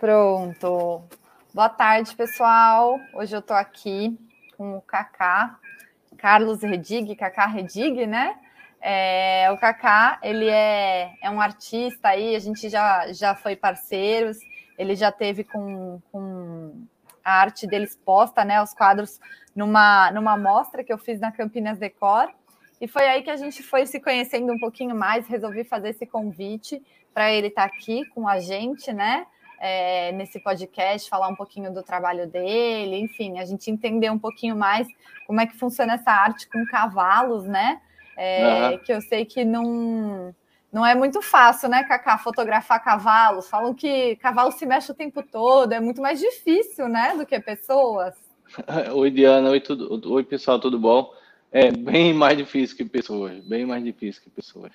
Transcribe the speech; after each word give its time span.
Pronto. 0.00 1.02
Boa 1.52 1.68
tarde, 1.68 2.16
pessoal. 2.16 2.98
Hoje 3.12 3.36
eu 3.36 3.40
estou 3.40 3.54
aqui 3.54 4.18
com 4.56 4.78
o 4.78 4.80
Kaká, 4.80 5.58
Carlos 6.16 6.62
Redig, 6.62 7.14
Kaká 7.14 7.44
Redig, 7.44 8.06
né? 8.06 8.34
É, 8.80 9.50
o 9.52 9.58
Kaká, 9.58 10.18
ele 10.22 10.48
é, 10.48 11.12
é 11.22 11.28
um 11.28 11.38
artista 11.38 12.08
aí, 12.08 12.34
a 12.34 12.38
gente 12.38 12.70
já, 12.70 13.12
já 13.12 13.34
foi 13.34 13.54
parceiros, 13.54 14.38
ele 14.78 14.96
já 14.96 15.12
teve 15.12 15.44
com, 15.44 16.00
com 16.10 16.72
a 17.22 17.32
arte 17.34 17.66
dele 17.66 17.84
exposta, 17.84 18.42
né? 18.42 18.62
Os 18.62 18.72
quadros 18.72 19.20
numa, 19.54 20.10
numa 20.12 20.34
mostra 20.34 20.82
que 20.82 20.90
eu 20.90 20.96
fiz 20.96 21.20
na 21.20 21.30
Campinas 21.30 21.78
Decor. 21.78 22.30
E 22.80 22.88
foi 22.88 23.06
aí 23.06 23.22
que 23.22 23.30
a 23.30 23.36
gente 23.36 23.62
foi 23.62 23.84
se 23.84 24.00
conhecendo 24.00 24.50
um 24.50 24.58
pouquinho 24.58 24.96
mais, 24.96 25.28
resolvi 25.28 25.62
fazer 25.62 25.90
esse 25.90 26.06
convite 26.06 26.82
para 27.12 27.30
ele 27.30 27.48
estar 27.48 27.68
tá 27.68 27.74
aqui 27.76 28.06
com 28.14 28.26
a 28.26 28.40
gente, 28.40 28.94
né? 28.94 29.26
É, 29.60 30.10
nesse 30.12 30.40
podcast, 30.40 31.08
falar 31.08 31.28
um 31.28 31.36
pouquinho 31.36 31.72
do 31.72 31.82
trabalho 31.82 32.26
dele, 32.26 32.96
enfim, 32.96 33.38
a 33.38 33.44
gente 33.44 33.70
entender 33.70 34.10
um 34.10 34.18
pouquinho 34.18 34.56
mais 34.56 34.88
como 35.26 35.40
é 35.40 35.46
que 35.46 35.54
funciona 35.54 35.94
essa 35.94 36.10
arte 36.10 36.48
com 36.48 36.64
cavalos, 36.66 37.44
né? 37.44 37.80
É, 38.16 38.70
uhum. 38.70 38.78
Que 38.78 38.92
eu 38.92 39.02
sei 39.02 39.26
que 39.26 39.44
não, 39.44 40.34
não 40.72 40.84
é 40.84 40.94
muito 40.94 41.20
fácil, 41.20 41.68
né, 41.68 41.84
Cacá, 41.84 42.16
fotografar 42.16 42.82
cavalos. 42.82 43.48
Falam 43.48 43.74
que 43.74 44.16
cavalo 44.16 44.50
se 44.50 44.64
mexe 44.64 44.90
o 44.90 44.94
tempo 44.94 45.22
todo, 45.22 45.72
é 45.72 45.78
muito 45.78 46.00
mais 46.00 46.18
difícil, 46.18 46.88
né, 46.88 47.14
do 47.16 47.26
que 47.26 47.38
pessoas. 47.38 48.14
Oi, 48.94 49.10
Diana, 49.10 49.50
oi, 49.50 49.60
tudo, 49.60 50.12
oi 50.12 50.24
pessoal, 50.24 50.58
tudo 50.58 50.78
bom? 50.78 51.12
É 51.52 51.70
bem 51.70 52.12
mais 52.12 52.36
difícil 52.36 52.76
que 52.76 52.84
pessoas, 52.84 53.44
bem 53.44 53.64
mais 53.66 53.84
difícil 53.84 54.22
que 54.22 54.30
pessoas. 54.30 54.72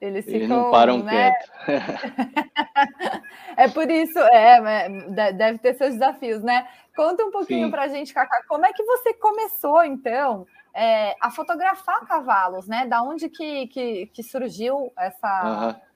Eles, 0.00 0.26
Eles 0.26 0.42
ficam, 0.42 0.64
não 0.64 0.70
param 0.70 1.02
né? 1.02 1.32
quieto. 1.32 1.50
é 3.56 3.68
por 3.68 3.90
isso, 3.90 4.18
é, 4.18 4.88
deve 5.32 5.58
ter 5.58 5.74
seus 5.74 5.94
desafios, 5.94 6.42
né? 6.42 6.68
Conta 6.94 7.24
um 7.24 7.30
pouquinho 7.30 7.70
para 7.70 7.84
a 7.84 7.88
gente, 7.88 8.12
Cacá, 8.12 8.42
como 8.46 8.66
é 8.66 8.72
que 8.72 8.82
você 8.84 9.14
começou, 9.14 9.82
então, 9.84 10.46
é, 10.74 11.16
a 11.20 11.30
fotografar 11.30 12.06
cavalos, 12.06 12.68
né? 12.68 12.86
Da 12.86 13.02
onde 13.02 13.30
que, 13.30 13.66
que, 13.68 14.06
que 14.06 14.22
surgiu 14.22 14.92
essa... 14.98 15.74
Uhum. 15.74 15.86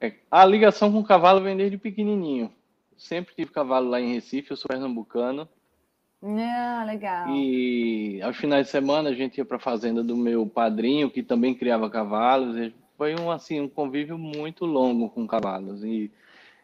É, 0.00 0.14
a 0.30 0.44
ligação 0.44 0.92
com 0.92 1.00
o 1.00 1.04
cavalo 1.04 1.42
vem 1.42 1.56
desde 1.56 1.76
pequenininho. 1.76 2.52
Sempre 2.96 3.34
tive 3.34 3.50
cavalo 3.50 3.88
lá 3.88 4.00
em 4.00 4.14
Recife, 4.14 4.52
eu 4.52 4.56
sou 4.56 4.68
pernambucano. 4.68 5.48
Ah, 6.22 6.84
legal. 6.86 7.28
E 7.30 8.20
aos 8.22 8.36
finais 8.36 8.66
de 8.66 8.70
semana 8.70 9.10
a 9.10 9.14
gente 9.14 9.38
ia 9.38 9.44
para 9.44 9.56
a 9.56 9.60
fazenda 9.60 10.02
do 10.02 10.16
meu 10.16 10.46
padrinho, 10.46 11.10
que 11.10 11.22
também 11.22 11.54
criava 11.54 11.88
cavalos 11.88 12.72
foi 13.00 13.18
um 13.18 13.30
assim 13.30 13.58
um 13.62 13.66
convívio 13.66 14.18
muito 14.18 14.66
longo 14.66 15.08
com 15.08 15.26
cavalos 15.26 15.82
e 15.82 16.12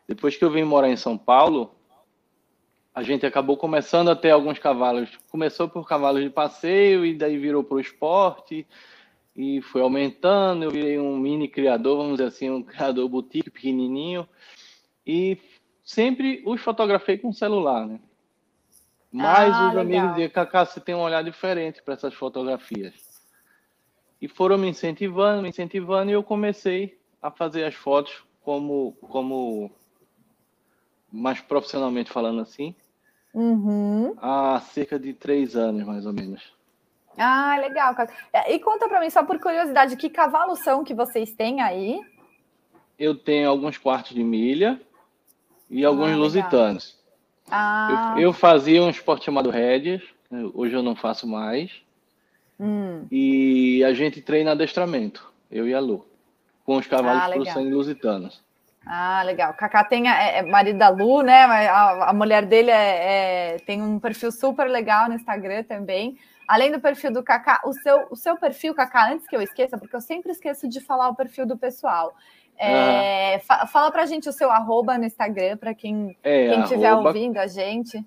depois 0.07 0.37
que 0.37 0.45
eu 0.45 0.51
vim 0.51 0.65
morar 0.65 0.91
em 0.91 0.97
São 0.97 1.17
Paulo 1.17 1.75
a 2.95 3.03
gente 3.03 3.25
acabou 3.25 3.57
começando 3.57 4.11
a 4.11 4.17
ter 4.17 4.33
alguns 4.33 4.59
cavalos. 4.59 5.19
Começou 5.31 5.67
por 5.67 5.89
cavalos 5.89 6.23
de 6.23 6.29
passeio 6.29 7.07
e 7.07 7.15
daí 7.15 7.39
virou 7.39 7.65
para 7.65 7.77
o 7.77 7.81
esporte 7.81 8.67
e 9.35 9.63
foi 9.63 9.81
aumentando. 9.81 10.65
Eu 10.65 10.71
virei 10.71 10.99
um 10.99 11.17
mini 11.17 11.49
criador 11.49 11.97
vamos 11.97 12.19
dizer 12.19 12.29
assim 12.29 12.51
um 12.51 12.63
criador 12.63 13.09
boutique 13.09 13.51
pequenininho. 13.51 14.29
E 15.07 15.39
sempre 15.83 16.43
os 16.45 16.61
fotografei 16.61 17.17
com 17.17 17.33
celular 17.33 17.87
né? 17.87 17.99
Mas 19.11 19.55
ah, 19.55 19.69
os 19.69 19.75
legal. 19.75 19.81
amigos 19.81 20.11
diziam 20.11 20.31
Cacá 20.31 20.67
você 20.67 20.81
tem 20.81 20.95
um 20.95 21.01
olhar 21.01 21.25
diferente 21.25 21.83
para 21.83 21.95
essas 21.95 22.13
fotografias 22.13 23.06
e 24.21 24.29
foram 24.29 24.59
me 24.59 24.69
incentivando, 24.69 25.43
me 25.43 25.49
incentivando, 25.49 26.11
e 26.11 26.15
eu 26.15 26.23
comecei 26.23 26.99
a 27.21 27.31
fazer 27.31 27.65
as 27.65 27.75
fotos 27.75 28.25
como, 28.43 28.93
como 29.01 29.71
mais 31.11 31.41
profissionalmente 31.41 32.11
falando 32.11 32.41
assim, 32.41 32.75
uhum. 33.35 34.15
há 34.19 34.61
cerca 34.61 34.99
de 34.99 35.13
três 35.13 35.57
anos, 35.57 35.85
mais 35.85 36.07
ou 36.07 36.13
menos. 36.13 36.55
Ah, 37.19 37.57
legal. 37.59 37.95
É, 38.33 38.53
e 38.55 38.59
conta 38.59 38.89
para 38.89 39.01
mim, 39.01 39.11
só 39.11 39.25
por 39.25 39.39
curiosidade, 39.41 39.97
que 39.97 40.11
cavalos 40.11 40.61
são 40.61 40.85
que 40.85 40.95
vocês 40.95 41.33
têm 41.33 41.63
aí? 41.63 41.99
Eu 42.99 43.15
tenho 43.15 43.49
alguns 43.49 43.79
quartos 43.79 44.15
de 44.15 44.23
milha 44.23 44.81
e 45.69 45.85
alguns 45.85 46.13
ah, 46.13 46.17
lusitanos. 46.17 46.99
Ah. 47.51 48.15
Eu, 48.17 48.23
eu, 48.23 48.33
fazia 48.33 48.83
um 48.83 48.91
esporte 48.91 49.25
chamado 49.25 49.51
rédeas, 49.51 50.03
hoje 50.55 50.75
eu 50.75 50.83
não 50.83 50.95
faço 50.95 51.27
mais. 51.27 51.86
Hum. 52.59 53.07
E 53.11 53.85
a 53.85 53.93
gente 53.93 54.23
treina 54.23 54.53
adestramento, 54.53 55.33
eu 55.51 55.69
e 55.69 55.75
a 55.75 55.81
Lu, 55.81 56.07
com 56.65 56.77
os 56.77 56.87
cavalos 56.87 57.49
ah, 57.49 57.53
sangue 57.53 57.73
lusitanos. 57.73 58.43
Ah, 58.87 59.23
legal. 59.25 59.53
Kaká 59.55 59.83
tem 59.83 60.09
a, 60.09 60.23
é, 60.23 60.39
é 60.39 60.43
marido 60.43 60.79
da 60.79 60.89
Lu, 60.89 61.23
né? 61.23 61.43
A, 61.43 62.11
a 62.11 62.13
mulher 62.13 62.47
dele 62.47 62.71
é, 62.71 63.55
é, 63.55 63.59
tem 63.67 63.83
um 63.83 63.99
perfil 63.99 64.31
super 64.31 64.69
legal 64.69 65.09
no 65.09 65.15
Instagram 65.15 65.65
também. 65.65 66.17
Além 66.47 66.71
do 66.71 66.79
perfil 66.81 67.13
do 67.13 67.25
Kaká, 67.25 67.61
o 67.65 67.73
seu, 67.73 68.07
o 68.09 68.15
seu 68.15 68.37
perfil, 68.37 68.73
Kaká, 68.73 69.11
antes 69.13 69.27
que 69.27 69.35
eu 69.35 69.43
esqueça, 69.43 69.77
porque 69.77 69.97
eu 69.97 70.01
sempre 70.01 70.31
esqueço 70.31 70.69
de 70.69 70.81
falar 70.81 71.09
o 71.09 71.17
perfil 71.17 71.45
do 71.45 71.59
pessoal. 71.59 72.15
É, 72.57 73.41
fa 73.41 73.67
fala 73.67 73.91
pra 73.91 74.07
gente 74.07 74.29
o 74.29 74.33
seu 74.33 74.51
arroba 74.51 74.97
no 74.97 75.05
Instagram, 75.05 75.57
para 75.57 75.75
quem 75.75 76.17
é, 76.23 76.55
estiver 76.61 76.95
ouvindo 76.95 77.39
a 77.39 77.49
gente. 77.49 78.03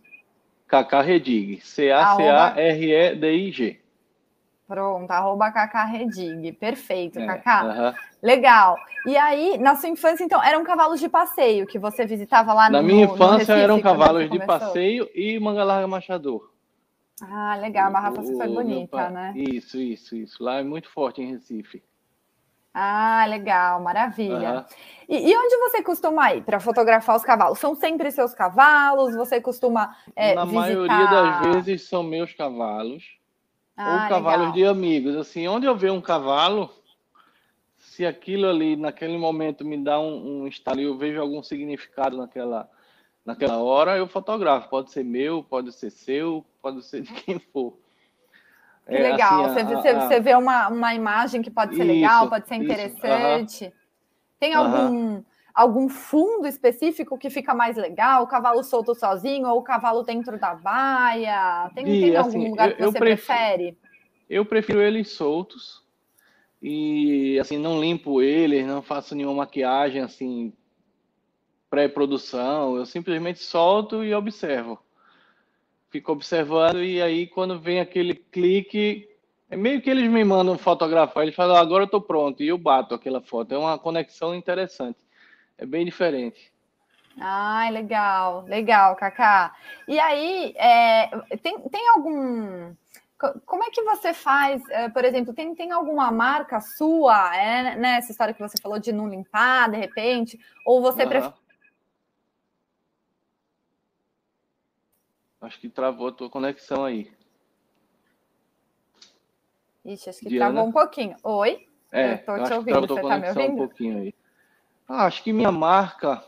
Kaká 0.65 1.01
Redig, 1.01 1.59
C-A-C-A-R-E-D-I-G. 1.61 2.19
Pronto, 4.69 5.09
arroba 5.09 5.51
Cacá 5.51 5.83
Redig. 5.83 6.51
Perfeito, 6.51 7.17
é, 7.19 7.25
Cacá. 7.25 7.63
Uh 7.63 7.69
-huh. 7.69 7.95
Legal. 8.21 8.77
E 9.03 9.17
aí, 9.17 9.57
na 9.57 9.75
sua 9.75 9.89
infância, 9.89 10.23
então, 10.23 10.43
eram 10.43 10.63
cavalos 10.63 10.99
de 10.99 11.09
passeio 11.09 11.65
que 11.65 11.79
você 11.79 12.05
visitava 12.05 12.53
lá 12.53 12.69
na 12.69 12.79
no 12.79 12.87
Na 12.87 12.93
minha 12.93 13.05
infância 13.05 13.55
Recife, 13.55 13.59
eram 13.59 13.81
cavalos 13.81 14.29
de 14.29 14.45
passeio 14.45 15.09
e 15.15 15.39
manga 15.39 15.63
larga 15.63 15.87
machador. 15.87 16.51
Ah, 17.19 17.55
legal. 17.55 17.89
Uma 17.89 17.99
raça 17.99 18.23
super 18.23 18.47
bonita, 18.47 19.09
né? 19.09 19.33
Isso, 19.35 19.79
isso, 19.79 20.15
isso. 20.15 20.43
Lá 20.43 20.59
é 20.59 20.63
muito 20.63 20.87
forte 20.87 21.19
em 21.19 21.31
Recife. 21.31 21.81
Ah, 22.71 23.25
legal, 23.27 23.81
maravilha. 23.81 24.51
Uhum. 24.53 24.65
E, 25.09 25.31
e, 25.31 25.35
onde 25.35 25.57
você 25.57 25.81
costuma 25.81 26.31
ir 26.35 26.43
para 26.43 26.59
fotografar 26.59 27.15
os 27.15 27.23
cavalos? 27.23 27.57
São 27.57 27.73
sempre 27.73 28.11
seus 28.11 28.35
cavalos? 28.35 29.15
Você 29.15 29.41
costuma 29.41 29.95
é, 30.15 30.35
Na 30.35 30.45
visitar... 30.45 30.61
maioria 30.61 31.07
das 31.07 31.55
vezes 31.55 31.89
são 31.89 32.03
meus 32.03 32.31
cavalos. 32.35 33.18
Ah, 33.81 34.03
ou 34.03 34.09
cavalos 34.09 34.53
de 34.53 34.65
amigos. 34.65 35.15
Assim, 35.15 35.47
onde 35.47 35.65
eu 35.65 35.73
ver 35.73 35.89
um 35.89 36.01
cavalo, 36.01 36.69
se 37.77 38.05
aquilo 38.05 38.49
ali 38.49 38.75
naquele 38.75 39.17
momento 39.17 39.63
me 39.63 39.81
dá 39.81 39.97
um, 39.97 40.41
um 40.41 40.47
estalo 40.47 40.81
e 40.81 40.83
eu 40.83 40.97
vejo 40.97 41.21
algum 41.21 41.41
significado 41.41 42.17
naquela, 42.17 42.69
naquela 43.25 43.57
hora, 43.59 43.97
eu 43.97 44.05
fotografo. 44.05 44.69
Pode 44.69 44.91
ser 44.91 45.05
meu, 45.05 45.41
pode 45.41 45.71
ser 45.71 45.91
seu, 45.91 46.45
pode 46.61 46.83
ser 46.83 47.03
de 47.03 47.13
quem 47.13 47.39
for. 47.39 47.77
Que 48.85 48.95
é, 48.95 49.11
legal. 49.11 49.45
Assim, 49.45 49.63
você, 49.63 49.87
a, 49.87 50.07
você, 50.07 50.19
vê 50.19 50.35
uma, 50.35 50.67
uma 50.67 50.93
imagem 50.93 51.41
que 51.41 51.49
pode 51.49 51.73
ser 51.73 51.83
isso, 51.83 51.93
legal, 51.93 52.29
pode 52.29 52.49
ser 52.49 52.55
interessante. 52.55 53.63
Isso, 53.63 53.65
uh 53.65 53.69
-huh. 53.69 53.73
Tem 54.39 54.53
algum. 54.53 55.15
Uh 55.15 55.17
-huh 55.19 55.28
algum 55.53 55.89
fundo 55.89 56.47
específico 56.47 57.17
que 57.17 57.29
fica 57.29 57.53
mais 57.53 57.75
legal? 57.75 58.23
O 58.23 58.27
cavalo 58.27 58.63
solto 58.63 58.95
sozinho 58.95 59.47
ou 59.47 59.59
o 59.59 59.63
cavalo 59.63 60.03
dentro 60.03 60.39
da 60.39 60.53
baia? 60.55 61.69
Tem, 61.73 61.87
e, 61.87 62.01
tem 62.01 62.15
assim, 62.15 62.37
algum 62.37 62.49
lugar 62.49 62.75
que 62.75 62.83
eu, 62.83 62.91
você 62.91 62.99
prefiro, 62.99 63.27
prefere? 63.27 63.77
Eu 64.29 64.45
prefiro 64.45 64.81
eles 64.81 65.11
soltos 65.11 65.83
e 66.61 67.39
assim 67.39 67.57
não 67.57 67.79
limpo 67.79 68.21
eles, 68.21 68.65
não 68.65 68.81
faço 68.81 69.15
nenhuma 69.15 69.35
maquiagem 69.35 70.01
assim 70.01 70.53
pré-produção. 71.69 72.75
Eu 72.75 72.85
simplesmente 72.85 73.39
solto 73.39 74.03
e 74.03 74.13
observo. 74.13 74.79
Fico 75.89 76.11
observando 76.11 76.83
e 76.83 77.01
aí 77.01 77.27
quando 77.27 77.59
vem 77.59 77.79
aquele 77.79 78.13
clique 78.13 79.07
é 79.49 79.57
meio 79.57 79.81
que 79.81 79.89
eles 79.89 80.09
me 80.09 80.23
mandam 80.23 80.59
fotografar, 80.59 81.23
eles 81.23 81.35
falam, 81.35 81.55
agora 81.55 81.81
eu 81.81 81.85
estou 81.85 81.99
pronto, 81.99 82.43
e 82.43 82.47
eu 82.49 82.57
bato 82.57 82.93
aquela 82.93 83.19
foto. 83.19 83.51
É 83.51 83.57
uma 83.57 83.79
conexão 83.79 84.35
interessante 84.35 85.08
é 85.59 85.65
bem 85.65 85.85
diferente. 85.85 86.51
Ah, 87.19 87.69
legal, 87.69 88.45
legal, 88.45 88.95
Kaká. 88.95 89.53
E 89.87 89.99
aí, 89.99 90.53
é, 90.55 91.09
tem, 91.43 91.59
tem 91.69 91.89
algum. 91.89 92.73
Como 93.45 93.63
é 93.63 93.69
que 93.69 93.83
você 93.83 94.13
faz, 94.13 94.63
é, 94.69 94.87
por 94.87 95.03
exemplo, 95.03 95.33
tem, 95.33 95.53
tem 95.53 95.71
alguma 95.73 96.09
marca 96.09 96.61
sua, 96.61 97.35
é, 97.35 97.75
né, 97.75 97.97
essa 97.97 98.11
história 98.11 98.33
que 98.33 98.41
você 98.41 98.55
falou 98.61 98.79
de 98.79 98.93
não 98.93 99.09
limpar 99.09 99.69
de 99.69 99.75
repente, 99.75 100.39
ou 100.65 100.81
você 100.81 101.03
uhum. 101.03 101.09
prefere. 101.09 101.33
Acho 105.41 105.59
que 105.59 105.67
travou 105.67 106.07
a 106.07 106.11
tua 106.13 106.29
conexão 106.29 106.85
aí. 106.85 107.11
Ixi, 109.83 110.09
acho 110.09 110.19
que 110.19 110.29
Diana? 110.29 110.51
travou 110.51 110.69
um 110.69 110.71
pouquinho. 110.71 111.17
Oi? 111.23 111.67
É, 111.91 112.13
eu 112.13 112.17
tô 112.25 112.43
te 112.43 112.53
ouvindo, 112.53 112.87
você 112.87 113.01
tá 113.01 113.17
me 113.17 113.27
ouvindo? 113.27 113.53
um 113.53 113.57
pouquinho 113.57 113.97
aí. 113.99 114.13
Ah, 114.89 115.05
acho 115.05 115.21
que 115.21 115.31
minha 115.31 115.51
marca. 115.51 116.23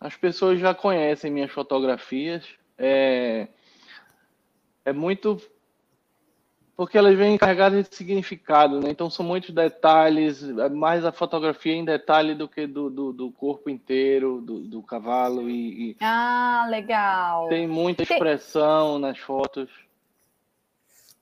As 0.00 0.16
pessoas 0.16 0.58
já 0.58 0.74
conhecem 0.74 1.30
minhas 1.30 1.52
fotografias. 1.52 2.44
É, 2.76 3.46
é 4.84 4.92
muito 4.92 5.40
porque 6.76 6.98
elas 6.98 7.16
vêm 7.16 7.36
carregadas 7.36 7.88
de 7.88 7.94
significado, 7.94 8.80
né? 8.80 8.90
Então 8.90 9.10
são 9.10 9.26
muitos 9.26 9.50
detalhes, 9.50 10.42
mais 10.72 11.04
a 11.04 11.10
fotografia 11.10 11.72
em 11.72 11.84
detalhe 11.84 12.34
do 12.34 12.48
que 12.48 12.66
do, 12.68 12.88
do, 12.88 13.12
do 13.12 13.32
corpo 13.32 13.68
inteiro 13.70 14.40
do, 14.40 14.60
do 14.60 14.82
cavalo 14.82 15.48
e, 15.48 15.90
e, 15.90 15.96
Ah, 16.00 16.66
legal. 16.68 17.48
Tem 17.48 17.66
muita 17.66 18.02
expressão 18.04 18.92
tem... 18.92 19.02
nas 19.02 19.18
fotos. 19.18 19.68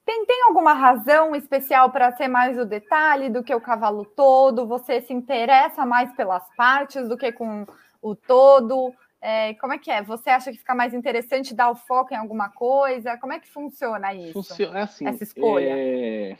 Tem, 0.06 0.24
tem 0.24 0.44
alguma 0.44 0.72
razão 0.72 1.34
especial 1.34 1.90
para 1.90 2.12
ser 2.12 2.28
mais 2.28 2.56
o 2.56 2.64
detalhe 2.64 3.28
do 3.28 3.42
que 3.42 3.52
o 3.52 3.60
cavalo 3.60 4.04
todo? 4.04 4.64
Você 4.64 5.00
se 5.00 5.12
interessa 5.12 5.84
mais 5.84 6.12
pelas 6.12 6.44
partes 6.56 7.08
do 7.08 7.18
que 7.18 7.32
com 7.32 7.66
o 8.00 8.14
todo? 8.14 8.94
É, 9.20 9.54
como 9.54 9.72
é 9.72 9.78
que 9.78 9.90
é? 9.90 10.00
Você 10.04 10.30
acha 10.30 10.52
que 10.52 10.58
fica 10.58 10.76
mais 10.76 10.94
interessante 10.94 11.52
dar 11.52 11.70
o 11.70 11.74
foco 11.74 12.14
em 12.14 12.16
alguma 12.16 12.48
coisa? 12.48 13.18
Como 13.18 13.32
é 13.32 13.40
que 13.40 13.48
funciona 13.48 14.14
isso? 14.14 14.32
Funciona 14.32 14.78
é 14.78 14.82
assim. 14.82 15.08
Essa 15.08 15.24
escolha? 15.24 15.70
É... 15.70 16.36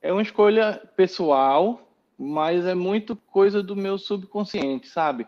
é 0.00 0.10
uma 0.10 0.22
escolha 0.22 0.80
pessoal, 0.96 1.86
mas 2.18 2.64
é 2.64 2.74
muito 2.74 3.14
coisa 3.14 3.62
do 3.62 3.76
meu 3.76 3.98
subconsciente, 3.98 4.88
sabe? 4.88 5.26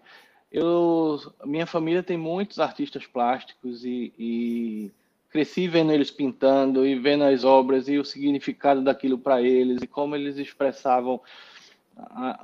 Eu, 0.50 1.18
minha 1.44 1.66
família 1.66 2.02
tem 2.02 2.16
muitos 2.16 2.58
artistas 2.58 3.06
plásticos 3.06 3.84
e, 3.84 4.14
e 4.18 4.92
cresci 5.34 5.66
vendo 5.66 5.90
eles 5.90 6.12
pintando 6.12 6.86
e 6.86 6.96
vendo 6.96 7.24
as 7.24 7.42
obras 7.42 7.88
e 7.88 7.98
o 7.98 8.04
significado 8.04 8.80
daquilo 8.80 9.18
para 9.18 9.42
eles 9.42 9.82
e 9.82 9.86
como 9.88 10.14
eles 10.14 10.38
expressavam 10.38 11.20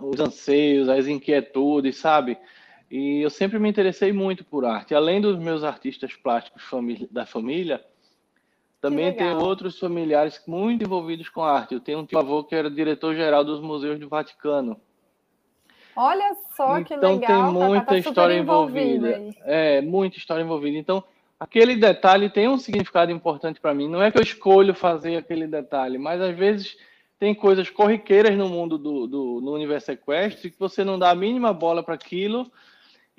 os 0.01 0.19
anseios, 0.19 0.89
as 0.89 1.07
inquietudes, 1.07 1.99
sabe? 1.99 2.37
E 2.91 3.21
eu 3.21 3.31
sempre 3.31 3.61
me 3.61 3.69
interessei 3.69 4.13
muito 4.13 4.45
por 4.45 4.65
arte. 4.65 4.93
Além 4.93 5.21
dos 5.21 5.39
meus 5.39 5.63
artistas 5.63 6.17
plásticos 6.17 6.65
da 7.13 7.25
família, 7.25 7.81
também 8.81 9.15
tenho 9.15 9.39
outros 9.39 9.79
familiares 9.79 10.43
muito 10.45 10.83
envolvidos 10.83 11.29
com 11.29 11.45
arte. 11.45 11.75
Eu 11.75 11.81
tenho 11.81 12.01
um 12.01 12.07
tio 12.07 12.19
avô 12.19 12.43
que 12.43 12.57
era 12.57 12.69
diretor-geral 12.69 13.45
dos 13.45 13.61
museus 13.61 14.01
do 14.01 14.09
Vaticano. 14.09 14.81
Olha 15.95 16.35
só 16.57 16.83
que 16.83 16.95
então, 16.95 17.15
legal. 17.15 17.51
Então 17.51 17.53
tem 17.53 17.69
muita 17.69 17.87
tá 17.87 17.99
história 17.99 18.35
envolvida. 18.35 19.31
É, 19.45 19.81
muita 19.81 20.19
história 20.19 20.43
envolvida. 20.43 20.77
Então, 20.77 21.05
aquele 21.41 21.75
detalhe 21.75 22.31
tem 22.31 22.47
um 22.47 22.59
significado 22.59 23.11
importante 23.11 23.59
para 23.59 23.75
mim. 23.75 23.89
Não 23.89 24.03
é 24.03 24.13
que 24.13 24.19
eu 24.19 24.23
escolho 24.23 24.75
fazer 24.75 25.17
aquele 25.17 25.47
detalhe, 25.47 25.99
mas 25.99 26.21
às 26.21 26.37
vezes 26.37 26.77
tem 27.19 27.35
coisas 27.35 27.69
corriqueiras 27.69 28.37
no 28.37 28.49
mundo 28.49 28.79
do, 28.79 29.07
do 29.07 29.41
no 29.43 29.53
universo 29.53 29.91
equestre 29.91 30.51
que 30.51 30.59
você 30.59 30.85
não 30.85 30.99
dá 30.99 31.11
a 31.11 31.15
mínima 31.15 31.53
bola 31.53 31.83
para 31.83 31.95
aquilo 31.95 32.51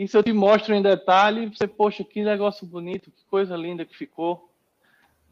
e 0.01 0.07
se 0.07 0.17
eu 0.17 0.23
te 0.23 0.33
mostro 0.33 0.73
em 0.73 0.81
detalhe, 0.81 1.47
você, 1.47 1.67
poxa, 1.67 2.03
que 2.03 2.23
negócio 2.23 2.65
bonito, 2.65 3.11
que 3.11 3.23
coisa 3.25 3.55
linda 3.55 3.85
que 3.85 3.95
ficou. 3.95 4.50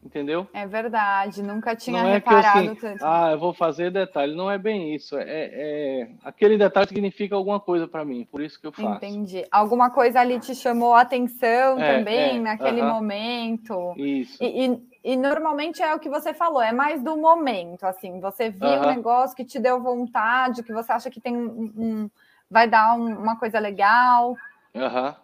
Entendeu? 0.02 0.48
É 0.54 0.66
verdade, 0.66 1.42
nunca 1.42 1.76
tinha 1.76 2.02
não 2.02 2.10
reparado 2.10 2.46
é 2.46 2.62
que 2.62 2.68
eu, 2.68 2.72
assim, 2.72 2.80
tanto. 2.80 3.04
Ah, 3.04 3.32
eu 3.32 3.38
vou 3.38 3.52
fazer 3.52 3.90
detalhe. 3.90 4.34
Não 4.34 4.50
é 4.50 4.56
bem 4.56 4.94
isso. 4.94 5.14
É, 5.16 5.24
é 5.28 6.10
aquele 6.24 6.56
detalhe 6.56 6.88
significa 6.88 7.34
alguma 7.34 7.60
coisa 7.60 7.86
para 7.86 8.02
mim, 8.02 8.26
por 8.30 8.40
isso 8.40 8.58
que 8.58 8.66
eu 8.66 8.72
faço. 8.72 8.96
Entendi. 8.96 9.44
Alguma 9.50 9.90
coisa 9.90 10.18
ali 10.20 10.40
te 10.40 10.54
chamou 10.54 10.94
a 10.94 11.02
atenção 11.02 11.78
é, 11.78 11.98
também 11.98 12.38
é, 12.38 12.40
naquele 12.40 12.80
uh 12.80 12.86
-huh. 12.86 12.94
momento. 12.94 13.94
Isso. 13.98 14.42
E, 14.42 14.66
e, 14.66 15.12
e, 15.12 15.16
normalmente 15.16 15.82
é 15.82 15.94
o 15.94 15.98
que 15.98 16.08
você 16.08 16.32
falou, 16.32 16.62
é 16.62 16.72
mais 16.72 17.02
do 17.02 17.18
momento, 17.18 17.84
assim. 17.84 18.20
Você 18.20 18.48
viu 18.48 18.68
uh 18.68 18.72
-huh. 18.72 18.86
um 18.86 18.94
negócio 18.94 19.36
que 19.36 19.44
te 19.44 19.58
deu 19.58 19.82
vontade, 19.82 20.62
que 20.62 20.72
você 20.72 20.92
acha 20.92 21.10
que 21.10 21.20
tem 21.20 21.36
um, 21.36 21.72
um 21.76 22.10
vai 22.50 22.66
dar 22.66 22.94
um, 22.94 23.18
uma 23.18 23.36
coisa 23.36 23.58
legal. 23.58 24.34
Uhum. 24.74 25.14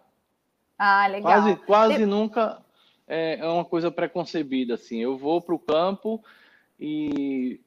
Ah, 0.77 1.07
legal. 1.07 1.31
Quase, 1.31 1.55
quase 1.65 2.05
nunca 2.05 2.59
é, 3.07 3.39
é 3.39 3.47
uma 3.47 3.63
coisa 3.63 3.89
preconcebida, 3.89 4.73
assim. 4.73 4.97
Eu 4.97 5.17
vou 5.17 5.41
para 5.41 5.55
o 5.55 5.59
campo 5.59 6.23
e 6.79 7.59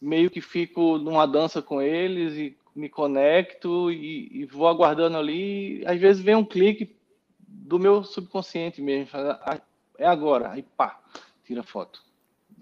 meio 0.00 0.30
que 0.30 0.40
fico 0.40 0.98
numa 0.98 1.26
dança 1.26 1.60
com 1.60 1.82
eles 1.82 2.34
e 2.34 2.56
me 2.74 2.88
conecto 2.88 3.90
e, 3.90 4.40
e 4.40 4.44
vou 4.46 4.66
aguardando 4.66 5.18
ali. 5.18 5.82
Às 5.86 6.00
vezes 6.00 6.22
vem 6.22 6.34
um 6.34 6.44
clique 6.44 6.96
do 7.38 7.78
meu 7.78 8.02
subconsciente 8.02 8.80
mesmo. 8.80 9.10
Ah, 9.12 9.60
é 9.98 10.06
agora. 10.06 10.52
Aí 10.52 10.62
pá, 10.62 10.98
tira 11.44 11.62
foto. 11.62 12.00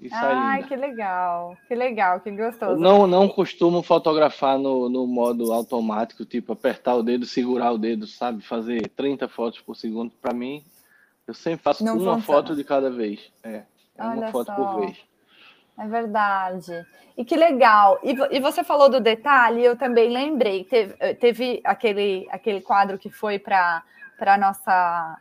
E 0.01 0.11
Ai, 0.13 0.63
que 0.65 0.77
legal, 0.77 1.57
que 1.67 1.75
legal, 1.75 2.21
que 2.21 2.31
gostoso. 2.31 2.79
não, 2.79 3.07
não 3.07 3.27
costumo 3.29 3.83
fotografar 3.83 4.59
no, 4.59 4.91
no 4.91 5.07
modo 5.07 5.51
automático, 5.55 6.23
tipo 6.23 6.53
apertar 6.53 6.97
o 6.97 7.03
dedo, 7.03 7.25
segurar 7.25 7.73
o 7.73 7.79
dedo, 7.79 8.07
sabe? 8.07 8.43
Fazer 8.43 8.91
30 8.91 9.27
fotos 9.27 9.61
por 9.61 9.75
segundo. 9.75 10.13
Para 10.21 10.35
mim, 10.35 10.63
eu 11.27 11.35
sempre 11.35 11.63
faço 11.63 11.85
não 11.85 11.99
uma 11.99 12.21
foto 12.21 12.55
de 12.55 12.63
cada 12.63 12.91
vez. 12.91 13.33
É, 13.43 13.63
é 13.97 14.05
uma 14.05 14.29
foto 14.29 14.47
só. 14.47 14.55
por 14.55 14.81
vez. 14.81 14.97
É 15.79 15.87
verdade. 15.87 16.87
E 17.17 17.25
que 17.25 17.37
legal. 17.37 17.99
E, 18.03 18.15
e 18.37 18.41
você 18.41 18.63
falou 18.63 18.89
do 18.89 19.01
detalhe, 19.01 19.65
eu 19.65 19.77
também 19.77 20.09
lembrei. 20.11 20.65
Teve, 20.65 20.95
eh, 20.99 21.15
teve 21.15 21.61
aquele, 21.65 22.27
aquele 22.31 22.61
quadro 22.61 22.99
que 22.99 23.11
foi 23.11 23.39
para 23.39 23.83
a 24.21 24.39
nossa, 24.39 25.19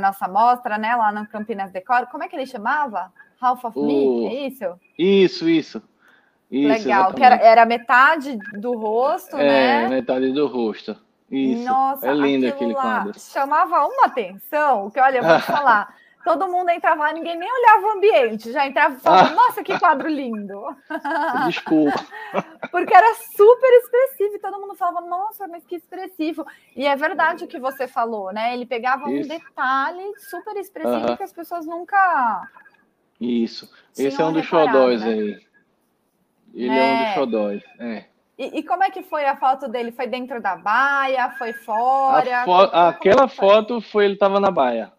nossa 0.00 0.28
mostra, 0.28 0.76
né? 0.76 0.94
Lá 0.96 1.12
no 1.12 1.26
Campinas 1.26 1.70
Decor. 1.70 2.06
Como 2.06 2.24
é 2.24 2.28
que 2.28 2.36
ele 2.36 2.46
chamava? 2.46 3.12
Half 3.40 3.64
of 3.64 3.78
o... 3.78 3.86
Me, 3.86 4.26
é 4.26 4.46
isso? 4.48 4.80
Isso, 4.98 5.48
isso. 5.48 5.82
isso 6.50 6.68
Legal, 6.68 7.14
que 7.14 7.22
era, 7.22 7.36
era, 7.36 7.66
metade 7.66 8.38
do 8.54 8.76
rosto, 8.76 9.36
é, 9.36 9.44
né? 9.44 9.84
É, 9.84 9.88
metade 9.88 10.32
do 10.32 10.46
rosto. 10.46 10.96
Isso. 11.30 11.64
Nossa, 11.64 12.06
é 12.06 12.14
lindo 12.14 12.46
aquele 12.46 12.74
quadro. 12.74 13.18
Chamava 13.18 13.86
uma 13.86 14.06
atenção, 14.06 14.90
que 14.90 15.00
olha, 15.00 15.18
eu 15.18 15.24
vou 15.24 15.36
te 15.36 15.42
falar. 15.46 15.94
Todo 16.24 16.48
mundo 16.48 16.70
entrava 16.70 17.04
lá, 17.04 17.12
ninguém 17.12 17.38
nem 17.38 17.48
olhava 17.48 17.86
o 17.86 17.90
ambiente, 17.92 18.50
já 18.50 18.66
entrava 18.66 18.96
e 18.96 18.98
falava, 18.98 19.30
nossa, 19.32 19.62
que 19.62 19.78
quadro 19.78 20.08
lindo. 20.08 20.60
Desculpa. 21.46 22.04
Porque 22.72 22.92
era 22.92 23.14
super 23.36 23.70
expressivo, 23.78 24.34
e 24.34 24.38
todo 24.40 24.60
mundo 24.60 24.74
falava, 24.74 25.06
nossa, 25.06 25.46
mas 25.46 25.64
que 25.64 25.76
expressivo. 25.76 26.44
E 26.74 26.84
é 26.84 26.96
verdade 26.96 27.44
o 27.44 27.46
que 27.46 27.60
você 27.60 27.86
falou, 27.86 28.32
né? 28.32 28.54
Ele 28.54 28.66
pegava 28.66 29.08
Isso. 29.08 29.24
um 29.32 29.36
detalhe 29.38 30.18
super 30.18 30.56
expressivo 30.56 31.16
que 31.16 31.22
as 31.22 31.32
pessoas 31.32 31.64
nunca 31.64 32.48
isso. 33.20 33.70
Esse 33.96 34.20
é 34.20 34.24
um 34.24 34.32
dos 34.32 34.44
xodóis 34.44 35.00
né? 35.00 35.08
aí. 35.08 35.46
Ele 36.54 36.70
é. 36.70 36.78
é. 36.78 36.92
um 36.92 37.04
dos 37.04 37.14
xodóis. 37.14 37.62
É. 37.78 38.04
E, 38.38 38.58
e, 38.58 38.62
como 38.62 38.84
é 38.84 38.90
que 38.90 39.02
foi 39.02 39.24
a 39.24 39.36
foto 39.36 39.66
dele? 39.66 39.92
Foi 39.92 40.06
dentro 40.06 40.42
da 40.42 40.56
baia? 40.56 41.30
Foi 41.38 41.52
fora? 41.52 42.44
Fo 42.44 42.52
aquela 42.52 43.28
foi? 43.28 43.48
foto 43.48 43.80
foi 43.80 44.04
ele 44.04 44.14
estava 44.14 44.38
na 44.38 44.50
baia. 44.50 44.92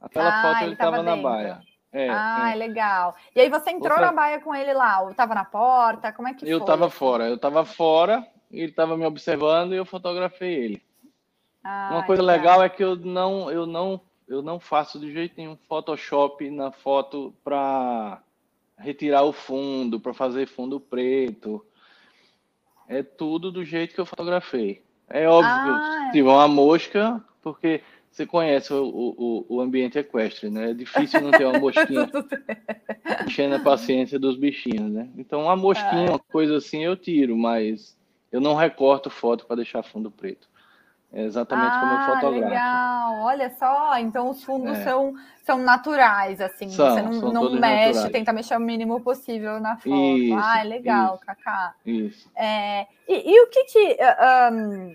Aquela 0.00 0.28
ah, 0.28 0.42
foto 0.42 0.64
ele 0.64 0.72
estava 0.74 1.02
na 1.02 1.16
baia. 1.16 1.60
É, 1.92 2.08
ah, 2.10 2.50
é. 2.52 2.54
legal. 2.54 3.16
E 3.34 3.40
aí 3.40 3.48
você 3.48 3.70
entrou 3.70 3.92
Outra... 3.92 4.06
na 4.06 4.12
baia 4.12 4.40
com 4.40 4.54
ele 4.54 4.72
lá? 4.72 5.00
Ou 5.00 5.10
estava 5.10 5.34
na 5.34 5.44
porta? 5.44 6.12
Como 6.12 6.28
é 6.28 6.34
que 6.34 6.44
eu 6.44 6.48
foi? 6.48 6.52
Eu 6.52 6.58
estava 6.58 6.90
fora. 6.90 7.28
Eu 7.28 7.34
estava 7.36 7.64
fora, 7.64 8.26
ele 8.50 8.70
estava 8.70 8.96
me 8.96 9.06
observando 9.06 9.72
e 9.72 9.76
eu 9.76 9.84
fotografei 9.84 10.54
ele. 10.54 10.82
Ah, 11.64 11.88
Uma 11.92 12.04
coisa 12.04 12.22
legal. 12.22 12.58
legal 12.58 12.62
é 12.64 12.68
que 12.68 12.84
eu 12.84 12.94
não, 12.96 13.50
eu 13.50 13.66
não 13.66 14.00
eu 14.30 14.42
não 14.42 14.60
faço 14.60 14.98
de 15.00 15.12
jeito 15.12 15.34
nenhum 15.36 15.56
Photoshop 15.68 16.48
na 16.50 16.70
foto 16.70 17.34
para 17.42 18.22
retirar 18.78 19.24
o 19.24 19.32
fundo, 19.32 19.98
para 19.98 20.14
fazer 20.14 20.46
fundo 20.46 20.78
preto. 20.78 21.66
É 22.90 23.04
tudo 23.04 23.52
do 23.52 23.64
jeito 23.64 23.94
que 23.94 24.00
eu 24.00 24.04
fotografei. 24.04 24.82
É 25.08 25.28
óbvio 25.28 25.48
ah, 25.48 26.06
que 26.06 26.18
tiver 26.18 26.28
uma 26.28 26.48
mosca, 26.48 27.24
porque 27.40 27.82
você 28.10 28.26
conhece 28.26 28.72
o, 28.74 28.84
o, 28.84 29.46
o, 29.48 29.60
ambiente 29.60 29.96
equestre, 29.96 30.50
né? 30.50 30.72
É 30.72 30.74
difícil 30.74 31.20
não 31.20 31.30
ter 31.30 31.44
uma 31.44 31.60
mosquinha 31.60 32.10
enchendo 33.24 33.54
a 33.54 33.60
paciência 33.60 34.18
dos 34.18 34.36
bichinhos, 34.36 34.90
né? 34.90 35.08
Então, 35.16 35.42
uma 35.42 35.54
mosquinha, 35.54 36.08
ah. 36.08 36.10
uma 36.10 36.18
coisa 36.18 36.56
assim, 36.56 36.82
eu 36.82 36.96
tiro, 36.96 37.38
mas 37.38 37.96
eu 38.32 38.40
não 38.40 38.56
recorto 38.56 39.08
foto 39.08 39.46
para 39.46 39.56
deixar 39.56 39.84
fundo 39.84 40.10
preto. 40.10 40.48
É 41.12 41.24
exatamente 41.24 41.72
ah, 41.72 41.80
como 41.80 41.92
eu 41.92 42.14
fotografo. 42.14 42.50
legal. 42.50 43.14
Olha 43.22 43.50
só, 43.58 43.98
então 43.98 44.30
os 44.30 44.44
fundos 44.44 44.78
é. 44.78 44.84
são, 44.84 45.14
são 45.42 45.58
naturais, 45.58 46.40
assim. 46.40 46.68
São, 46.70 46.88
você 46.88 47.02
não, 47.02 47.32
não 47.32 47.52
mexe, 47.52 47.94
naturais. 47.94 48.12
tenta 48.12 48.32
mexer 48.32 48.56
o 48.56 48.60
mínimo 48.60 49.00
possível 49.00 49.58
na 49.58 49.76
foto. 49.76 50.16
Isso, 50.18 50.38
ah, 50.40 50.60
é 50.60 50.64
legal, 50.64 51.16
isso, 51.16 51.26
Cacá. 51.26 51.74
Isso. 51.84 52.30
É, 52.36 52.86
e, 53.08 53.32
e, 53.32 53.42
o 53.42 53.48
que 53.48 53.64
que... 53.64 53.98
Um, 54.52 54.94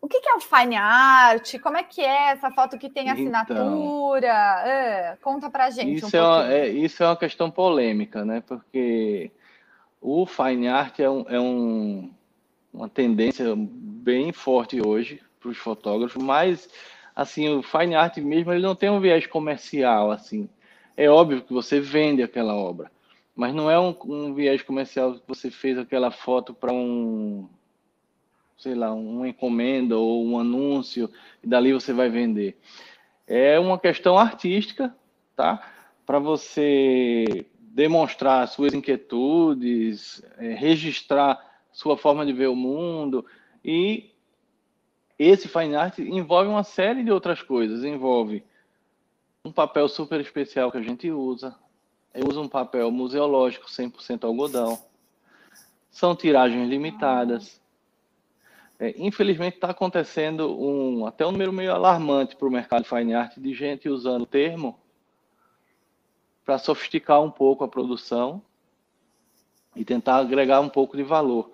o 0.00 0.08
que, 0.08 0.18
que, 0.18 0.28
é 0.28 0.34
o 0.34 0.40
fine 0.40 0.74
art? 0.74 1.60
Como 1.60 1.76
é 1.76 1.84
que 1.84 2.00
é 2.00 2.32
essa 2.32 2.50
foto 2.50 2.76
que 2.76 2.90
tem 2.90 3.04
então. 3.04 3.14
assinatura? 3.14 4.64
Então, 4.64 5.18
conta 5.22 5.48
pra 5.48 5.70
gente 5.70 6.04
isso 6.04 6.16
um 6.16 6.42
é, 6.42 6.58
é, 6.58 6.68
isso 6.68 7.04
é 7.04 7.06
uma 7.06 7.16
questão 7.16 7.48
polêmica, 7.48 8.24
né? 8.24 8.42
Porque 8.44 9.30
o 10.00 10.26
fine 10.26 10.66
art 10.66 10.98
é 10.98 11.08
um, 11.08 11.24
é 11.28 11.38
um 11.38 12.10
uma 12.72 12.88
tendência 12.88 13.54
bem 13.56 14.32
forte 14.32 14.80
hoje 14.84 15.20
para 15.38 15.50
os 15.50 15.58
fotógrafos, 15.58 16.22
mas 16.22 16.68
assim 17.14 17.48
o 17.48 17.62
fine 17.62 17.94
art 17.94 18.16
mesmo 18.18 18.52
ele 18.52 18.62
não 18.62 18.74
tem 18.74 18.90
um 18.90 19.00
viés 19.00 19.26
comercial 19.26 20.10
assim. 20.10 20.48
É 20.96 21.08
óbvio 21.10 21.42
que 21.42 21.52
você 21.52 21.80
vende 21.80 22.22
aquela 22.22 22.54
obra, 22.54 22.90
mas 23.34 23.54
não 23.54 23.70
é 23.70 23.78
um, 23.78 23.94
um 24.04 24.34
viés 24.34 24.62
comercial 24.62 25.14
que 25.14 25.22
você 25.26 25.50
fez 25.50 25.78
aquela 25.78 26.10
foto 26.10 26.54
para 26.54 26.72
um 26.72 27.48
sei 28.62 28.76
lá, 28.76 28.94
uma 28.94 29.28
encomenda 29.28 29.96
ou 29.96 30.24
um 30.24 30.38
anúncio 30.38 31.10
e 31.42 31.48
dali 31.48 31.72
você 31.72 31.92
vai 31.92 32.08
vender. 32.08 32.56
É 33.26 33.58
uma 33.58 33.76
questão 33.76 34.16
artística, 34.16 34.94
tá? 35.34 35.68
Para 36.06 36.20
você 36.20 37.44
demonstrar 37.58 38.46
suas 38.46 38.72
inquietudes, 38.72 40.22
é, 40.38 40.54
registrar 40.54 41.51
sua 41.72 41.96
forma 41.96 42.24
de 42.26 42.32
ver 42.32 42.48
o 42.48 42.56
mundo. 42.56 43.24
E 43.64 44.10
esse 45.18 45.48
fine 45.48 45.74
art 45.74 45.98
envolve 45.98 46.48
uma 46.48 46.64
série 46.64 47.02
de 47.02 47.10
outras 47.10 47.42
coisas. 47.42 47.84
Envolve 47.84 48.44
um 49.44 49.50
papel 49.50 49.88
super 49.88 50.20
especial 50.20 50.70
que 50.70 50.78
a 50.78 50.82
gente 50.82 51.10
usa. 51.10 51.54
Eu 52.14 52.28
uso 52.28 52.42
um 52.42 52.48
papel 52.48 52.90
museológico 52.90 53.66
100% 53.66 54.24
algodão. 54.24 54.78
São 55.90 56.14
tiragens 56.14 56.68
limitadas. 56.68 57.60
É, 58.78 58.94
infelizmente 58.98 59.54
está 59.54 59.70
acontecendo 59.70 60.60
um 60.60 61.06
até 61.06 61.24
um 61.24 61.30
número 61.30 61.52
meio 61.52 61.72
alarmante 61.72 62.34
para 62.34 62.48
o 62.48 62.50
mercado 62.50 62.84
fine 62.84 63.14
art 63.14 63.36
de 63.38 63.54
gente 63.54 63.88
usando 63.88 64.22
o 64.22 64.26
termo 64.26 64.78
para 66.44 66.58
sofisticar 66.58 67.22
um 67.22 67.30
pouco 67.30 67.62
a 67.62 67.68
produção 67.68 68.42
e 69.76 69.84
tentar 69.84 70.16
agregar 70.16 70.60
um 70.60 70.68
pouco 70.68 70.96
de 70.96 71.02
valor. 71.02 71.50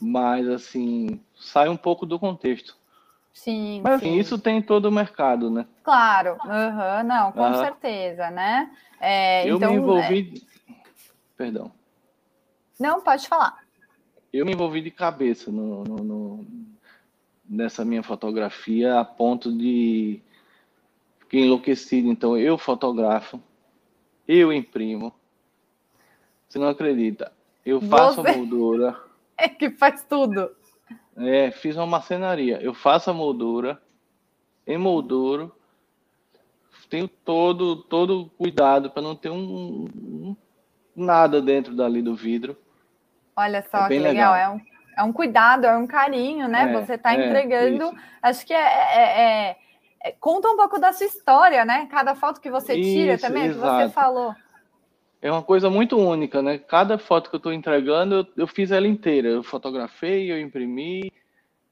Mas, 0.00 0.48
assim, 0.48 1.20
sai 1.34 1.68
um 1.68 1.76
pouco 1.76 2.04
do 2.04 2.18
contexto. 2.18 2.76
Sim. 3.32 3.80
Mas, 3.82 3.94
assim, 3.94 4.14
isso 4.16 4.38
tem 4.38 4.62
todo 4.62 4.86
o 4.86 4.92
mercado, 4.92 5.50
né? 5.50 5.66
Claro, 5.82 6.38
uhum, 6.44 7.04
não, 7.04 7.32
com 7.32 7.42
uhum. 7.42 7.56
certeza, 7.56 8.30
né? 8.30 8.70
É, 9.00 9.48
eu 9.48 9.56
então, 9.56 9.72
me 9.72 9.78
envolvi. 9.78 10.44
É... 10.68 10.74
Perdão. 11.36 11.72
Não, 12.78 13.00
pode 13.00 13.28
falar. 13.28 13.58
Eu 14.32 14.46
me 14.46 14.52
envolvi 14.52 14.80
de 14.80 14.90
cabeça 14.90 15.50
no, 15.50 15.84
no, 15.84 15.96
no, 15.96 16.46
nessa 17.48 17.84
minha 17.84 18.02
fotografia 18.02 18.98
a 18.98 19.04
ponto 19.04 19.52
de 19.52 20.22
fiquei 21.20 21.44
enlouquecido. 21.44 22.08
Então, 22.08 22.36
eu 22.36 22.56
fotografo, 22.56 23.40
eu 24.26 24.52
imprimo. 24.52 25.12
Você 26.48 26.58
não 26.58 26.68
acredita? 26.68 27.32
Eu 27.66 27.80
faço 27.80 28.22
Você... 28.22 28.28
a 28.28 28.36
moldura. 28.36 28.96
É 29.36 29.48
que 29.48 29.70
faz 29.70 30.04
tudo. 30.04 30.50
É, 31.16 31.50
fiz 31.50 31.76
uma 31.76 31.86
marcenaria. 31.86 32.60
Eu 32.60 32.74
faço 32.74 33.10
a 33.10 33.14
moldura, 33.14 33.80
emolduro, 34.66 35.54
tenho 36.88 37.08
todo 37.08 37.76
todo 37.76 38.30
cuidado 38.38 38.90
para 38.90 39.02
não 39.02 39.16
ter 39.16 39.30
um, 39.30 39.88
um, 39.94 40.36
nada 40.94 41.40
dentro 41.40 41.74
dali 41.74 42.02
do 42.02 42.14
vidro. 42.14 42.56
Olha 43.36 43.64
só 43.70 43.86
é 43.86 43.88
que 43.88 43.98
legal. 43.98 44.32
legal. 44.32 44.36
É, 44.36 44.48
um, 44.48 44.60
é 44.98 45.02
um 45.02 45.12
cuidado, 45.12 45.66
é 45.66 45.76
um 45.76 45.86
carinho, 45.86 46.46
né? 46.46 46.70
É, 46.70 46.80
Você 46.80 46.94
está 46.94 47.14
é, 47.14 47.26
entregando. 47.26 47.84
Isso. 47.84 47.96
Acho 48.22 48.46
que 48.46 48.52
é, 48.52 48.58
é, 48.58 49.50
é 49.50 49.56
é, 50.04 50.12
conta 50.20 50.48
um 50.48 50.56
pouco 50.56 50.78
da 50.78 50.92
sua 50.92 51.06
história, 51.06 51.64
né? 51.64 51.88
Cada 51.90 52.14
foto 52.14 52.38
que 52.38 52.50
você 52.50 52.74
tira 52.74 53.14
Isso, 53.14 53.26
também, 53.26 53.46
exato. 53.46 53.78
que 53.78 53.88
você 53.88 53.88
falou. 53.88 54.34
É 55.24 55.32
uma 55.32 55.42
coisa 55.42 55.70
muito 55.70 55.96
única, 55.96 56.42
né? 56.42 56.58
Cada 56.58 56.98
foto 56.98 57.30
que 57.30 57.36
eu 57.36 57.38
estou 57.38 57.50
entregando, 57.50 58.16
eu, 58.16 58.26
eu, 58.36 58.46
fiz 58.46 58.70
ela 58.70 58.86
inteira. 58.86 59.26
Eu 59.26 59.42
fotografei, 59.42 60.30
eu 60.30 60.38
imprimi, 60.38 61.10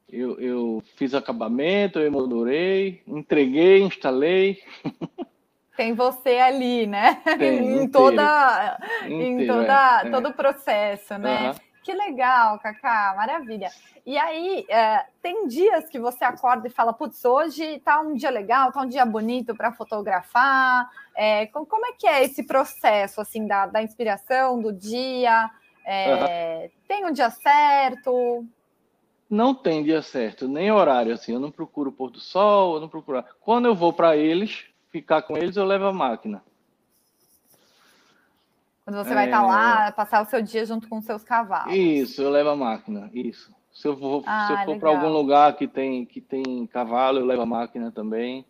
eu, 0.08 0.40
eu 0.40 0.82
fiz 0.96 1.12
acabamento, 1.12 1.98
eu 1.98 2.06
emoldurei, 2.06 3.02
entreguei, 3.06 3.82
instalei. 3.82 4.62
Tem 5.76 5.92
você 5.92 6.38
ali, 6.38 6.86
né? 6.86 7.20
Tem, 7.38 7.58
em 7.84 7.88
toda, 7.90 8.78
inteiro, 9.04 9.22
em 9.22 9.46
toda, 9.46 10.02
é, 10.02 10.10
todo 10.10 10.28
o 10.30 10.34
processo, 10.34 11.18
né? 11.18 11.50
Uhum. 11.50 11.71
Que 11.82 11.92
legal, 11.92 12.58
Cacá, 12.60 13.14
maravilha. 13.16 13.68
E 14.06 14.16
aí, 14.16 14.64
é, 14.68 15.04
tem 15.20 15.48
dias 15.48 15.88
que 15.88 15.98
você 15.98 16.24
acorda 16.24 16.68
e 16.68 16.70
fala, 16.70 16.92
putz, 16.92 17.24
hoje 17.24 17.80
tá 17.80 18.00
um 18.00 18.14
dia 18.14 18.30
legal, 18.30 18.72
tá 18.72 18.82
um 18.82 18.88
dia 18.88 19.04
bonito 19.04 19.54
para 19.54 19.72
fotografar. 19.72 20.88
É, 21.14 21.46
como 21.46 21.86
é 21.86 21.92
que 21.92 22.06
é 22.06 22.24
esse 22.24 22.44
processo, 22.44 23.20
assim, 23.20 23.46
da, 23.46 23.66
da 23.66 23.82
inspiração, 23.82 24.60
do 24.60 24.72
dia? 24.72 25.50
É, 25.84 26.70
uhum. 26.72 26.80
Tem 26.86 27.04
um 27.04 27.12
dia 27.12 27.30
certo? 27.30 28.46
Não 29.28 29.54
tem 29.54 29.82
dia 29.82 30.02
certo, 30.02 30.46
nem 30.46 30.70
horário, 30.70 31.14
assim. 31.14 31.32
Eu 31.32 31.40
não 31.40 31.50
procuro 31.50 31.90
pôr 31.90 32.10
do 32.10 32.20
sol, 32.20 32.74
eu 32.74 32.80
não 32.80 32.88
procuro... 32.88 33.24
Quando 33.40 33.66
eu 33.66 33.74
vou 33.74 33.92
para 33.92 34.16
eles, 34.16 34.66
ficar 34.90 35.22
com 35.22 35.36
eles, 35.36 35.56
eu 35.56 35.64
levo 35.64 35.86
a 35.86 35.92
máquina. 35.92 36.44
Quando 38.84 38.96
você 38.96 39.14
vai 39.14 39.26
estar 39.26 39.40
tá 39.40 39.46
lá, 39.46 39.86
é. 39.86 39.92
passar 39.92 40.22
o 40.22 40.26
seu 40.26 40.42
dia 40.42 40.64
junto 40.66 40.88
com 40.88 40.98
os 40.98 41.04
seus 41.04 41.22
cavalos. 41.22 41.72
Isso, 41.74 42.20
eu 42.20 42.30
levo 42.30 42.50
a 42.50 42.56
máquina, 42.56 43.08
isso. 43.12 43.54
Se 43.72 43.88
eu, 43.88 43.96
vou, 43.96 44.22
ah, 44.26 44.62
for 44.64 44.78
para 44.78 44.90
algum 44.90 45.08
lugar 45.08 45.56
que 45.56 45.66
tem, 45.66 46.04
que 46.04 46.20
tem 46.20 46.66
cavalo, 46.66 47.18
eu 47.18 47.24
levo 47.24 47.42
a 47.42 47.46
máquina 47.46 47.90
também. 47.90 48.44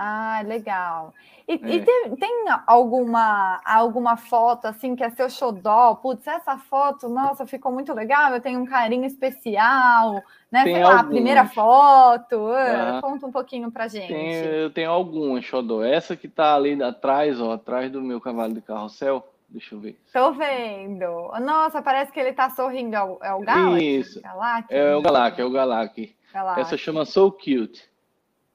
Ah, 0.00 0.42
legal. 0.46 1.12
E, 1.46 1.54
é. 1.54 1.56
e 1.56 1.84
tem, 1.84 2.16
tem, 2.16 2.44
alguma, 2.66 3.60
alguma 3.64 4.16
foto 4.16 4.66
assim 4.66 4.94
que 4.94 5.02
é 5.02 5.10
seu 5.10 5.28
xodó? 5.28 5.96
Putz, 5.96 6.24
essa 6.26 6.56
foto, 6.56 7.08
nossa, 7.08 7.46
ficou 7.46 7.72
muito 7.72 7.92
legal, 7.92 8.32
eu 8.32 8.40
tenho 8.40 8.60
um 8.60 8.64
carinho 8.64 9.04
especial, 9.04 10.22
né? 10.52 10.62
Tem 10.62 10.74
Sei 10.74 10.84
lá, 10.84 11.00
a 11.00 11.04
primeira 11.04 11.46
foto. 11.46 12.48
Ah, 12.52 13.00
conta 13.02 13.26
um 13.26 13.32
pouquinho 13.32 13.72
pra 13.72 13.88
gente. 13.88 14.06
Tem, 14.06 14.34
eu 14.34 14.70
tenho 14.70 14.90
algumas 14.90 15.44
xodó. 15.44 15.82
Essa 15.82 16.16
que 16.16 16.28
tá 16.28 16.54
ali 16.54 16.80
atrás, 16.80 17.40
ó, 17.40 17.54
atrás 17.54 17.90
do 17.90 18.00
meu 18.00 18.20
cavalo 18.20 18.54
de 18.54 18.62
carrossel, 18.62 19.26
Deixa 19.48 19.74
eu 19.74 19.80
ver. 19.80 19.98
Tô 20.12 20.32
vendo. 20.32 21.30
Nossa, 21.40 21.80
parece 21.80 22.12
que 22.12 22.20
ele 22.20 22.32
tá 22.32 22.50
sorrindo. 22.50 22.94
É 22.94 23.02
o, 23.02 23.18
é 23.22 23.32
o 23.34 23.40
Galaxy? 23.40 23.98
Isso. 23.98 24.20
É 24.68 24.94
o 24.94 25.00
Galaxy, 25.00 25.40
é 25.40 25.44
o 25.44 25.50
Galaxy. 25.50 26.16
Essa 26.56 26.76
chama 26.76 27.06
So 27.06 27.32
Cute. 27.32 27.88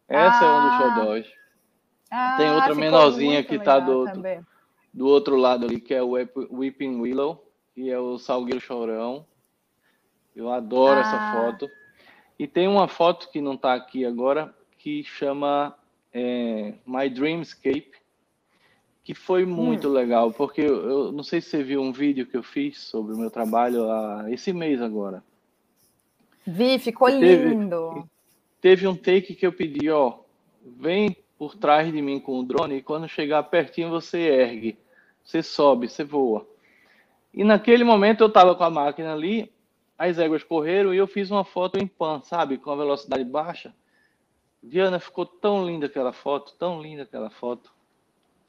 Essa 0.07 0.39
ah. 0.39 0.45
é 0.45 0.51
um 0.51 0.61
dos 0.61 0.71
ah. 0.71 0.95
xodós. 0.95 1.33
Ah, 2.11 2.35
Tem 2.37 2.51
outra 2.51 2.75
menorzinha 2.75 3.43
que 3.43 3.57
tá 3.57 3.79
do, 3.79 4.05
do 4.93 5.07
outro 5.07 5.35
lado 5.35 5.65
ali, 5.65 5.79
que 5.79 5.95
é 5.95 6.03
o 6.03 6.11
Weeping 6.11 7.01
Willow, 7.01 7.43
e 7.75 7.89
é 7.89 7.97
o 7.97 8.19
Salgueiro 8.19 8.61
Chorão. 8.61 9.25
Eu 10.35 10.51
adoro 10.51 10.97
ah. 10.97 11.01
essa 11.01 11.33
foto. 11.33 11.69
E 12.37 12.47
tem 12.47 12.67
uma 12.67 12.87
foto 12.87 13.31
que 13.31 13.41
não 13.41 13.57
tá 13.57 13.73
aqui 13.73 14.05
agora, 14.05 14.53
que 14.77 15.03
chama 15.03 15.75
é, 16.13 16.75
My 16.85 17.09
Dreamscape 17.09 18.02
que 19.03 19.13
foi 19.13 19.45
muito 19.45 19.89
hum. 19.89 19.91
legal, 19.91 20.31
porque 20.31 20.61
eu, 20.61 20.89
eu, 20.89 21.11
não 21.11 21.23
sei 21.23 21.41
se 21.41 21.49
você 21.49 21.63
viu 21.63 21.81
um 21.81 21.91
vídeo 21.91 22.25
que 22.25 22.37
eu 22.37 22.43
fiz 22.43 22.79
sobre 22.79 23.13
o 23.13 23.17
meu 23.17 23.29
trabalho 23.29 23.91
há, 23.91 24.25
esse 24.29 24.53
mês 24.53 24.81
agora. 24.81 25.23
Vi, 26.45 26.79
ficou 26.79 27.09
teve, 27.09 27.49
lindo. 27.49 28.07
Teve 28.61 28.87
um 28.87 28.95
take 28.95 29.35
que 29.35 29.45
eu 29.45 29.51
pedi, 29.51 29.89
ó, 29.89 30.19
vem 30.65 31.15
por 31.37 31.55
trás 31.55 31.91
de 31.91 32.01
mim 32.01 32.19
com 32.19 32.39
o 32.39 32.43
drone 32.43 32.77
e 32.77 32.81
quando 32.81 33.07
chegar 33.09 33.43
pertinho 33.43 33.89
você 33.89 34.19
ergue, 34.19 34.77
você 35.23 35.43
sobe, 35.43 35.89
você 35.89 36.03
voa. 36.03 36.47
E 37.33 37.43
naquele 37.43 37.83
momento 37.83 38.21
eu 38.21 38.27
estava 38.27 38.55
com 38.55 38.63
a 38.63 38.69
máquina 38.69 39.13
ali, 39.13 39.51
as 39.97 40.17
éguas 40.17 40.43
correram 40.43 40.93
e 40.93 40.97
eu 40.97 41.07
fiz 41.07 41.29
uma 41.29 41.43
foto 41.43 41.77
em 41.77 41.87
pan, 41.87 42.21
sabe, 42.21 42.57
com 42.57 42.71
a 42.71 42.75
velocidade 42.75 43.23
baixa. 43.25 43.73
Diana, 44.61 44.97
ficou 44.97 45.25
tão 45.25 45.65
linda 45.65 45.87
aquela 45.87 46.13
foto, 46.13 46.53
tão 46.57 46.81
linda 46.81 47.03
aquela 47.03 47.29
foto. 47.29 47.72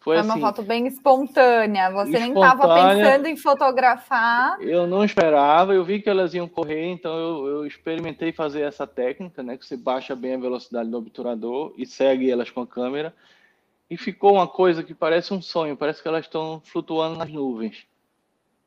Foi, 0.04 0.16
Foi 0.16 0.22
uma 0.22 0.34
assim, 0.34 0.40
foto 0.42 0.62
bem 0.62 0.86
espontânea. 0.86 1.90
Você 1.90 2.10
espontânea, 2.10 2.20
nem 2.20 2.34
estava 2.34 2.74
pensando 2.74 3.26
em 3.26 3.36
fotografar. 3.38 4.60
Eu 4.60 4.86
não 4.86 5.02
esperava, 5.02 5.72
eu 5.72 5.82
vi 5.82 6.02
que 6.02 6.10
elas 6.10 6.34
iam 6.34 6.46
correr, 6.46 6.92
então 6.92 7.16
eu, 7.16 7.46
eu, 7.46 7.66
experimentei 7.66 8.30
fazer 8.30 8.60
essa 8.60 8.86
técnica, 8.86 9.42
né? 9.42 9.56
Que 9.56 9.64
você 9.64 9.78
baixa 9.78 10.14
bem 10.14 10.34
a 10.34 10.38
velocidade 10.38 10.90
do 10.90 10.98
obturador 10.98 11.72
e 11.78 11.86
segue 11.86 12.30
elas 12.30 12.50
com 12.50 12.60
a 12.60 12.66
câmera. 12.66 13.14
E 13.88 13.96
ficou 13.96 14.34
uma 14.34 14.46
coisa 14.46 14.82
que 14.82 14.92
parece 14.92 15.32
um 15.32 15.40
sonho, 15.40 15.74
parece 15.74 16.02
que 16.02 16.08
elas 16.08 16.26
estão 16.26 16.60
flutuando 16.62 17.16
nas 17.16 17.30
nuvens. 17.30 17.86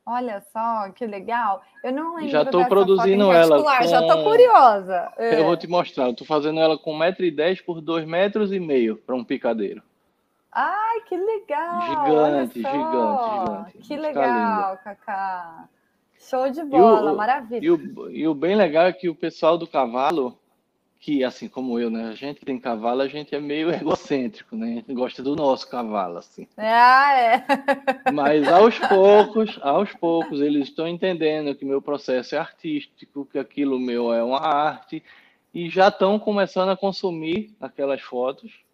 Olha 0.08 0.42
só, 0.52 0.90
que 0.90 1.06
legal. 1.06 1.62
Eu 1.84 1.92
não 1.92 2.16
lembro 2.16 2.32
Já 2.32 2.42
estou 2.42 2.66
produzindo 2.66 3.32
ela. 3.32 3.62
Com... 3.62 3.88
Já 3.88 4.02
estou 4.02 4.24
curiosa. 4.24 5.14
Eu 5.20 5.46
vou 5.46 5.58
te 5.58 5.68
mostrar. 5.68 6.10
Estou 6.10 6.26
fazendo 6.26 6.60
ela 6.60 6.80
com 6.80 6.98
1,10m 6.98 7.64
por 7.64 7.80
2,5 7.80 8.06
metros 8.08 8.52
e 8.52 8.60
meio 8.60 8.96
para 8.96 9.16
um 9.16 9.24
picadeiro. 9.24 9.84
Ai, 10.60 11.02
que 11.02 11.16
legal! 11.16 11.82
Gigante, 11.82 12.54
gigante, 12.56 12.74
gigante. 12.74 13.78
Que 13.78 13.96
legal, 13.96 14.76
Cacá. 14.84 15.70
Show 16.18 16.50
de 16.50 16.64
bola, 16.64 17.12
e 17.12 17.14
o, 17.14 17.16
maravilha. 17.16 17.64
E 17.64 17.70
o, 17.70 18.10
e 18.10 18.28
o 18.28 18.34
bem 18.34 18.56
legal 18.56 18.88
é 18.88 18.92
que 18.92 19.08
o 19.08 19.14
pessoal 19.14 19.56
do 19.56 19.68
cavalo, 19.68 20.36
que 21.00 21.24
assim 21.24 21.48
como 21.48 21.80
eu, 21.80 21.92
né? 21.92 22.06
A 22.06 22.14
gente 22.14 22.40
que 22.40 22.46
tem 22.46 22.60
cavalo, 22.60 23.02
a 23.02 23.08
gente 23.08 23.36
é 23.36 23.40
meio 23.40 23.70
egocêntrico, 23.70 24.56
né? 24.56 24.66
A 24.66 24.76
gente 24.78 24.94
gosta 24.96 25.22
do 25.22 25.36
nosso 25.36 25.70
cavalo, 25.70 26.18
assim. 26.18 26.48
Ah, 26.58 27.14
é. 27.14 27.46
Mas 28.12 28.48
aos 28.48 28.80
poucos, 28.80 29.60
aos 29.62 29.94
poucos, 29.94 30.42
eles 30.42 30.70
estão 30.70 30.88
entendendo 30.88 31.54
que 31.54 31.66
meu 31.66 31.84
processo 31.84 32.34
é 32.34 32.40
artístico, 32.40 33.28
que 33.32 33.38
aquilo 33.38 33.80
meu 33.80 34.12
é 34.12 34.24
uma 34.24 34.40
arte, 34.42 35.04
e 35.54 35.70
já 35.70 35.90
estão 35.90 36.18
começando 36.18 36.70
a 36.70 36.76
consumir 36.76 37.56
aquelas 37.62 38.02
fotos 38.02 38.66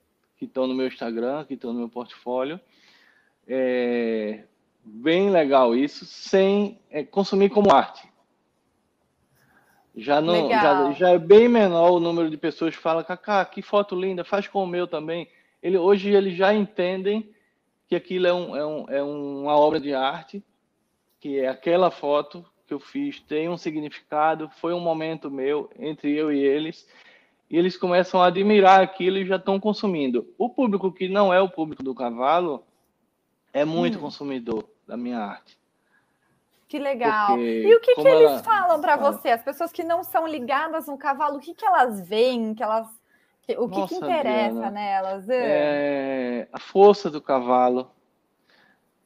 que 0.46 0.52
estão 0.52 0.68
no 0.68 0.74
meu 0.74 0.88
Instagram, 0.88 1.46
que 1.46 1.54
estão 1.56 1.74
no 1.74 1.80
meu 1.80 1.90
portfólio. 1.90 2.60
É 3.48 4.44
bem 4.86 5.30
legal 5.30 5.76
isso, 5.76 6.06
sem 6.06 6.80
é, 6.90 7.04
consumir 7.04 7.50
como 7.50 7.72
arte. 7.72 8.08
Já 9.96 10.20
não, 10.20 10.50
já, 10.50 10.92
já, 10.92 11.10
é 11.12 11.20
bem 11.20 11.48
menor 11.48 11.92
o 11.92 12.00
número 12.00 12.30
de 12.30 12.38
pessoas 12.38 12.76
que 12.76 12.82
falam, 12.82 13.04
Cacá, 13.04 13.46
que 13.46 13.62
foto 13.62 13.96
linda, 13.96 14.24
faz 14.24 14.48
com 14.48 14.64
o 14.64 14.68
meu 14.68 14.88
também. 14.88 15.28
Ele, 15.62 15.78
hoje 15.78 16.10
eles 16.10 16.36
já 16.36 16.54
entendem 16.54 17.22
que 17.22 17.34
que 17.94 17.96
aquilo 17.96 18.26
é, 18.26 18.34
um, 18.34 18.58
é, 18.58 18.66
um, 18.66 18.90
é 18.90 19.04
uma 19.04 19.56
obra 19.56 19.80
de 19.80 19.94
arte, 19.94 20.44
que 21.20 21.40
é 21.40 21.48
aquela 21.48 21.92
foto 21.92 22.44
que 22.66 22.74
eu 22.74 22.80
fiz 22.80 23.20
tem 23.20 23.48
um 23.50 23.58
significado, 23.58 24.50
foi 24.58 24.74
um 24.74 24.80
momento 24.80 25.30
meu 25.30 25.70
entre 25.78 26.12
eu 26.12 26.32
e 26.32 26.40
eles, 26.40 26.88
e 27.54 27.58
eles 27.58 27.78
começam 27.78 28.20
a 28.20 28.26
admirar 28.26 28.82
aquilo 28.82 29.20
e 29.20 29.28
já 29.28 29.36
estão 29.36 29.60
consumindo. 29.60 30.28
O 30.40 30.50
público 30.50 30.92
que 30.92 31.08
não 31.08 31.32
é 31.32 31.40
o 31.40 31.48
público 31.48 31.84
do 31.84 31.94
cavalo 31.94 32.66
é 33.54 33.64
muito 33.64 34.00
hum. 34.00 34.02
consumidor 34.02 34.68
da 34.88 34.98
minha 34.98 35.20
arte. 35.20 35.56
Que 36.68 36.80
legal. 36.80 37.28
Porque, 37.28 37.44
e 37.44 37.76
o 37.76 37.80
que, 37.80 37.94
que 37.94 38.08
eles 38.08 38.42
falam 38.42 38.82
para 38.82 38.96
você? 38.96 39.30
As 39.30 39.44
pessoas 39.44 39.72
que 39.72 39.84
não 39.84 40.04
são 40.04 40.26
ligadas 40.26 40.88
no 40.88 40.98
cavalo, 40.98 41.38
o 41.38 41.40
que, 41.40 41.54
que 41.54 41.64
elas 41.64 42.02
veem? 42.10 42.56
Que 42.56 42.64
elas, 42.64 42.88
o 43.56 43.70
que, 43.70 43.78
Nossa, 43.78 43.88
que 43.88 44.04
interessa 44.04 44.54
Diana, 44.54 44.72
nelas? 44.72 45.30
É, 45.30 46.48
a 46.52 46.60
força 46.60 47.12
do 47.12 47.22
cavalo. 47.22 47.92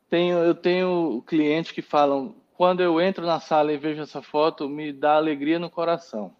Tenho, 0.09 0.37
eu 0.37 0.55
tenho 0.55 1.21
clientes 1.27 1.73
que 1.73 1.81
falam: 1.81 2.33
quando 2.55 2.79
eu 2.79 3.01
entro 3.01 3.25
na 3.25 3.41
sala 3.41 3.73
e 3.73 3.77
vejo 3.77 4.03
essa 4.03 4.21
foto, 4.21 4.69
me 4.69 4.93
dá 4.93 5.17
alegria 5.17 5.59
no 5.59 5.69
coração. 5.69 6.33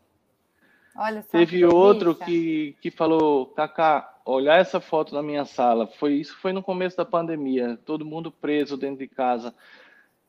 Olha 0.97 1.21
só 1.21 1.29
Teve 1.29 1.59
que 1.59 1.65
outro 1.65 2.15
que, 2.15 2.75
que 2.81 2.89
falou, 2.89 3.45
Kaká, 3.47 4.17
olhar 4.25 4.59
essa 4.59 4.79
foto 4.79 5.13
na 5.13 5.21
minha 5.21 5.45
sala, 5.45 5.85
foi 5.85 6.15
isso 6.15 6.35
foi 6.37 6.51
no 6.51 6.63
começo 6.63 6.97
da 6.97 7.05
pandemia, 7.05 7.79
todo 7.85 8.05
mundo 8.05 8.31
preso 8.31 8.75
dentro 8.75 8.97
de 8.97 9.07
casa, 9.07 9.53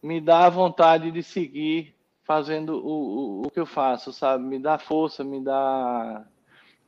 me 0.03 0.21
dá 0.21 0.49
vontade 0.49 1.11
de 1.11 1.23
seguir 1.23 1.95
fazendo 2.23 2.77
o, 2.77 3.41
o, 3.41 3.47
o 3.47 3.51
que 3.51 3.59
eu 3.59 3.65
faço, 3.65 4.13
sabe? 4.13 4.45
Me 4.45 4.59
dá 4.59 4.79
força, 4.79 5.25
me 5.25 5.43
dá 5.43 6.25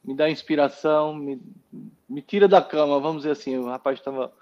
me 0.04 0.14
dá 0.14 0.30
inspiração, 0.30 1.14
me, 1.14 1.40
me 2.08 2.22
tira 2.22 2.46
da 2.46 2.62
cama, 2.62 3.00
vamos 3.00 3.22
dizer 3.22 3.32
assim, 3.32 3.56
o 3.56 3.66
rapaz 3.66 3.98
estava 3.98 4.32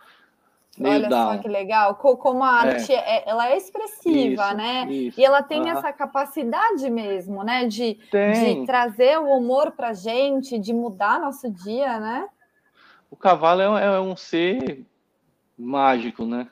Olha 0.80 1.08
down. 1.08 1.32
só 1.32 1.38
que 1.38 1.48
legal, 1.48 1.94
como 1.96 2.44
a 2.44 2.48
é. 2.48 2.70
arte 2.70 2.92
é. 2.92 2.96
É, 2.96 3.30
ela 3.30 3.50
é 3.50 3.56
expressiva, 3.56 4.46
isso, 4.46 4.56
né? 4.56 4.86
Isso. 4.90 5.20
E 5.20 5.24
ela 5.24 5.42
tem 5.42 5.62
uhum. 5.62 5.68
essa 5.68 5.92
capacidade 5.92 6.88
mesmo, 6.90 7.42
né? 7.42 7.66
De, 7.66 7.94
de 7.94 8.66
trazer 8.66 9.18
o 9.18 9.36
humor 9.36 9.72
para 9.72 9.92
gente, 9.92 10.58
de 10.58 10.72
mudar 10.72 11.20
nosso 11.20 11.50
dia, 11.50 11.98
né? 11.98 12.28
O 13.10 13.16
cavalo 13.16 13.62
é, 13.62 13.84
é 13.84 14.00
um 14.00 14.16
ser 14.16 14.84
mágico, 15.56 16.24
né? 16.24 16.48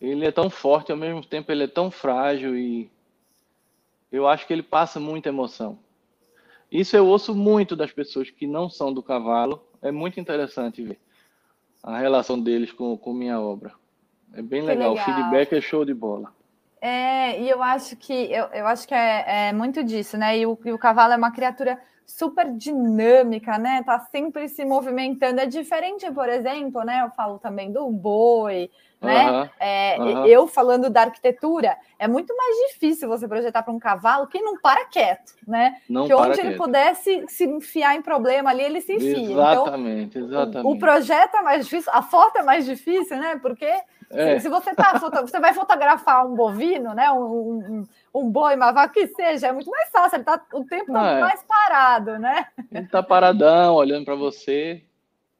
Ele 0.00 0.26
é 0.26 0.30
tão 0.30 0.48
forte, 0.48 0.92
ao 0.92 0.98
mesmo 0.98 1.24
tempo 1.24 1.50
ele 1.50 1.64
é 1.64 1.68
tão 1.68 1.90
frágil 1.90 2.56
e 2.56 2.88
eu 4.12 4.28
acho 4.28 4.46
que 4.46 4.52
ele 4.52 4.62
passa 4.62 5.00
muita 5.00 5.28
emoção. 5.28 5.78
Isso 6.70 6.96
eu 6.96 7.06
ouço 7.06 7.34
muito 7.34 7.74
das 7.74 7.90
pessoas 7.90 8.30
que 8.30 8.46
não 8.46 8.68
são 8.68 8.92
do 8.92 9.02
cavalo. 9.02 9.64
É 9.82 9.90
muito 9.90 10.20
interessante 10.20 10.82
ver 10.82 10.98
a 11.82 11.98
relação 11.98 12.38
deles 12.40 12.72
com, 12.72 12.96
com 12.96 13.12
minha 13.12 13.40
obra. 13.40 13.72
É 14.32 14.42
bem 14.42 14.62
legal. 14.62 14.92
legal. 14.92 14.94
O 14.94 15.14
feedback 15.14 15.54
é 15.54 15.60
show 15.60 15.84
de 15.84 15.94
bola. 15.94 16.32
É, 16.80 17.40
e 17.40 17.48
eu 17.48 17.62
acho 17.62 17.96
que 17.96 18.12
eu, 18.12 18.46
eu 18.46 18.66
acho 18.66 18.86
que 18.86 18.94
é, 18.94 19.48
é 19.48 19.52
muito 19.52 19.82
disso, 19.82 20.16
né? 20.16 20.38
E 20.38 20.46
o, 20.46 20.56
e 20.64 20.72
o 20.72 20.78
cavalo 20.78 21.12
é 21.12 21.16
uma 21.16 21.32
criatura 21.32 21.78
super 22.06 22.52
dinâmica, 22.52 23.58
né? 23.58 23.82
Tá 23.82 23.98
sempre 24.00 24.48
se 24.48 24.64
movimentando. 24.64 25.40
É 25.40 25.46
diferente, 25.46 26.10
por 26.12 26.28
exemplo, 26.28 26.82
né? 26.82 27.02
Eu 27.02 27.10
falo 27.10 27.38
também 27.38 27.72
do 27.72 27.90
boi, 27.90 28.70
né? 29.00 29.30
Uhum, 29.30 29.48
é, 29.60 29.96
uhum. 29.98 30.26
Eu 30.26 30.46
falando 30.48 30.90
da 30.90 31.02
arquitetura, 31.02 31.76
é 31.98 32.08
muito 32.08 32.36
mais 32.36 32.56
difícil 32.72 33.08
você 33.08 33.28
projetar 33.28 33.62
para 33.62 33.72
um 33.72 33.78
cavalo 33.78 34.26
que 34.26 34.40
não 34.40 34.58
para 34.58 34.86
quieto, 34.86 35.34
né? 35.46 35.76
Não 35.88 36.06
que 36.06 36.14
onde 36.14 36.34
quieto. 36.34 36.46
ele 36.46 36.56
pudesse 36.56 37.24
se 37.28 37.44
enfiar 37.44 37.94
em 37.94 38.02
problema 38.02 38.50
ali, 38.50 38.62
ele 38.62 38.80
se 38.80 38.94
enfia. 38.94 39.32
Exatamente, 39.32 40.18
então, 40.18 40.28
exatamente. 40.28 40.66
O, 40.66 40.70
o, 40.70 40.78
projeto 40.78 41.36
é 41.36 41.42
mais 41.42 41.64
difícil, 41.64 41.92
a 41.94 42.02
foto 42.02 42.38
é 42.38 42.42
mais 42.42 42.64
difícil, 42.64 43.16
né? 43.18 43.38
Porque 43.40 43.72
é. 44.10 44.38
se, 44.40 44.48
você 44.48 44.74
tá, 44.74 44.98
você 44.98 45.38
vai 45.38 45.54
fotografar 45.54 46.26
um 46.26 46.34
bovino, 46.34 46.92
né? 46.92 47.08
Um, 47.12 47.22
um, 47.22 47.86
um 48.12 48.30
boi, 48.30 48.56
uma 48.56 48.72
vaca, 48.72 48.94
que 48.94 49.06
seja, 49.08 49.48
é 49.48 49.52
muito 49.52 49.70
mais 49.70 49.88
fácil, 49.90 50.16
ele 50.16 50.24
tá 50.24 50.42
o 50.52 50.64
tempo 50.64 50.86
todo 50.86 50.98
é. 50.98 51.20
mais 51.20 51.42
parado, 51.44 52.18
né? 52.18 52.48
Ele 52.72 52.88
tá 52.88 53.00
paradão, 53.00 53.76
olhando 53.76 54.04
para 54.04 54.16
você, 54.16 54.82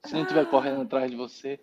se 0.04 0.14
não 0.14 0.22
estiver 0.22 0.46
correndo 0.46 0.82
atrás 0.82 1.10
de 1.10 1.16
você. 1.16 1.58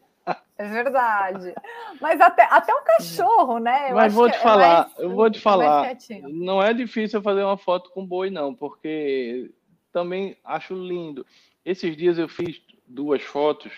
É 0.58 0.68
verdade. 0.68 1.54
Mas 2.00 2.20
até, 2.22 2.44
até 2.50 2.74
um 2.74 2.84
cachorro, 2.84 3.60
né? 3.60 3.92
Eu 3.92 3.96
Mas 3.96 4.14
vou 4.14 4.30
te 4.30 4.36
é 4.36 4.40
falar, 4.40 4.84
mais, 4.84 5.00
eu 5.00 5.10
vou 5.14 5.30
te 5.30 5.40
falar, 5.40 5.96
não 6.30 6.62
é 6.64 6.74
difícil 6.74 7.22
fazer 7.22 7.44
uma 7.44 7.58
foto 7.58 7.90
com 7.92 8.06
boi, 8.06 8.30
não, 8.30 8.56
porque 8.56 9.52
também 9.92 10.38
acho 10.44 10.74
lindo. 10.74 11.26
Esses 11.66 11.96
dias 11.98 12.18
eu 12.18 12.30
fiz 12.30 12.62
duas 12.88 13.22
fotos, 13.22 13.72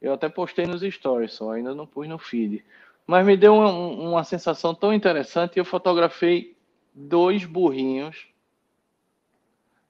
eu 0.00 0.12
até 0.12 0.28
postei 0.28 0.66
nos 0.66 0.82
stories, 0.82 1.34
só 1.34 1.52
ainda 1.52 1.74
não 1.74 1.86
pus 1.86 2.08
no 2.08 2.18
feed. 2.18 2.64
Mas 3.06 3.26
me 3.26 3.36
deu 3.36 3.54
uma, 3.54 3.68
uma 3.68 4.24
sensação 4.24 4.74
tão 4.74 4.92
interessante. 4.92 5.58
Eu 5.58 5.64
fotografei 5.64 6.56
dois 6.94 7.44
burrinhos, 7.44 8.26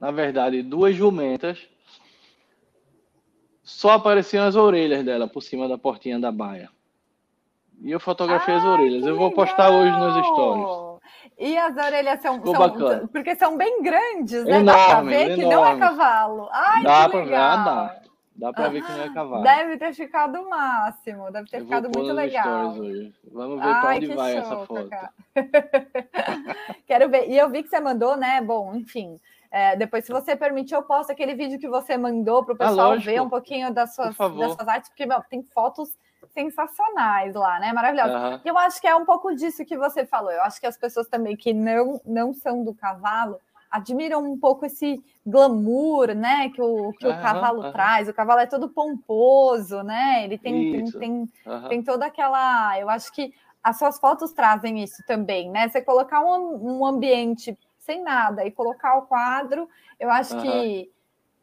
na 0.01 0.11
verdade, 0.11 0.63
duas 0.63 0.97
jumentas. 0.97 1.69
Só 3.63 3.93
apareciam 3.93 4.47
as 4.47 4.57
orelhas 4.57 5.05
dela 5.05 5.29
por 5.29 5.43
cima 5.43 5.69
da 5.69 5.79
portinha 5.79 6.19
da 6.19 6.33
baia. 6.33 6.69
E 7.81 7.91
eu 7.91 8.01
fotografei 8.01 8.55
as 8.55 8.65
orelhas. 8.65 9.07
Eu 9.07 9.17
vou 9.17 9.33
postar 9.33 9.71
hoje 9.71 9.91
nos 9.91 10.27
stories. 10.27 10.93
E 11.39 11.57
as 11.57 11.77
orelhas 11.77 12.21
são, 12.21 12.41
são 12.45 13.09
porque 13.09 13.35
são 13.35 13.57
bem 13.57 13.83
grandes, 13.83 14.45
né? 14.45 14.59
Enorme, 14.59 14.65
dá 14.65 14.87
pra 14.89 15.03
ver 15.03 15.31
enorme. 15.31 15.37
que 15.37 15.49
não 15.49 15.67
é 15.67 15.79
cavalo. 15.79 16.49
Ai, 16.53 16.83
dá 16.83 17.09
que 17.09 17.17
legal. 17.17 17.59
Ver, 17.59 17.65
dá. 17.65 18.03
Dá 18.35 18.53
para 18.53 18.69
ver 18.69 18.83
que 18.85 18.93
não 18.93 19.03
é 19.03 19.13
cavalo. 19.13 19.43
Deve 19.43 19.77
ter 19.77 19.95
ficado 19.95 20.41
o 20.41 20.49
máximo, 20.49 21.31
deve 21.31 21.51
ter 21.51 21.61
ficado 21.61 21.91
muito 21.95 22.13
legal. 22.13 22.75
Vamos 23.33 23.61
ver 23.61 23.81
para 23.81 23.95
onde 23.97 24.07
vai 24.15 24.33
show, 24.33 24.41
essa 24.41 24.67
foto. 24.67 24.91
Quero 26.87 27.09
ver. 27.09 27.29
E 27.29 27.37
eu 27.37 27.51
vi 27.51 27.63
que 27.63 27.69
você 27.69 27.81
mandou, 27.81 28.17
né? 28.17 28.41
Bom, 28.41 28.75
enfim. 28.75 29.17
É, 29.53 29.77
depois, 29.77 30.07
se 30.07 30.11
você 30.11 30.35
permitir, 30.35 30.75
eu 30.75 30.83
posto 30.83 31.13
aquele 31.13 31.35
vídeo 31.35 31.59
que 31.59 31.69
você 31.69 31.99
mandou 31.99 32.43
para 32.43 32.53
o 32.53 32.57
ah, 32.59 32.69
pessoal 32.69 32.93
ah, 32.93 32.97
ver 32.97 33.21
um 33.21 33.29
pouquinho 33.29 33.71
das 33.71 33.95
suas, 33.95 34.17
das 34.17 34.55
suas 34.55 34.67
artes, 34.67 34.89
porque 34.89 35.05
meu, 35.05 35.21
tem 35.29 35.43
fotos 35.43 35.95
sensacionais 36.33 37.35
lá, 37.35 37.61
né? 37.61 37.71
Maravilhosa. 37.71 38.19
Uhum. 38.19 38.41
E 38.43 38.49
eu 38.49 38.57
acho 38.57 38.81
que 38.81 38.87
é 38.87 38.97
um 38.97 39.05
pouco 39.05 39.35
disso 39.35 39.63
que 39.67 39.77
você 39.77 40.07
falou. 40.07 40.33
Eu 40.33 40.43
acho 40.43 40.59
que 40.59 40.67
as 40.67 40.79
pessoas 40.79 41.07
também 41.07 41.37
que 41.37 41.53
não, 41.53 42.01
não 42.07 42.33
são 42.33 42.65
do 42.65 42.73
cavalo 42.73 43.39
admiram 43.71 44.23
um 44.23 44.39
pouco 44.39 44.67
esse 44.67 45.03
glamour, 45.27 46.15
né, 46.15 46.51
que 46.51 46.61
o, 46.61 46.93
que 46.93 47.07
uhum, 47.07 47.13
o 47.13 47.23
cavalo 47.23 47.63
uhum. 47.63 47.73
traz. 47.73 48.09
O 48.09 48.15
cavalo 48.15 48.41
é 48.41 48.47
todo 48.47 48.69
pomposo, 48.69 49.83
né? 49.83 50.25
Ele 50.25 50.39
tem, 50.39 50.73
tem, 50.73 50.91
tem, 50.93 51.33
tem, 51.69 51.83
toda 51.83 52.07
aquela. 52.07 52.79
Eu 52.79 52.89
acho 52.89 53.13
que 53.13 53.35
as 53.63 53.79
suas 53.79 53.99
fotos 53.99 54.33
trazem 54.33 54.83
isso 54.83 55.03
também, 55.07 55.51
né? 55.51 55.69
Você 55.69 55.81
colocar 55.81 56.21
um, 56.21 56.81
um 56.81 56.87
ambiente 56.87 57.57
sem 57.83 58.03
nada 58.03 58.45
e 58.47 58.51
colocar 58.51 58.97
o 58.97 59.03
quadro, 59.03 59.69
eu 59.99 60.11
acho 60.11 60.41
que 60.41 60.91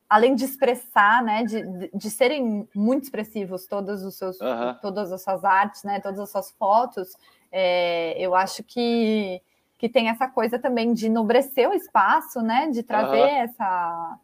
além 0.09 0.33
de 0.33 0.45
expressar, 0.45 1.23
né, 1.23 1.43
de, 1.43 1.61
de, 1.61 1.91
de, 1.93 2.09
serem 2.09 2.67
muito 2.73 3.03
expressivos 3.03 3.67
todos 3.67 4.03
os 4.03 4.15
seus, 4.15 4.39
todas 4.81 5.11
as 5.11 5.21
suas 5.21 5.43
artes, 5.43 5.83
né, 5.83 5.99
todas 5.99 6.19
as 6.19 6.29
suas 6.31 6.49
fotos, 6.51 7.15
é, 7.51 8.15
eu 8.17 8.33
acho 8.33 8.63
que 8.63 9.41
que 9.77 9.87
tem 9.87 10.09
essa 10.09 10.27
coisa 10.27 10.59
também 10.59 10.93
de 10.93 11.05
enobrecer 11.05 11.69
o 11.69 11.73
espaço, 11.73 12.41
né? 12.41 12.69
De 12.69 12.83
trazer 12.83 13.21
uhum. 13.21 13.27
essa 13.27 14.19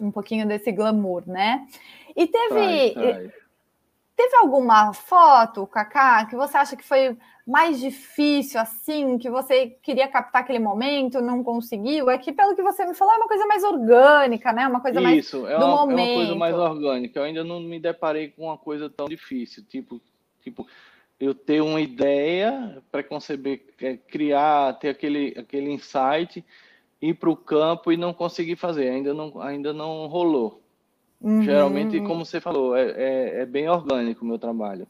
um 0.00 0.10
pouquinho 0.10 0.44
desse 0.44 0.72
glamour, 0.72 1.22
né? 1.24 1.68
E 2.16 2.26
teve 2.26 3.32
teve 4.16 4.36
alguma 4.36 4.92
foto, 4.92 5.66
Kaká, 5.66 6.26
que 6.26 6.36
você 6.36 6.56
acha 6.56 6.76
que 6.76 6.84
foi 6.84 7.16
mais 7.46 7.78
difícil 7.78 8.58
assim, 8.58 9.18
que 9.18 9.28
você 9.28 9.66
queria 9.82 10.08
captar 10.08 10.42
aquele 10.42 10.58
momento, 10.58 11.20
não 11.20 11.44
conseguiu? 11.44 12.08
É 12.08 12.16
que 12.16 12.32
pelo 12.32 12.54
que 12.54 12.62
você 12.62 12.86
me 12.86 12.94
falou 12.94 13.12
é 13.12 13.16
uma 13.18 13.28
coisa 13.28 13.46
mais 13.46 13.62
orgânica, 13.62 14.52
né? 14.52 14.66
Uma 14.66 14.80
coisa 14.80 15.00
mais 15.00 15.18
Isso, 15.18 15.46
é 15.46 15.56
uma, 15.56 15.64
é 15.64 15.94
uma 15.94 16.14
coisa 16.14 16.34
mais 16.34 16.54
orgânica. 16.56 17.18
Eu 17.18 17.24
ainda 17.24 17.44
não 17.44 17.60
me 17.60 17.78
deparei 17.78 18.28
com 18.28 18.44
uma 18.44 18.56
coisa 18.56 18.88
tão 18.88 19.06
difícil, 19.06 19.64
tipo, 19.64 20.00
tipo 20.42 20.66
eu 21.20 21.34
ter 21.34 21.60
uma 21.60 21.80
ideia, 21.80 22.82
preconceber, 22.90 23.74
é, 23.80 23.96
criar, 23.96 24.72
ter 24.74 24.88
aquele, 24.88 25.34
aquele 25.38 25.70
insight, 25.70 26.44
ir 27.00 27.14
para 27.14 27.30
o 27.30 27.36
campo 27.36 27.92
e 27.92 27.96
não 27.96 28.14
conseguir 28.14 28.56
fazer, 28.56 28.88
ainda 28.88 29.12
não, 29.12 29.40
ainda 29.40 29.72
não 29.72 30.06
rolou. 30.06 30.63
Uhum. 31.24 31.42
Geralmente, 31.42 31.98
como 32.02 32.22
você 32.22 32.38
falou, 32.38 32.76
é, 32.76 32.90
é, 32.90 33.40
é 33.40 33.46
bem 33.46 33.66
orgânico 33.66 34.22
o 34.22 34.28
meu 34.28 34.38
trabalho. 34.38 34.86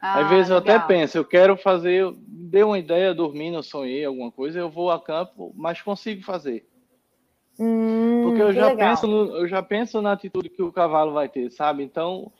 Ah, 0.00 0.20
Às 0.20 0.30
vezes 0.30 0.50
eu 0.50 0.58
até 0.58 0.78
penso, 0.78 1.18
eu 1.18 1.24
quero 1.24 1.56
fazer, 1.56 2.14
dei 2.16 2.62
uma 2.62 2.78
ideia 2.78 3.12
dormindo, 3.12 3.60
sonhei 3.60 4.04
alguma 4.04 4.30
coisa, 4.30 4.60
eu 4.60 4.70
vou 4.70 4.92
a 4.92 5.00
campo, 5.00 5.52
mas 5.56 5.82
consigo 5.82 6.22
fazer. 6.22 6.64
Hum, 7.58 8.20
Porque 8.22 8.40
eu 8.40 8.52
já, 8.52 8.76
penso 8.76 9.08
no, 9.08 9.36
eu 9.36 9.48
já 9.48 9.62
penso 9.64 10.00
na 10.00 10.12
atitude 10.12 10.48
que 10.48 10.62
o 10.62 10.72
cavalo 10.72 11.12
vai 11.12 11.28
ter, 11.28 11.50
sabe? 11.50 11.82
Então, 11.82 12.32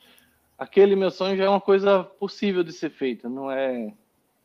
aquele 0.57 0.95
meu 0.95 1.11
sonho 1.11 1.35
já 1.35 1.43
é 1.43 1.49
uma 1.49 1.59
coisa 1.59 2.05
possível 2.05 2.63
de 2.63 2.71
ser 2.71 2.89
feita, 2.89 3.27
não 3.27 3.51
é 3.51 3.93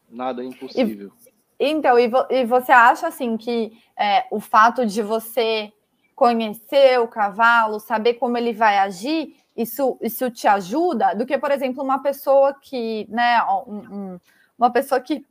nada 0.09 0.43
impossível. 0.43 1.13
E, 1.61 1.71
então, 1.71 1.97
e, 1.97 2.09
vo, 2.09 2.27
e, 2.29 2.45
você 2.45 2.73
acha 2.73 3.07
assim 3.07 3.37
que 3.37 3.71
é, 3.97 4.27
o 4.33 4.41
fato 4.41 4.85
de 4.85 5.01
você 5.01 5.73
conhecer 6.21 7.01
o 7.01 7.09
cavalo, 7.09 7.81
saber 7.81 8.13
como 8.15 8.37
ele 8.37 8.53
vai 8.53 8.77
agir, 8.77 9.35
isso, 9.57 9.97
isso 10.03 10.31
te 10.31 10.47
ajuda, 10.47 11.15
do 11.15 11.25
que, 11.25 11.39
por 11.39 11.51
exemplo, 11.51 11.83
uma 11.83 12.03
pessoa 12.03 12.53
que, 12.53 13.07
né, 13.09 13.43
um, 13.67 13.79
um, 13.79 14.21
uma 14.59 14.71
pessoa 14.71 15.01
que 15.01 15.25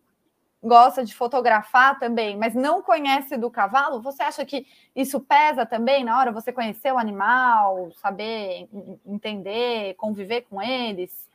gosta 0.63 1.05
de 1.05 1.13
fotografar 1.13 1.99
também, 1.99 2.35
mas 2.35 2.55
não 2.55 2.81
conhece 2.81 3.37
do 3.37 3.51
cavalo, 3.51 4.01
você 4.01 4.23
acha 4.23 4.43
que 4.43 4.65
isso 4.95 5.19
pesa 5.19 5.63
também 5.63 6.03
na 6.03 6.17
hora 6.17 6.31
você 6.31 6.51
conhecer 6.51 6.91
o 6.91 6.97
animal, 6.97 7.91
saber 7.91 8.67
entender, 9.05 9.93
conviver 9.93 10.47
com 10.49 10.59
eles? 10.59 11.29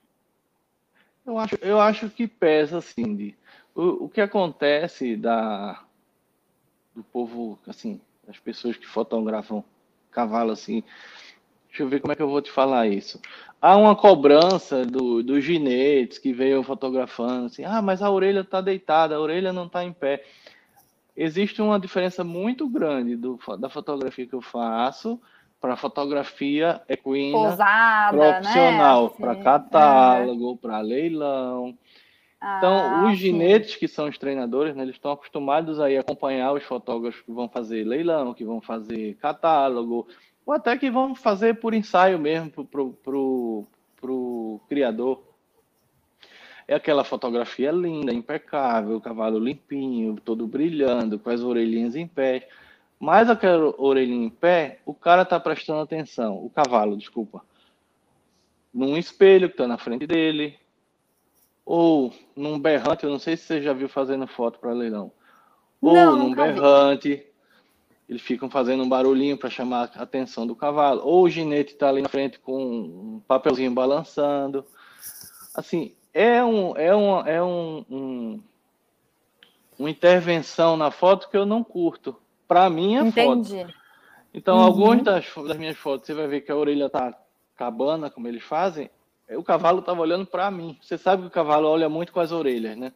Eu 1.25 1.39
acho, 1.39 1.55
eu 1.63 1.81
acho 1.81 2.11
que 2.11 2.27
pesa, 2.27 2.81
Cindy. 2.81 3.39
O, 3.73 4.07
o 4.07 4.09
que 4.09 4.21
acontece 4.21 5.17
da, 5.17 5.81
do 6.93 7.05
povo, 7.05 7.57
assim, 7.69 8.01
as 8.29 8.39
pessoas 8.39 8.77
que 8.77 8.87
fotografam 8.87 9.65
cavalo, 10.11 10.53
assim, 10.53 10.83
deixa 11.69 11.83
eu 11.83 11.89
ver 11.89 12.01
como 12.01 12.13
é 12.13 12.17
que 12.17 12.23
eu 12.23 12.29
vou 12.29 12.41
te 12.41 12.51
falar 12.51 12.87
isso 12.87 13.21
há 13.65 13.79
uma 13.79 13.97
cobrança 13.97 14.85
do, 14.85 15.23
dos 15.23 15.43
ginetes 15.43 16.19
que 16.19 16.35
veio 16.35 16.63
fotografando, 16.63 17.47
assim, 17.47 17.65
ah, 17.65 17.81
mas 17.81 18.03
a 18.03 18.11
orelha 18.11 18.41
está 18.41 18.61
deitada, 18.61 19.17
a 19.17 19.21
orelha 19.21 19.55
não 19.55 19.65
está 19.65 19.83
em 19.83 19.91
pé. 19.91 20.23
Existe 21.17 21.63
uma 21.63 21.81
diferença 21.81 22.23
muito 22.23 22.69
grande 22.69 23.17
do, 23.17 23.39
da 23.59 23.71
fotografia 23.71 24.27
que 24.27 24.35
eu 24.35 24.43
faço 24.43 25.19
para 25.59 25.73
a 25.73 25.77
fotografia 25.77 26.83
equina 26.87 27.57
né? 27.57 28.11
profissional, 28.11 29.05
né? 29.05 29.13
para 29.19 29.37
catálogo, 29.37 30.51
uhum. 30.51 30.57
para 30.59 30.81
leilão. 30.81 31.75
Ah, 32.47 32.59
então, 32.59 33.11
os 33.11 33.17
ginetes 33.17 33.75
que 33.75 33.89
são 33.89 34.07
os 34.07 34.19
treinadores, 34.19 34.77
né, 34.77 34.83
eles 34.83 34.97
estão 34.97 35.13
acostumados 35.13 35.81
a 35.81 35.87
acompanhar 35.87 36.53
os 36.53 36.63
fotógrafos 36.63 37.23
que 37.23 37.33
vão 37.33 37.49
fazer 37.49 37.85
leilão, 37.85 38.35
que 38.35 38.45
vão 38.45 38.61
fazer 38.61 39.15
catálogo, 39.15 40.07
ou 40.45 40.53
até 40.53 40.77
que 40.77 40.91
vão 40.91 41.15
fazer 41.15 41.55
por 41.55 41.73
ensaio 41.73 42.19
mesmo 42.19 42.51
para 42.51 43.17
o 43.17 44.61
criador. 44.69 45.23
É 46.69 46.75
aquela 46.75 47.03
fotografia 47.03 47.73
linda, 47.73 48.13
impecável, 48.13 48.97
o 48.97 49.01
cavalo 49.01 49.39
limpinho, 49.39 50.21
todo 50.23 50.47
brilhando, 50.47 51.19
com 51.19 51.31
as 51.31 51.41
orelhinhas 51.41 51.97
em 51.97 52.07
pé. 52.07 52.47
Mas 53.01 53.31
aquela 53.31 53.75
orelhinha 53.79 54.27
em 54.27 54.31
pé, 54.31 54.81
o 54.85 54.93
cara 54.93 55.23
está 55.23 55.41
prestando 55.41 55.81
atenção, 55.81 56.45
o 56.45 56.51
cavalo, 56.51 56.95
desculpa, 56.95 57.43
num 58.73 58.99
espelho 58.99 59.49
que 59.49 59.55
está 59.55 59.67
na 59.67 59.79
frente 59.79 60.07
dele, 60.07 60.59
ou 61.65 62.13
num 62.37 62.59
berrante, 62.59 63.05
eu 63.05 63.11
não 63.11 63.19
sei 63.19 63.37
se 63.37 63.45
você 63.45 63.63
já 63.63 63.73
viu 63.73 63.89
fazendo 63.89 64.27
foto 64.27 64.59
para 64.59 64.73
leilão, 64.73 65.11
ou 65.81 65.95
não, 65.95 66.17
num 66.17 66.35
berrante, 66.35 67.17
vi 67.17 67.35
eles 68.09 68.21
ficam 68.21 68.51
fazendo 68.51 68.83
um 68.83 68.89
barulhinho 68.89 69.37
para 69.37 69.49
chamar 69.49 69.91
a 69.95 70.03
atenção 70.03 70.47
do 70.47 70.55
cavalo. 70.55 71.01
Ou 71.05 71.25
o 71.25 71.31
ginete 71.31 71.73
está 71.73 71.89
ali 71.89 72.03
na 72.03 72.09
frente 72.09 72.39
com 72.39 72.63
um 72.63 73.23
papelzinho 73.27 73.73
balançando. 73.73 74.65
Assim, 75.55 75.95
é 76.13 76.45
um 76.45 76.77
é 76.77 76.95
um 76.95 77.27
é 77.27 77.43
um, 77.43 77.85
um 77.91 78.43
uma 79.79 79.91
intervenção 79.91 80.77
na 80.77 80.91
foto 80.91 81.29
que 81.31 81.37
eu 81.37 81.47
não 81.47 81.65
curto. 81.65 82.15
Para 82.47 82.69
mim 82.69 82.97
é 82.97 83.01
Entendi. 83.01 83.61
foto. 83.61 83.75
Então, 84.33 84.57
uhum. 84.57 84.65
algumas 84.65 85.03
das, 85.03 85.33
das 85.35 85.57
minhas 85.57 85.77
fotos, 85.77 86.07
você 86.07 86.15
vai 86.15 86.27
ver 86.27 86.43
que 86.43 86.53
a 86.53 86.57
orelha 86.57 86.91
tá 86.91 87.17
cabana, 87.57 88.11
como 88.11 88.29
eles 88.29 88.43
fazem. 88.43 88.91
O 89.31 89.43
cavalo 89.43 89.81
estava 89.81 90.01
olhando 90.01 90.27
para 90.27 90.51
mim. 90.51 90.79
Você 90.81 90.99
sabe 90.99 91.23
que 91.23 91.29
o 91.29 91.31
cavalo 91.31 91.69
olha 91.69 91.89
muito 91.89 92.13
com 92.13 92.21
as 92.21 92.33
orelhas, 92.33 92.77
né? 92.77 92.93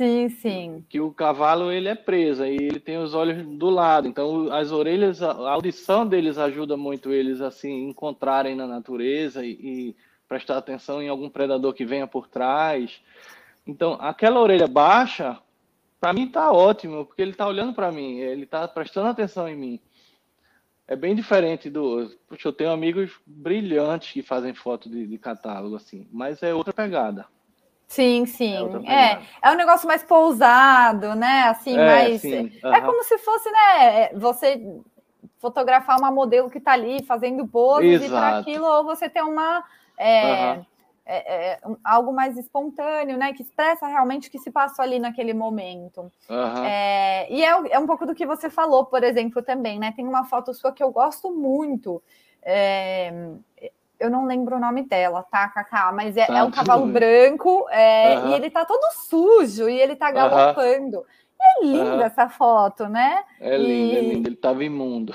Sim, 0.00 0.30
sim. 0.30 0.84
Que 0.88 0.98
o 0.98 1.12
cavalo 1.12 1.70
ele 1.70 1.88
é 1.88 1.94
preso 1.94 2.44
e 2.46 2.54
ele 2.54 2.80
tem 2.80 2.96
os 2.96 3.12
olhos 3.12 3.46
do 3.46 3.68
lado. 3.68 4.08
Então 4.08 4.50
as 4.50 4.72
orelhas, 4.72 5.22
a 5.22 5.50
audição 5.50 6.06
deles 6.06 6.38
ajuda 6.38 6.74
muito 6.74 7.12
eles 7.12 7.42
assim 7.42 7.88
encontrarem 7.88 8.54
na 8.54 8.66
natureza 8.66 9.44
e, 9.44 9.50
e 9.50 9.96
prestar 10.26 10.56
atenção 10.56 11.02
em 11.02 11.08
algum 11.08 11.28
predador 11.28 11.74
que 11.74 11.84
venha 11.84 12.06
por 12.06 12.28
trás. 12.28 13.02
Então 13.66 13.98
aquela 14.00 14.40
orelha 14.40 14.66
baixa, 14.66 15.38
para 16.00 16.14
mim 16.14 16.28
tá 16.28 16.50
ótimo 16.50 17.04
porque 17.04 17.20
ele 17.20 17.34
tá 17.34 17.46
olhando 17.46 17.74
para 17.74 17.92
mim, 17.92 18.20
ele 18.20 18.46
tá 18.46 18.66
prestando 18.66 19.08
atenção 19.08 19.46
em 19.48 19.56
mim. 19.56 19.80
É 20.90 20.96
bem 20.96 21.14
diferente 21.14 21.70
do. 21.70 22.10
Puxa, 22.28 22.48
eu 22.48 22.52
tenho 22.52 22.72
amigos 22.72 23.12
brilhantes 23.24 24.10
que 24.10 24.24
fazem 24.24 24.52
foto 24.52 24.90
de, 24.90 25.06
de 25.06 25.18
catálogo 25.18 25.76
assim, 25.76 26.08
mas 26.10 26.42
é 26.42 26.52
outra 26.52 26.72
pegada. 26.72 27.26
Sim, 27.86 28.26
sim. 28.26 28.56
É, 28.88 29.12
é, 29.12 29.22
é 29.40 29.50
um 29.52 29.54
negócio 29.54 29.86
mais 29.86 30.02
pousado, 30.02 31.14
né? 31.14 31.44
Assim, 31.44 31.78
é, 31.78 31.86
mais. 31.86 32.20
Sim. 32.20 32.50
É 32.60 32.80
como 32.80 33.04
se 33.04 33.16
fosse, 33.18 33.48
né? 33.52 34.12
Você 34.14 34.60
fotografar 35.38 35.96
uma 35.96 36.10
modelo 36.10 36.50
que 36.50 36.58
está 36.58 36.72
ali 36.72 37.04
fazendo 37.04 37.46
poses 37.46 38.08
para 38.08 38.38
aquilo, 38.38 38.66
ou 38.66 38.84
você 38.84 39.08
ter 39.08 39.22
uma. 39.22 39.62
É. 39.96 40.60
é, 41.16 41.60
algo 41.84 42.12
mais 42.12 42.36
espontâneo, 42.36 43.16
né? 43.16 43.32
Que 43.32 43.42
expressa 43.42 43.86
realmente 43.86 44.28
o 44.28 44.30
que 44.30 44.38
se 44.38 44.50
passou 44.50 44.82
ali 44.82 44.98
naquele 44.98 45.34
momento. 45.34 46.10
Uhum. 46.28 46.64
e 47.28 47.44
é, 47.44 47.72
é 47.72 47.78
um 47.78 47.86
pouco 47.86 48.06
do 48.06 48.14
que 48.14 48.26
você 48.26 48.48
falou, 48.48 48.84
por 48.86 49.02
exemplo, 49.02 49.42
também, 49.42 49.78
né? 49.78 49.92
Tem 49.94 50.06
uma 50.06 50.24
foto 50.24 50.54
sua 50.54 50.72
que 50.72 50.82
eu 50.82 50.90
gosto 50.90 51.30
muito. 51.30 52.02
É, 52.42 53.12
eu 54.00 54.10
não 54.10 54.24
lembro 54.24 54.56
o 54.56 54.60
nome 54.60 54.82
dela, 54.82 55.22
tá, 55.22 55.46
Cacá? 55.48 55.92
Mas 55.92 56.16
é, 56.16 56.24
tá, 56.24 56.38
é 56.38 56.42
um 56.42 56.50
cavalo 56.50 56.86
branco 56.86 57.66
é, 57.70 58.18
uhum. 58.18 58.30
e 58.30 58.34
ele 58.34 58.50
tá 58.50 58.64
todo 58.64 58.80
sujo 59.08 59.68
e 59.68 59.78
ele 59.78 59.94
tá 59.94 60.10
galopando. 60.10 60.98
Uhum. 60.98 61.04
É 61.42 61.64
linda 61.64 62.04
essa 62.04 62.28
foto, 62.28 62.86
né? 62.86 63.24
É 63.40 63.56
linda, 63.56 63.98
é 63.98 64.00
linda. 64.00 64.28
Ele 64.28 64.36
tava 64.36 64.64
imundo. 64.64 65.14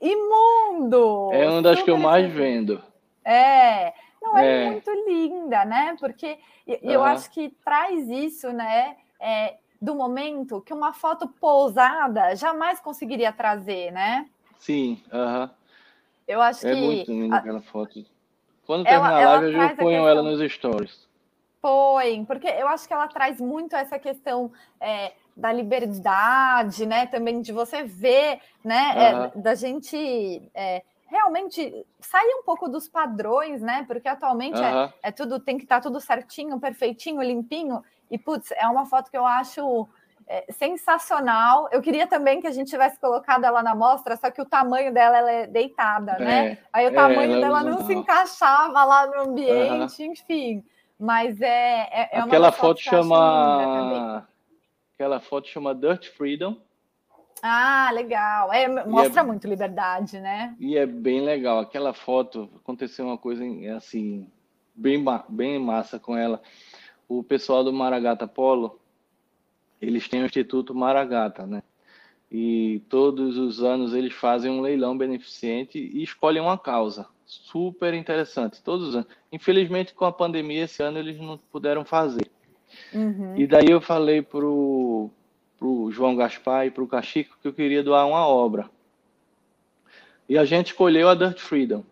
Imundo! 0.00 1.30
É 1.32 1.48
uma 1.48 1.62
das 1.62 1.82
que 1.82 1.90
eu 1.90 1.98
mais 1.98 2.30
vendo. 2.32 2.82
É, 3.24 3.92
não 4.22 4.38
é, 4.38 4.66
é 4.66 4.70
muito 4.70 4.90
linda, 5.06 5.64
né? 5.64 5.96
Porque 5.98 6.38
eu 6.80 7.02
acho 7.02 7.30
que 7.30 7.50
traz 7.64 8.08
isso, 8.08 8.52
né? 8.52 8.96
É, 9.20 9.56
do 9.80 9.94
momento 9.94 10.60
que 10.60 10.72
uma 10.72 10.92
foto 10.92 11.26
pousada 11.28 12.36
jamais 12.36 12.78
conseguiria 12.80 13.32
trazer, 13.32 13.90
né? 13.90 14.28
Sim, 14.58 15.02
aham. 15.12 15.50
Eu 16.26 16.40
acho 16.40 16.66
é 16.66 16.72
que. 16.72 16.78
É 16.78 16.80
muito 16.80 17.10
linda 17.10 17.36
aquela 17.36 17.60
foto. 17.60 18.04
Quando 18.64 18.84
terminar 18.84 19.22
a 19.22 19.40
live, 19.40 19.58
eu 19.58 19.76
ponho 19.76 20.06
ela 20.06 20.22
nos 20.22 20.52
stories. 20.52 21.08
Põe, 21.60 22.24
porque 22.24 22.46
eu 22.46 22.68
acho 22.68 22.86
que 22.86 22.94
ela 22.94 23.08
traz 23.08 23.40
muito 23.40 23.74
essa 23.74 23.98
questão 23.98 24.52
é, 24.80 25.12
da 25.36 25.52
liberdade, 25.52 26.86
né? 26.86 27.06
Também 27.06 27.40
de 27.40 27.52
você 27.52 27.82
ver, 27.82 28.40
né? 28.64 29.30
É, 29.34 29.38
da 29.38 29.54
gente 29.54 30.42
é, 30.54 30.82
realmente 31.12 31.86
sair 32.00 32.34
um 32.40 32.42
pouco 32.42 32.68
dos 32.68 32.88
padrões, 32.88 33.60
né? 33.60 33.84
Porque 33.86 34.08
atualmente 34.08 34.58
é, 34.58 34.92
é, 35.02 35.12
tudo, 35.12 35.38
tem 35.38 35.58
que 35.58 35.64
estar 35.64 35.76
tá 35.76 35.82
tudo 35.82 36.00
certinho, 36.00 36.58
perfeitinho, 36.58 37.22
limpinho. 37.22 37.84
E, 38.10 38.16
putz, 38.18 38.50
é 38.52 38.66
uma 38.66 38.86
foto 38.86 39.10
que 39.10 39.16
eu 39.16 39.26
acho 39.26 39.86
é, 40.26 40.50
sensacional. 40.50 41.68
Eu 41.70 41.82
queria 41.82 42.06
também 42.06 42.40
que 42.40 42.46
a 42.46 42.50
gente 42.50 42.70
tivesse 42.70 42.98
colocado 42.98 43.44
ela 43.44 43.62
na 43.62 43.74
mostra, 43.74 44.16
só 44.16 44.30
que 44.30 44.40
o 44.40 44.46
tamanho 44.46 44.92
dela 44.92 45.18
ela 45.18 45.30
é 45.30 45.46
deitada, 45.46 46.18
né? 46.18 46.52
É, 46.52 46.58
Aí 46.72 46.86
o 46.86 46.90
é, 46.90 46.94
tamanho 46.94 47.40
dela 47.40 47.62
não 47.62 47.84
se 47.84 47.92
encaixava 47.92 48.82
lá 48.82 49.06
no 49.06 49.30
ambiente, 49.30 50.02
uhum. 50.02 50.12
enfim. 50.12 50.64
Mas 50.98 51.40
é, 51.42 51.88
é, 51.92 52.08
é 52.12 52.20
Aquela 52.20 52.50
foto 52.50 52.80
chama. 52.80 54.26
Aquela 54.94 55.20
foto 55.20 55.48
chama 55.48 55.74
Dirt 55.74 56.08
Freedom. 56.08 56.56
Ah, 57.42 57.90
legal. 57.92 58.52
É, 58.52 58.68
mostra 58.86 59.20
é, 59.20 59.24
muito 59.24 59.48
liberdade, 59.48 60.20
né? 60.20 60.54
E 60.60 60.78
é 60.78 60.86
bem 60.86 61.20
legal. 61.20 61.58
Aquela 61.58 61.92
foto, 61.92 62.48
aconteceu 62.54 63.04
uma 63.04 63.18
coisa 63.18 63.44
assim, 63.76 64.30
bem, 64.72 65.04
bem 65.28 65.58
massa 65.58 65.98
com 65.98 66.16
ela. 66.16 66.40
O 67.08 67.24
pessoal 67.24 67.64
do 67.64 67.72
Maragata 67.72 68.28
Polo, 68.28 68.80
eles 69.80 70.08
têm 70.08 70.22
o 70.22 70.26
Instituto 70.26 70.72
Maragata, 70.72 71.44
né? 71.44 71.64
E 72.30 72.80
todos 72.88 73.36
os 73.36 73.62
anos 73.62 73.92
eles 73.92 74.14
fazem 74.14 74.50
um 74.50 74.60
leilão 74.60 74.96
beneficente 74.96 75.78
e 75.78 76.02
escolhem 76.02 76.40
uma 76.40 76.56
causa. 76.56 77.06
Super 77.26 77.92
interessante, 77.92 78.62
todos 78.62 78.88
os 78.88 78.94
anos. 78.94 79.08
Infelizmente, 79.32 79.92
com 79.94 80.04
a 80.04 80.12
pandemia, 80.12 80.64
esse 80.64 80.82
ano 80.82 80.98
eles 80.98 81.18
não 81.18 81.36
puderam 81.36 81.84
fazer. 81.84 82.30
Uhum. 82.94 83.36
E 83.36 83.46
daí 83.46 83.68
eu 83.68 83.80
falei 83.80 84.22
pro, 84.22 85.10
pro 85.62 85.92
João 85.92 86.16
Gaspar 86.16 86.66
e 86.66 86.72
pro 86.72 86.88
Cachico 86.88 87.38
que 87.40 87.46
eu 87.46 87.52
queria 87.52 87.84
doar 87.84 88.08
uma 88.08 88.26
obra. 88.26 88.68
E 90.28 90.36
a 90.36 90.44
gente 90.44 90.68
escolheu 90.68 91.08
a 91.08 91.14
Dirt 91.14 91.38
Freedom. 91.38 91.84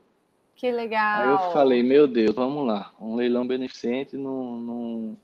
Que 0.57 0.73
legal. 0.73 1.23
Aí 1.23 1.29
eu 1.29 1.53
falei, 1.53 1.81
meu 1.81 2.09
Deus, 2.09 2.35
vamos 2.35 2.67
lá. 2.67 2.91
Um 3.01 3.15
leilão 3.15 3.47
beneficente 3.47 4.17
num, 4.17 4.57
num, 4.57 5.17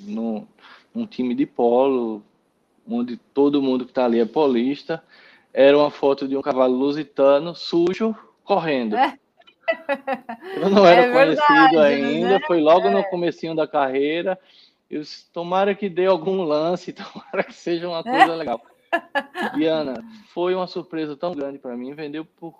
num, 0.00 0.46
um 0.92 1.06
time 1.06 1.32
de 1.32 1.46
polo, 1.46 2.20
onde 2.88 3.16
todo 3.16 3.62
mundo 3.62 3.84
que 3.84 3.92
está 3.92 4.06
ali 4.06 4.18
é 4.18 4.26
polista. 4.26 5.00
Era 5.54 5.78
uma 5.78 5.90
foto 5.90 6.26
de 6.26 6.36
um 6.36 6.42
cavalo 6.42 6.74
lusitano 6.74 7.54
sujo 7.54 8.12
correndo. 8.42 8.96
É. 8.96 9.16
Eu 10.56 10.68
não 10.68 10.84
era 10.84 11.02
é 11.02 11.12
conhecido 11.12 11.78
ainda, 11.78 12.28
né? 12.30 12.40
foi 12.44 12.60
logo 12.60 12.88
é. 12.88 12.90
no 12.90 13.04
comecinho 13.04 13.54
da 13.54 13.68
carreira. 13.68 14.36
Eu 14.90 15.02
tomara 15.32 15.74
que 15.74 15.88
dê 15.88 16.06
algum 16.06 16.42
lance, 16.42 16.92
tomara 16.94 17.44
que 17.44 17.54
seja 17.54 17.88
uma 17.88 18.02
coisa 18.02 18.34
legal. 18.34 18.60
Diana, 19.54 20.04
foi 20.34 20.54
uma 20.54 20.66
surpresa 20.66 21.16
tão 21.16 21.32
grande 21.32 21.58
para 21.58 21.76
mim. 21.76 21.94
Vendeu 21.94 22.24
por, 22.24 22.54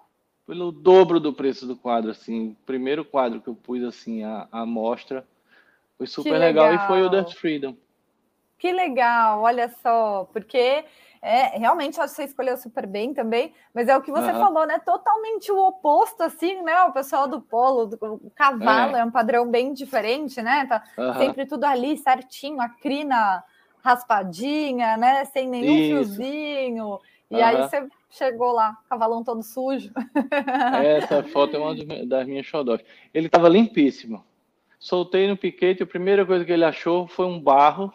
pelo 0.47 0.71
dobro 0.71 1.19
do 1.19 1.33
preço 1.33 1.67
do 1.67 1.75
quadro, 1.75 2.11
assim. 2.11 2.51
O 2.51 2.57
primeiro 2.65 3.05
quadro 3.05 3.41
que 3.41 3.49
eu 3.49 3.55
pus, 3.55 3.83
assim, 3.83 4.23
a, 4.23 4.47
a 4.53 4.65
mostra. 4.65 5.27
Foi 5.99 6.07
super 6.07 6.39
legal. 6.39 6.71
legal. 6.71 6.85
e 6.85 6.87
foi 6.87 7.03
o 7.03 7.09
Dirt 7.09 7.35
Freedom. 7.35 7.77
Que 8.59 8.73
legal, 8.73 9.41
olha 9.41 9.75
só, 9.83 10.29
porque 10.33 10.85
é, 11.23 11.59
realmente 11.59 12.01
acho 12.01 12.15
que 12.15 12.17
você 12.17 12.25
escolheu 12.25 12.57
super 12.57 12.87
bem 12.87 13.13
também, 13.13 13.53
mas 13.75 13.89
é 13.89 13.97
o 13.97 14.01
que 14.01 14.11
você 14.11 14.33
uhum. 14.33 14.41
falou, 14.41 14.67
né? 14.67 14.79
Totalmente 14.79 15.53
o 15.53 15.59
oposto, 15.59 16.23
assim, 16.23 16.63
né? 16.63 16.83
O 16.85 16.93
pessoal 16.93 17.29
do 17.29 17.43
polo, 17.43 17.87
do, 17.87 17.99
o 18.01 18.31
cavalo 18.35 18.97
é. 18.97 19.01
é 19.01 19.05
um 19.05 19.11
padrão 19.11 19.47
bem 19.51 19.75
diferente, 19.75 20.41
né? 20.41 20.67
Tá 20.67 20.83
uhum. 20.97 21.15
sempre 21.15 21.45
tudo 21.45 21.65
ali 21.65 21.99
certinho, 21.99 22.61
a 22.61 22.71
crina 22.71 23.45
raspadinha, 23.85 24.97
né? 24.97 25.27
Sem 25.27 25.47
nenhum 25.47 25.75
Isso. 25.75 26.15
fiozinho. 26.15 26.99
E 27.31 27.37
uhum. 27.37 27.45
aí 27.45 27.57
você 27.59 27.87
chegou 28.09 28.53
lá, 28.53 28.79
cavalão 28.89 29.23
todo 29.23 29.43
sujo. 29.43 29.93
Essa 30.83 31.23
foto 31.23 31.55
é 31.55 31.59
uma 31.59 31.75
das 32.07 32.27
minhas 32.27 32.47
xodós. 32.47 32.81
Ele 33.13 33.27
estava 33.27 33.49
limpíssimo. 33.49 34.25
Soltei 34.79 35.29
no 35.29 35.37
piquete, 35.37 35.83
a 35.83 35.87
primeira 35.87 36.25
coisa 36.25 36.47
que 36.47 36.53
ele 36.53 36.65
achou 36.65 37.07
foi 37.07 37.27
um 37.27 37.39
barro 37.39 37.93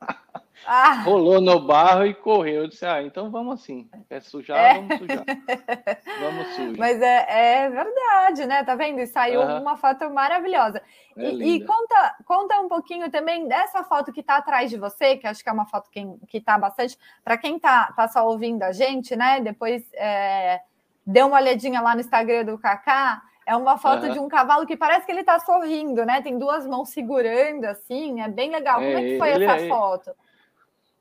ah. 0.64 1.02
Rolou 1.02 1.40
no 1.40 1.60
barro 1.60 2.06
e 2.06 2.14
correu. 2.14 2.62
Eu 2.62 2.68
disse, 2.68 2.86
ah, 2.86 3.02
então 3.02 3.30
vamos 3.30 3.60
assim. 3.60 3.88
Quer 4.08 4.22
sujar, 4.22 4.58
é. 4.58 4.74
vamos 4.74 4.98
sujar. 4.98 5.24
vamos 6.20 6.46
sujar. 6.54 6.78
Mas 6.78 7.02
é, 7.02 7.26
é, 7.64 7.70
verdade, 7.70 8.46
né? 8.46 8.64
Tá 8.64 8.74
vendo? 8.74 9.00
E 9.00 9.06
saiu 9.06 9.40
uhum. 9.40 9.60
uma 9.60 9.76
foto 9.76 10.08
maravilhosa. 10.10 10.82
É 11.16 11.30
e, 11.30 11.56
e, 11.56 11.64
conta, 11.64 12.16
conta 12.24 12.60
um 12.60 12.68
pouquinho 12.68 13.10
também 13.10 13.46
dessa 13.46 13.84
foto 13.84 14.12
que 14.12 14.22
tá 14.22 14.36
atrás 14.36 14.70
de 14.70 14.76
você, 14.76 15.16
que 15.16 15.26
acho 15.26 15.42
que 15.42 15.48
é 15.48 15.52
uma 15.52 15.66
foto 15.66 15.90
que, 15.90 16.04
que 16.28 16.40
tá 16.40 16.58
bastante. 16.58 16.98
Para 17.22 17.36
quem 17.36 17.58
tá, 17.58 17.92
tá 17.92 18.08
só 18.08 18.26
ouvindo 18.26 18.62
a 18.62 18.72
gente, 18.72 19.14
né? 19.14 19.40
Depois 19.40 19.82
é, 19.94 20.60
dê 21.06 21.22
uma 21.22 21.36
olhadinha 21.36 21.80
lá 21.80 21.94
no 21.94 22.00
Instagram 22.00 22.44
do 22.44 22.58
Kaká. 22.58 23.22
É 23.46 23.54
uma 23.54 23.78
foto 23.78 24.06
uhum. 24.06 24.12
de 24.12 24.18
um 24.18 24.28
cavalo 24.28 24.66
que 24.66 24.76
parece 24.76 25.06
que 25.06 25.12
ele 25.12 25.20
está 25.20 25.38
sorrindo, 25.38 26.04
né? 26.04 26.20
Tem 26.20 26.36
duas 26.36 26.66
mãos 26.66 26.88
segurando, 26.88 27.64
assim, 27.66 28.20
é 28.20 28.28
bem 28.28 28.50
legal. 28.50 28.80
Como 28.80 28.98
é, 28.98 29.02
que 29.02 29.18
foi 29.18 29.30
essa 29.30 29.64
é... 29.64 29.68
foto? 29.68 30.10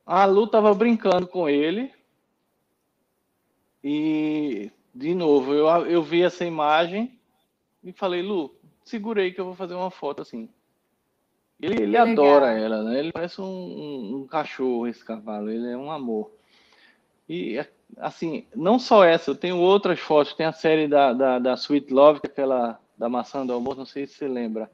A 0.06 0.26
Lu 0.26 0.46
estava 0.46 0.74
brincando 0.74 1.28
com 1.28 1.50
ele. 1.50 1.92
E, 3.84 4.72
de 4.94 5.14
novo, 5.16 5.54
eu, 5.54 5.68
eu 5.86 6.04
vi 6.04 6.24
essa 6.24 6.46
imagem 6.46 7.20
e 7.84 7.92
falei, 7.92 8.22
Lu, 8.22 8.56
segurei 8.84 9.32
que 9.32 9.40
eu 9.40 9.46
vou 9.46 9.56
fazer 9.56 9.74
uma 9.74 9.92
foto 9.92 10.22
assim. 10.22 10.50
Ele, 11.62 11.84
ele 11.84 11.98
adora 11.98 12.52
ela, 12.52 12.84
né? 12.84 13.00
Ele 13.00 13.12
parece 13.12 13.40
um, 13.40 13.46
um, 13.46 14.16
um, 14.18 14.28
cachorro, 14.28 14.88
esse 14.88 15.04
cavalo. 15.04 15.50
Ele 15.50 15.72
é 15.72 15.78
um 15.78 15.92
amor. 15.92 16.32
E, 17.28 17.64
assim, 17.98 18.46
não 18.56 18.78
só 18.78 19.04
essa, 19.04 19.32
eu 19.32 19.36
tenho 19.36 19.58
outras 19.58 20.00
fotos. 20.00 20.34
Tem 20.34 20.46
a 20.46 20.52
série 20.52 20.88
da, 20.88 21.14
da, 21.14 21.40
da 21.40 21.54
Sweet 21.54 21.94
Love, 21.94 22.20
que 22.20 22.28
é 22.28 22.30
aquela 22.30 22.80
da 22.98 23.10
maçã 23.10 23.46
do 23.46 23.54
amor, 23.54 23.76
não 23.76 23.86
sei 23.86 24.08
se 24.08 24.16
você 24.16 24.28
lembra. 24.28 24.70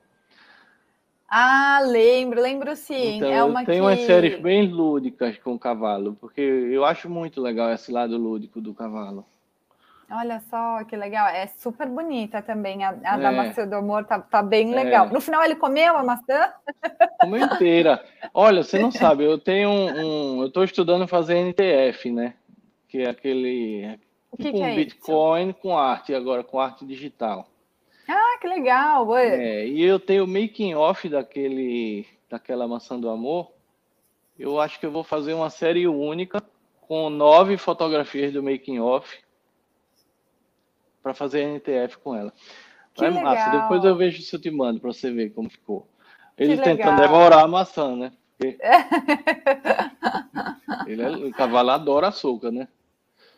Ah, 1.33 1.79
lembro, 1.85 2.41
lembro 2.41 2.75
sim. 2.75 3.15
Então, 3.15 3.31
é 3.31 3.41
uma 3.41 3.63
tem 3.63 3.75
que... 3.75 3.81
umas 3.81 4.01
séries 4.01 4.37
bem 4.41 4.67
lúdicas 4.67 5.37
com 5.37 5.53
o 5.53 5.59
cavalo, 5.59 6.17
porque 6.19 6.41
eu 6.41 6.83
acho 6.83 7.09
muito 7.09 7.39
legal 7.39 7.71
esse 7.71 7.89
lado 7.89 8.17
lúdico 8.17 8.59
do 8.59 8.73
cavalo. 8.73 9.25
Olha 10.11 10.41
só 10.49 10.83
que 10.83 10.93
legal, 10.97 11.25
é 11.29 11.47
super 11.47 11.87
bonita 11.87 12.41
também. 12.41 12.83
A, 12.83 12.89
a 13.05 13.17
é. 13.17 13.21
da 13.21 13.31
maçã 13.31 13.65
do 13.65 13.77
amor 13.77 14.03
tá, 14.03 14.19
tá 14.19 14.43
bem 14.43 14.73
é. 14.73 14.83
legal. 14.83 15.07
No 15.07 15.21
final 15.21 15.41
ele 15.41 15.55
comeu 15.55 15.95
a 15.95 16.03
maçã? 16.03 16.51
Comeu 17.21 17.45
inteira. 17.45 18.03
Olha, 18.33 18.61
você 18.61 18.77
não 18.77 18.91
sabe, 18.91 19.23
eu 19.23 19.37
tenho 19.37 19.69
um. 19.69 19.85
um 19.85 20.41
eu 20.41 20.47
estou 20.47 20.65
estudando 20.65 21.07
fazer 21.07 21.35
NTF, 21.35 22.11
né? 22.11 22.33
Que 22.89 23.03
é 23.03 23.09
aquele. 23.09 23.97
Que, 24.35 24.43
tipo 24.43 24.57
que 24.57 24.63
é 24.63 24.67
um 24.67 24.75
Bitcoin 24.75 25.49
isso? 25.51 25.59
com 25.61 25.77
arte, 25.77 26.13
agora 26.13 26.43
com 26.43 26.59
arte 26.59 26.85
digital. 26.85 27.47
Ah, 28.07 28.37
que 28.39 28.47
legal! 28.47 29.17
É, 29.17 29.67
e 29.67 29.83
eu 29.83 29.99
tenho 29.99 30.25
o 30.25 30.27
making 30.27 30.75
off 30.75 31.07
daquele, 31.07 32.05
daquela 32.29 32.67
maçã 32.67 32.99
do 32.99 33.09
amor. 33.09 33.51
Eu 34.37 34.59
acho 34.59 34.79
que 34.79 34.85
eu 34.85 34.91
vou 34.91 35.03
fazer 35.03 35.33
uma 35.33 35.49
série 35.49 35.87
única 35.87 36.43
com 36.81 37.09
nove 37.09 37.57
fotografias 37.57 38.33
do 38.33 38.43
making 38.43 38.79
off 38.79 39.19
para 41.01 41.13
fazer 41.13 41.43
NTF 41.43 41.97
com 41.99 42.15
ela. 42.15 42.33
Que 42.93 43.05
é 43.05 43.09
legal. 43.09 43.23
massa. 43.23 43.49
Depois 43.49 43.83
eu 43.83 43.95
vejo 43.95 44.21
se 44.21 44.35
eu 44.35 44.41
te 44.41 44.51
mando 44.51 44.79
para 44.79 44.91
você 44.91 45.11
ver 45.11 45.31
como 45.31 45.49
ficou. 45.49 45.87
Ele 46.37 46.57
que 46.57 46.63
tentando 46.63 46.99
legal. 46.99 47.07
devorar 47.07 47.43
a 47.43 47.47
maçã, 47.47 47.95
né? 47.95 48.11
Porque... 48.37 48.57
ele 50.87 51.01
é, 51.01 51.09
o 51.09 51.31
cavalo 51.31 51.69
adora 51.69 52.07
açúcar, 52.07 52.51
né? 52.51 52.67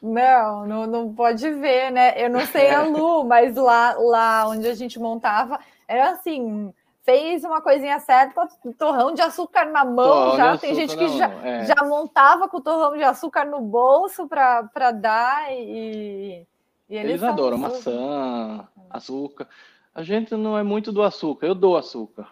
Não, 0.03 0.67
não, 0.67 0.85
não 0.85 1.13
pode 1.13 1.49
ver, 1.49 1.89
né? 1.89 2.13
Eu 2.21 2.29
não 2.29 2.45
sei 2.45 2.69
a 2.69 2.83
Lu, 2.83 3.23
mas 3.25 3.55
lá, 3.55 3.93
lá 3.93 4.49
onde 4.49 4.67
a 4.67 4.75
gente 4.75 4.99
montava, 4.99 5.57
era 5.87 6.11
assim, 6.11 6.73
fez 7.03 7.45
uma 7.45 7.61
coisinha 7.61 7.97
certa, 8.01 8.45
torrão 8.77 9.13
de 9.13 9.21
açúcar 9.21 9.63
na 9.63 9.85
mão 9.85 10.35
já. 10.35 10.57
Tem 10.57 10.75
gente 10.75 10.97
que 10.97 11.07
já, 11.07 11.29
é. 11.41 11.65
já 11.65 11.85
montava 11.85 12.49
com 12.49 12.57
o 12.57 12.61
torrão 12.61 12.97
de 12.97 13.03
açúcar 13.03 13.45
no 13.45 13.61
bolso 13.61 14.27
para 14.27 14.91
dar 14.91 15.53
e, 15.53 16.45
e 16.89 16.97
eles, 16.97 17.11
eles 17.11 17.23
adoram 17.23 17.57
maçã, 17.57 18.67
açúcar. 18.89 19.47
A 19.95 20.03
gente 20.03 20.35
não 20.35 20.57
é 20.57 20.63
muito 20.63 20.91
do 20.91 21.01
açúcar, 21.01 21.47
eu 21.47 21.55
dou 21.55 21.77
açúcar 21.77 22.27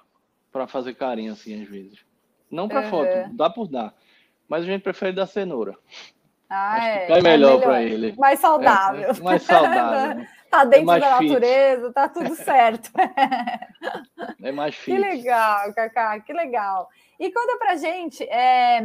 para 0.51 0.67
fazer 0.67 0.93
carinho 0.95 1.31
assim 1.31 1.61
às 1.61 1.69
vezes. 1.69 1.99
Não 2.49 2.67
para 2.67 2.81
uhum. 2.81 2.89
foto, 2.89 3.33
dá 3.33 3.49
por 3.49 3.65
dar. 3.69 3.93
Mas 4.45 4.63
a 4.63 4.65
gente 4.65 4.81
prefere 4.81 5.13
dar 5.13 5.25
cenoura. 5.25 5.77
Ah, 6.53 6.75
Acho 6.75 6.85
é, 6.85 7.05
é 7.05 7.21
melhor, 7.21 7.23
melhor. 7.23 7.61
para 7.61 7.81
ele. 7.81 8.13
Mais 8.17 8.37
saudável. 8.37 9.09
É, 9.09 9.17
é 9.17 9.21
mais 9.21 9.41
saudável. 9.41 10.25
tá 10.51 10.65
dentro 10.65 10.91
é 10.91 10.99
da 10.99 11.17
fit. 11.17 11.29
natureza, 11.29 11.93
tá 11.93 12.09
tudo 12.09 12.35
certo. 12.35 12.91
é 14.43 14.51
mais 14.51 14.75
fit. 14.75 14.91
Que 14.91 15.01
legal, 15.01 15.73
Cacá, 15.73 16.19
que 16.19 16.33
legal. 16.33 16.89
E 17.17 17.31
conta 17.31 17.57
pra 17.57 17.77
gente, 17.77 18.25
é... 18.25 18.81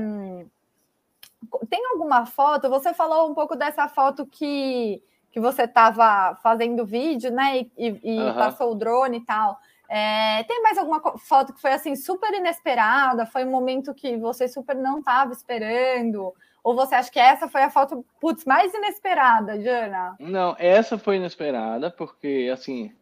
tem 1.69 1.85
alguma 1.91 2.25
foto? 2.25 2.71
Você 2.71 2.95
falou 2.95 3.29
um 3.29 3.35
pouco 3.35 3.57
dessa 3.57 3.89
foto 3.89 4.25
que, 4.25 5.03
que 5.33 5.41
você 5.41 5.65
estava 5.65 6.39
fazendo 6.41 6.87
vídeo, 6.87 7.33
né? 7.33 7.59
E, 7.59 7.73
e, 7.77 8.01
e 8.05 8.21
uh 8.21 8.27
-huh. 8.27 8.35
passou 8.37 8.71
o 8.71 8.77
drone 8.77 9.17
e 9.17 9.25
tal. 9.25 9.59
É, 9.89 10.45
tem 10.45 10.63
mais 10.63 10.79
alguma 10.79 11.01
foto 11.19 11.53
que 11.53 11.61
foi 11.61 11.73
assim 11.73 11.97
super 11.97 12.33
inesperada? 12.33 13.27
Foi 13.27 13.45
um 13.45 13.51
momento 13.51 13.93
que 13.93 14.17
você 14.17 14.47
super 14.47 14.77
não 14.77 15.01
estava 15.01 15.33
esperando? 15.33 16.33
Ou 16.67 16.75
você 16.75 16.97
acha 16.97 17.13
que 17.13 17.21
essa 17.21 17.47
foi 17.47 17.63
a 17.63 17.71
foto, 17.71 18.05
putz, 18.21 18.45
mais 18.45 18.75
inesperada, 18.75 19.63
Jana? 19.63 20.17
Não, 20.19 20.57
essa 20.59 20.99
foi 20.99 21.15
inesperada, 21.15 21.93
porque, 21.93 22.51
assim, 22.53 22.93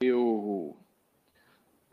eu, 0.00 0.76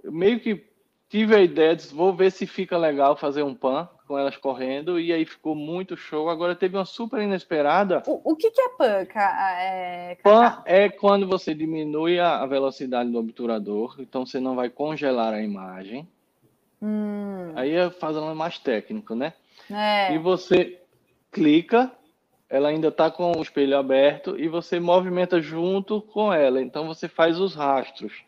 meio 0.04 0.40
que 0.40 0.64
tive 1.10 1.36
a 1.36 1.42
ideia 1.42 1.76
de 1.76 1.88
vou 1.88 2.14
ver 2.14 2.32
se 2.32 2.46
fica 2.46 2.78
legal 2.78 3.18
fazer 3.18 3.42
um 3.42 3.56
pan 3.56 3.90
com 4.08 4.16
elas 4.16 4.38
correndo, 4.38 5.00
e 5.00 5.12
aí 5.12 5.26
ficou 5.26 5.56
muito 5.56 5.98
show. 5.98 6.30
Agora 6.30 6.56
teve 6.56 6.78
uma 6.78 6.86
super 6.86 7.20
inesperada. 7.20 8.04
O, 8.06 8.34
o 8.34 8.36
que, 8.36 8.52
que 8.52 8.62
é 8.62 8.70
pan? 8.78 9.08
É... 9.16 10.18
Pan 10.22 10.62
é 10.68 10.88
quando 10.88 11.28
você 11.28 11.56
diminui 11.56 12.20
a, 12.20 12.44
a 12.44 12.46
velocidade 12.46 13.10
do 13.10 13.18
obturador, 13.18 13.96
então 13.98 14.24
você 14.24 14.40
não 14.40 14.56
vai 14.56 14.70
congelar 14.70 15.34
a 15.34 15.42
imagem. 15.42 16.08
Hum. 16.80 17.54
Aí 17.56 17.74
é 17.74 17.90
fazendo 17.90 18.36
mais 18.36 18.60
técnico, 18.60 19.16
né? 19.16 19.34
É. 19.74 20.14
E 20.14 20.18
você 20.18 20.80
clica, 21.32 21.92
ela 22.50 22.70
ainda 22.70 22.90
está 22.90 23.10
com 23.10 23.32
o 23.32 23.42
espelho 23.42 23.78
aberto 23.78 24.38
e 24.38 24.48
você 24.48 24.80
movimenta 24.80 25.42
junto 25.42 26.02
com 26.02 26.34
ela. 26.34 26.62
Então 26.62 26.86
você 26.86 27.08
faz 27.08 27.40
os 27.40 27.56
rastros 27.56 28.26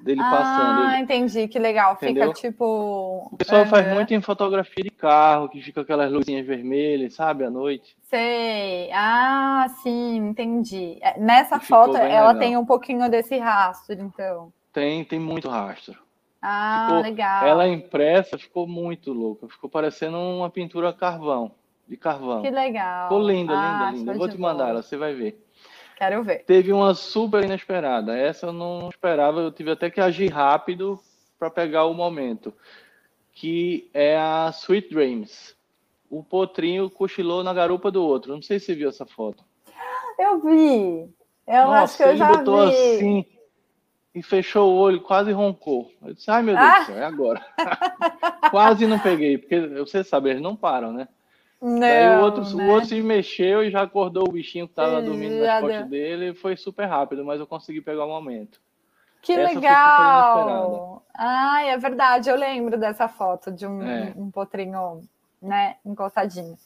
dele 0.00 0.20
ah, 0.20 0.30
passando. 0.30 0.88
Ah, 0.88 1.00
entendi, 1.00 1.48
que 1.48 1.58
legal. 1.58 1.94
Entendeu? 1.94 2.34
Fica 2.34 2.48
tipo. 2.48 3.28
O 3.32 3.36
pessoal 3.36 3.62
uhum. 3.62 3.68
faz 3.68 3.92
muito 3.92 4.14
em 4.14 4.20
fotografia 4.20 4.84
de 4.84 4.90
carro, 4.90 5.48
que 5.48 5.60
fica 5.60 5.80
aquelas 5.80 6.10
luzinhas 6.10 6.46
vermelhas, 6.46 7.14
sabe, 7.14 7.44
à 7.44 7.50
noite. 7.50 7.96
Sei. 8.02 8.90
Ah, 8.92 9.66
sim, 9.82 10.16
entendi. 10.16 10.98
É, 11.00 11.18
nessa 11.18 11.58
foto, 11.58 11.96
ela 11.96 12.32
legal. 12.32 12.38
tem 12.38 12.56
um 12.56 12.64
pouquinho 12.64 13.08
desse 13.10 13.38
rastro, 13.38 13.94
então. 13.94 14.52
Tem, 14.72 15.04
tem 15.04 15.18
muito 15.18 15.48
rastro. 15.48 16.05
Ah, 16.40 16.86
ficou, 16.88 17.02
legal. 17.02 17.46
Ela 17.46 17.68
impressa 17.68 18.38
ficou 18.38 18.66
muito 18.66 19.12
louca. 19.12 19.48
Ficou 19.48 19.68
parecendo 19.68 20.18
uma 20.18 20.50
pintura 20.50 20.92
carvão, 20.92 21.52
de 21.88 21.96
carvão. 21.96 22.42
Que 22.42 22.50
legal. 22.50 23.08
Ficou 23.08 23.26
linda, 23.26 23.52
ah, 23.54 23.90
linda, 23.90 23.98
linda. 23.98 24.12
Eu 24.12 24.18
vou 24.18 24.28
te 24.28 24.38
mandar 24.38 24.68
ela, 24.68 24.82
você 24.82 24.96
vai 24.96 25.14
ver. 25.14 25.42
Quero 25.96 26.22
ver. 26.22 26.44
Teve 26.44 26.72
uma 26.72 26.94
super 26.94 27.42
inesperada. 27.42 28.16
Essa 28.16 28.46
eu 28.46 28.52
não 28.52 28.88
esperava, 28.88 29.40
eu 29.40 29.50
tive 29.50 29.70
até 29.70 29.90
que 29.90 30.00
agir 30.00 30.30
rápido 30.30 31.00
para 31.38 31.50
pegar 31.50 31.86
o 31.86 31.94
momento. 31.94 32.52
Que 33.32 33.90
é 33.92 34.16
a 34.16 34.50
Sweet 34.52 34.90
Dreams. 34.90 35.56
O 36.10 36.22
potrinho 36.22 36.88
cochilou 36.88 37.42
na 37.42 37.52
garupa 37.52 37.90
do 37.90 38.02
outro. 38.02 38.34
Não 38.34 38.42
sei 38.42 38.58
se 38.58 38.66
você 38.66 38.74
viu 38.74 38.88
essa 38.88 39.06
foto. 39.06 39.42
Eu 40.18 40.40
vi. 40.40 41.10
Eu 41.46 41.64
Nossa, 41.66 41.82
acho 41.82 41.96
que 41.96 42.02
eu 42.02 42.16
já 42.16 42.32
vi. 42.32 42.94
assim 42.94 43.35
e 44.16 44.22
fechou 44.22 44.72
o 44.72 44.78
olho, 44.78 45.02
quase 45.02 45.30
roncou. 45.30 45.92
Eu 46.02 46.14
disse, 46.14 46.30
ai 46.30 46.42
meu 46.42 46.56
Deus 46.56 46.66
ah. 46.66 46.78
do 46.80 46.86
céu, 46.86 46.96
é 46.96 47.04
agora. 47.04 47.44
quase 48.50 48.86
não 48.86 48.98
peguei, 48.98 49.36
porque 49.36 49.60
você 49.60 50.02
sabe, 50.02 50.30
eles 50.30 50.40
não 50.40 50.56
param, 50.56 50.90
né? 50.90 51.06
Não, 51.60 51.80
Daí 51.80 52.16
o 52.16 52.20
outro, 52.22 52.56
né? 52.56 52.64
o 52.64 52.70
outro 52.70 52.88
se 52.88 53.02
mexeu 53.02 53.62
e 53.62 53.70
já 53.70 53.82
acordou 53.82 54.26
o 54.26 54.32
bichinho 54.32 54.66
que 54.66 54.72
estava 54.72 55.02
dormindo 55.02 55.36
nas 55.38 55.60
costas 55.60 55.88
dele. 55.88 56.34
Foi 56.34 56.56
super 56.56 56.86
rápido, 56.86 57.26
mas 57.26 57.38
eu 57.38 57.46
consegui 57.46 57.82
pegar 57.82 58.06
o 58.06 58.08
momento. 58.08 58.58
Que 59.20 59.34
Essa 59.34 59.54
legal! 59.54 61.02
Ah, 61.14 61.62
é 61.64 61.76
verdade, 61.76 62.30
eu 62.30 62.36
lembro 62.36 62.78
dessa 62.78 63.08
foto 63.08 63.50
de 63.50 63.66
um, 63.66 63.82
é. 63.82 64.14
um 64.16 64.30
potrinho 64.30 65.02
né, 65.42 65.76
encostadinho. 65.84 66.56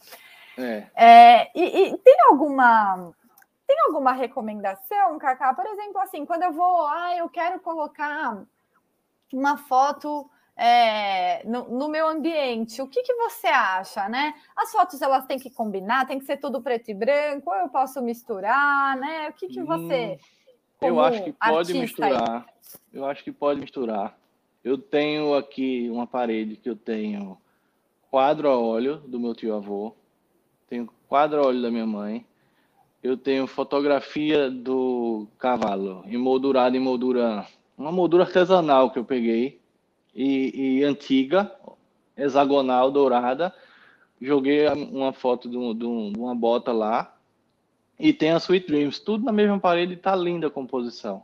É. 0.57 0.83
É, 0.95 1.51
e, 1.53 1.89
e, 1.89 1.97
tem 1.97 2.15
alguma 2.29 3.11
tem 3.71 3.79
alguma 3.85 4.11
recomendação, 4.11 5.17
Cacá? 5.17 5.53
Por 5.53 5.65
exemplo, 5.65 5.99
assim, 6.01 6.25
quando 6.25 6.43
eu 6.43 6.51
vou, 6.51 6.85
ah, 6.87 7.15
eu 7.15 7.29
quero 7.29 7.57
colocar 7.61 8.45
uma 9.31 9.55
foto 9.55 10.29
é, 10.57 11.41
no, 11.47 11.69
no, 11.69 11.87
meu 11.87 12.09
ambiente, 12.09 12.81
o 12.81 12.87
que, 12.87 13.01
que 13.01 13.13
você 13.13 13.47
acha, 13.47 14.09
né? 14.09 14.33
As 14.57 14.73
fotos 14.73 15.01
elas 15.01 15.25
têm 15.25 15.39
que 15.39 15.49
combinar, 15.49 16.05
tem 16.05 16.19
que 16.19 16.25
ser 16.25 16.35
tudo 16.35 16.61
preto 16.61 16.91
e 16.91 16.93
branco, 16.93 17.49
ou 17.49 17.55
eu 17.55 17.69
posso 17.69 18.01
misturar, 18.01 18.97
né? 18.97 19.29
O 19.29 19.33
que, 19.33 19.47
que 19.47 19.63
você. 19.63 20.19
Hum, 20.81 20.87
eu 20.87 20.99
acho 20.99 21.23
que 21.23 21.31
pode 21.31 21.73
misturar. 21.73 22.29
Aí? 22.29 22.79
Eu 22.91 23.05
acho 23.05 23.23
que 23.23 23.31
pode 23.31 23.61
misturar. 23.61 24.17
Eu 24.61 24.77
tenho 24.77 25.33
aqui 25.33 25.89
uma 25.89 26.05
parede 26.05 26.57
que 26.57 26.69
eu 26.69 26.75
tenho 26.75 27.37
quadro 28.09 28.49
a 28.49 28.59
óleo 28.59 28.97
do 28.97 29.17
meu 29.17 29.33
tio 29.33 29.55
avô, 29.55 29.95
tenho 30.67 30.89
quadro 31.07 31.41
a 31.41 31.47
óleo 31.47 31.61
da 31.61 31.71
minha 31.71 31.87
mãe, 31.87 32.25
eu 33.03 33.17
tenho 33.17 33.47
fotografia 33.47 34.49
do 34.49 35.27
cavalo, 35.39 36.03
emoldurada 36.07 36.77
em 36.77 36.79
moldura, 36.79 37.45
uma 37.77 37.91
moldura 37.91 38.23
artesanal 38.23 38.91
que 38.91 38.99
eu 38.99 39.05
peguei, 39.05 39.59
e, 40.13 40.79
e 40.79 40.83
antiga, 40.83 41.51
hexagonal, 42.15 42.91
dourada. 42.91 43.53
Joguei 44.21 44.67
uma 44.67 45.13
foto 45.13 45.49
de, 45.49 45.57
um, 45.57 45.73
de, 45.73 45.85
um, 45.85 46.11
de, 46.11 46.19
uma 46.19 46.35
bota 46.35 46.71
lá, 46.71 47.15
e 47.99 48.13
tem 48.13 48.31
a 48.31 48.37
Sweet 48.37 48.67
Dreams, 48.67 48.99
tudo 48.99 49.25
na 49.25 49.31
mesma 49.31 49.59
parede, 49.59 49.95
tá 49.95 50.15
linda 50.15 50.47
a 50.47 50.51
composição. 50.51 51.23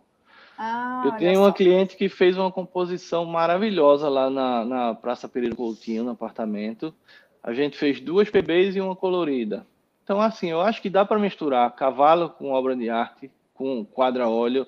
Ah, 0.58 1.04
eu 1.06 1.12
tenho 1.14 1.42
uma 1.42 1.54
cliente 1.54 1.96
que 1.96 2.10
fez 2.10 2.36
uma 2.36 2.52
composição 2.52 3.24
maravilhosa 3.26 4.10
lá 4.10 4.28
na, 4.28 4.66
na 4.66 4.96
Praça 4.96 5.30
Pereira 5.30 5.56
Coutinho, 5.56 6.04
no 6.04 6.12
apartamento. 6.12 6.92
A 7.44 7.54
gente 7.54 7.78
fez 7.78 8.00
duas 8.00 8.28
PBs 8.28 8.76
e 8.76 8.82
uma 8.82 8.96
colorida. 8.96 9.68
Então, 10.08 10.22
assim, 10.22 10.50
eu 10.50 10.62
acho 10.62 10.82
que 10.82 10.90
dá 10.90 11.04
para 11.04 11.20
misturar 11.20 11.70
cavalo 11.76 12.30
com 12.30 12.54
obra 12.54 12.74
de 12.78 12.90
arte, 12.90 13.30
com 13.54 13.84
quadra 13.84 14.30
óleo, 14.30 14.66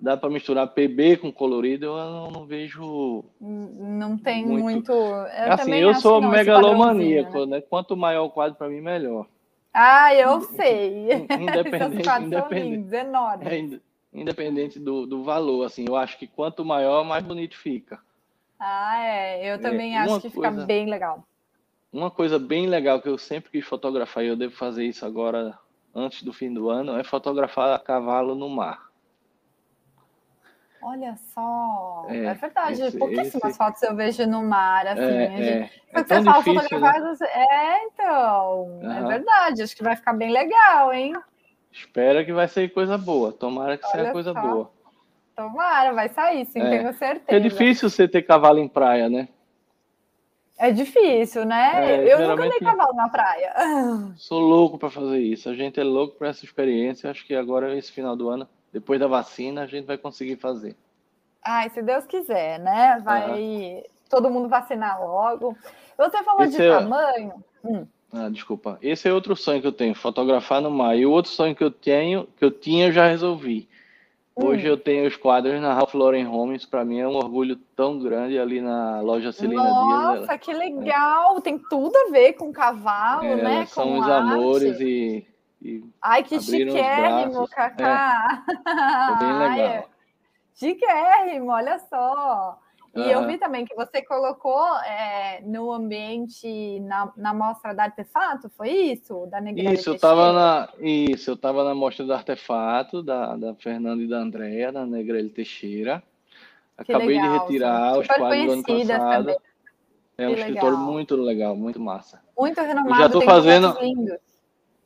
dá 0.00 0.16
para 0.16 0.30
misturar 0.30 0.66
PB 0.68 1.18
com 1.18 1.30
colorido, 1.30 1.84
eu 1.84 1.94
não, 1.94 2.30
não 2.30 2.46
vejo. 2.46 3.22
Não 3.38 4.16
tem 4.16 4.46
muito. 4.46 4.62
muito... 4.62 4.92
Eu 4.92 5.52
assim, 5.52 5.74
eu 5.74 5.94
sou 5.96 6.22
não, 6.22 6.30
megalomaníaco, 6.30 7.40
né? 7.40 7.56
né? 7.56 7.60
Quanto 7.60 7.94
maior 7.98 8.24
o 8.24 8.30
quadro, 8.30 8.56
para 8.56 8.70
mim, 8.70 8.80
melhor. 8.80 9.26
Ah, 9.74 10.14
eu 10.14 10.40
sei. 10.40 11.26
Independente, 11.38 12.08
independente, 12.24 13.82
é, 14.14 14.18
independente 14.18 14.78
do, 14.78 15.04
do 15.06 15.22
valor, 15.22 15.66
assim, 15.66 15.84
eu 15.86 15.96
acho 15.96 16.18
que 16.18 16.26
quanto 16.26 16.64
maior, 16.64 17.04
mais 17.04 17.22
bonito 17.22 17.58
fica. 17.58 18.00
Ah, 18.58 19.04
é. 19.04 19.52
Eu 19.52 19.60
também 19.60 19.96
é, 19.96 19.98
acho 19.98 20.18
que 20.22 20.30
coisa... 20.30 20.50
fica 20.50 20.64
bem 20.64 20.86
legal. 20.88 21.28
Uma 21.92 22.10
coisa 22.10 22.38
bem 22.38 22.66
legal 22.66 23.00
que 23.00 23.08
eu 23.08 23.16
sempre 23.16 23.50
quis 23.50 23.66
fotografar, 23.66 24.24
e 24.24 24.28
eu 24.28 24.36
devo 24.36 24.54
fazer 24.54 24.84
isso 24.84 25.06
agora 25.06 25.58
antes 25.94 26.22
do 26.22 26.32
fim 26.32 26.52
do 26.52 26.68
ano, 26.68 26.98
é 26.98 27.02
fotografar 27.02 27.78
cavalo 27.82 28.34
no 28.34 28.48
mar. 28.48 28.88
Olha 30.80 31.16
só, 31.16 32.06
é, 32.08 32.26
é 32.26 32.34
verdade, 32.34 32.82
esse, 32.82 32.96
pouquíssimas 32.96 33.50
esse... 33.50 33.58
fotos 33.58 33.82
eu 33.82 33.96
vejo 33.96 34.24
no 34.26 34.44
mar, 34.44 34.86
assim. 34.86 35.02
É, 35.02 35.30
gente... 35.30 35.42
é, 35.42 35.70
é 35.92 36.04
você 36.04 36.22
fala 36.22 36.38
difícil, 36.38 36.80
né? 36.80 36.92
É, 37.32 37.84
então, 37.86 38.62
uhum. 38.62 38.92
é 38.92 39.08
verdade, 39.08 39.62
acho 39.62 39.74
que 39.74 39.82
vai 39.82 39.96
ficar 39.96 40.12
bem 40.12 40.30
legal, 40.30 40.92
hein? 40.92 41.14
Espera 41.72 42.24
que 42.24 42.32
vai 42.32 42.46
sair 42.46 42.68
coisa 42.68 42.96
boa, 42.96 43.32
tomara 43.32 43.76
que 43.76 43.84
Olha 43.86 43.92
seja 43.92 44.12
coisa 44.12 44.32
só. 44.32 44.40
boa. 44.40 44.70
Tomara, 45.34 45.92
vai 45.92 46.08
sair, 46.08 46.44
sim, 46.46 46.60
é. 46.60 46.70
tenho 46.70 46.92
certeza. 46.92 47.36
É 47.36 47.40
difícil 47.40 47.90
você 47.90 48.06
ter 48.06 48.22
cavalo 48.22 48.60
em 48.60 48.68
praia, 48.68 49.08
né? 49.08 49.28
É 50.58 50.72
difícil, 50.72 51.44
né? 51.44 52.04
É, 52.04 52.12
eu 52.12 52.28
nunca 52.28 52.48
dei 52.48 52.58
cavalo 52.58 52.92
na 52.92 53.08
praia. 53.08 53.54
Sou 54.18 54.40
louco 54.40 54.76
para 54.76 54.90
fazer 54.90 55.20
isso. 55.20 55.48
A 55.48 55.54
gente 55.54 55.78
é 55.78 55.84
louco 55.84 56.16
para 56.16 56.28
essa 56.28 56.44
experiência. 56.44 57.08
Acho 57.08 57.24
que 57.24 57.34
agora, 57.34 57.76
esse 57.76 57.92
final 57.92 58.16
do 58.16 58.28
ano, 58.28 58.46
depois 58.72 58.98
da 58.98 59.06
vacina, 59.06 59.62
a 59.62 59.66
gente 59.66 59.86
vai 59.86 59.96
conseguir 59.96 60.34
fazer. 60.34 60.74
Ai, 61.44 61.70
se 61.70 61.80
Deus 61.80 62.04
quiser, 62.06 62.58
né? 62.58 63.00
Vai 63.04 63.84
todo 64.10 64.30
mundo 64.30 64.48
vacinar 64.48 65.00
logo. 65.00 65.56
Você 65.96 66.24
falou 66.24 66.42
esse 66.42 66.56
de 66.56 66.64
é... 66.64 66.68
tamanho. 66.68 67.44
Hum. 67.64 67.86
Ah, 68.12 68.28
desculpa. 68.28 68.78
Esse 68.82 69.08
é 69.08 69.12
outro 69.12 69.36
sonho 69.36 69.60
que 69.60 69.66
eu 69.66 69.72
tenho, 69.72 69.94
fotografar 69.94 70.60
no 70.60 70.70
mar. 70.70 70.96
E 70.96 71.06
o 71.06 71.10
outro 71.12 71.30
sonho 71.30 71.54
que 71.54 71.62
eu 71.62 71.70
tenho, 71.70 72.26
que 72.36 72.44
eu 72.44 72.50
tinha, 72.50 72.86
eu 72.86 72.92
já 72.92 73.06
resolvi. 73.06 73.68
Hoje 74.40 74.68
hum. 74.68 74.70
eu 74.70 74.76
tenho 74.76 75.04
os 75.06 75.16
quadros 75.16 75.60
na 75.60 75.74
Ralph 75.74 75.94
Lauren 75.94 76.26
Homes, 76.26 76.64
para 76.64 76.84
mim 76.84 77.00
é 77.00 77.08
um 77.08 77.16
orgulho 77.16 77.56
tão 77.74 77.98
grande 77.98 78.38
ali 78.38 78.60
na 78.60 79.00
loja 79.00 79.32
Celina 79.32 79.64
Nossa, 79.64 80.14
Dias. 80.14 80.20
Nossa, 80.20 80.38
que 80.38 80.52
legal! 80.52 81.38
É. 81.38 81.40
Tem 81.40 81.58
tudo 81.58 81.96
a 81.96 82.10
ver 82.12 82.34
com 82.34 82.52
cavalo, 82.52 83.24
é, 83.24 83.36
né? 83.36 83.66
São 83.66 83.84
com 83.84 83.98
os 83.98 84.08
arte. 84.08 84.32
amores 84.32 84.80
e, 84.80 85.26
e. 85.60 85.84
Ai, 86.00 86.22
que 86.22 86.40
chiquérrimo, 86.40 87.48
Cacá! 87.48 88.44
É, 88.64 89.12
é 89.12 89.16
bem 89.18 89.32
legal. 89.32 89.66
Ai, 89.66 89.84
chiquérrimo, 90.54 91.50
olha 91.50 91.78
só! 91.80 92.60
E 92.94 93.00
uhum. 93.00 93.06
eu 93.06 93.26
vi 93.26 93.38
também 93.38 93.64
que 93.64 93.74
você 93.74 94.02
colocou 94.02 94.66
é, 94.78 95.40
no 95.42 95.70
ambiente, 95.70 96.80
na, 96.80 97.12
na 97.16 97.34
mostra 97.34 97.74
da 97.74 97.84
artefato, 97.84 98.48
foi 98.50 98.70
isso? 98.70 99.26
Da 99.26 99.40
Negrelli 99.40 99.74
isso, 99.74 99.90
eu 99.90 99.94
estava 99.94 100.32
na 100.32 100.68
Isso, 100.80 101.30
eu 101.30 101.34
estava 101.34 101.64
na 101.64 101.74
mostra 101.74 102.04
do 102.04 102.12
artefato 102.12 103.02
da, 103.02 103.36
da 103.36 103.54
Fernanda 103.54 104.02
e 104.02 104.08
da 104.08 104.18
Andréa, 104.18 104.72
da 104.72 104.86
Negrelli 104.86 105.28
Teixeira. 105.28 106.02
Acabei 106.76 107.08
legal, 107.08 107.32
de 107.32 107.38
retirar 107.38 107.98
os 107.98 108.06
quadros 108.06 108.46
do 108.46 108.52
ano 108.52 108.62
passado. 108.62 109.24
Também. 109.24 109.36
É 110.16 110.28
um 110.28 110.34
que 110.34 110.40
escritório 110.40 110.76
legal. 110.76 110.92
muito 110.92 111.16
legal, 111.16 111.56
muito 111.56 111.80
massa. 111.80 112.20
Muito 112.36 112.60
renomado, 112.60 112.90
e 112.90 112.98
já 112.98 113.06
estou 113.06 113.22
fazendo 113.22 113.78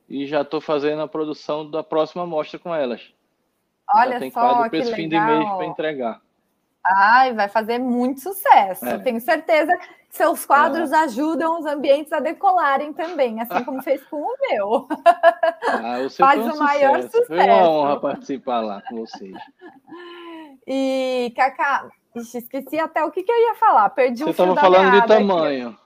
E 0.08 0.26
já 0.26 0.42
estou 0.42 0.60
fazendo 0.60 1.02
a 1.02 1.08
produção 1.08 1.70
da 1.70 1.82
próxima 1.82 2.26
mostra 2.26 2.58
com 2.58 2.74
elas. 2.74 3.00
Olha 3.94 4.12
já 4.12 4.18
tem 4.18 4.30
só, 4.30 4.40
quadro 4.40 4.70
para 4.70 4.78
esse 4.78 4.94
fim 4.94 5.08
de 5.08 5.18
mês 5.18 5.48
para 5.48 5.66
entregar. 5.66 6.20
Ai, 6.85 7.33
vai 7.33 7.49
fazer 7.49 7.79
muito 7.79 8.21
sucesso. 8.21 8.85
É. 8.87 8.99
Tenho 8.99 9.21
certeza 9.21 9.77
que 9.77 9.87
seus 10.11 10.45
quadros 10.45 10.90
é. 10.90 10.97
ajudam 10.97 11.61
os 11.61 11.66
ambientes 11.66 12.12
a 12.12 12.18
decolarem 12.18 12.92
também, 12.92 13.40
assim 13.40 13.62
como 13.64 13.83
fez 13.83 14.03
com 14.05 14.16
o 14.16 14.37
meu. 14.40 14.88
Ah, 15.68 16.09
Faz 16.18 16.45
o 16.45 16.59
maior 16.59 17.03
sucesso. 17.03 17.27
Foi 17.27 17.38
uma 17.38 17.68
honra 17.68 18.01
participar 18.01 18.61
lá 18.61 18.83
com 18.88 18.97
vocês. 18.97 19.37
E, 20.66 21.33
Cacá, 21.37 21.88
esqueci 22.16 22.79
até 22.79 23.05
o 23.05 23.11
que, 23.11 23.23
que 23.23 23.31
eu 23.31 23.38
ia 23.38 23.55
falar. 23.55 23.88
Perdi 23.90 24.25
Você 24.25 24.31
o 24.31 24.35
fio 24.35 24.53
estava 24.53 24.61
falando 24.61 25.01
de 25.01 25.07
tamanho. 25.07 25.68
Aqui. 25.68 25.79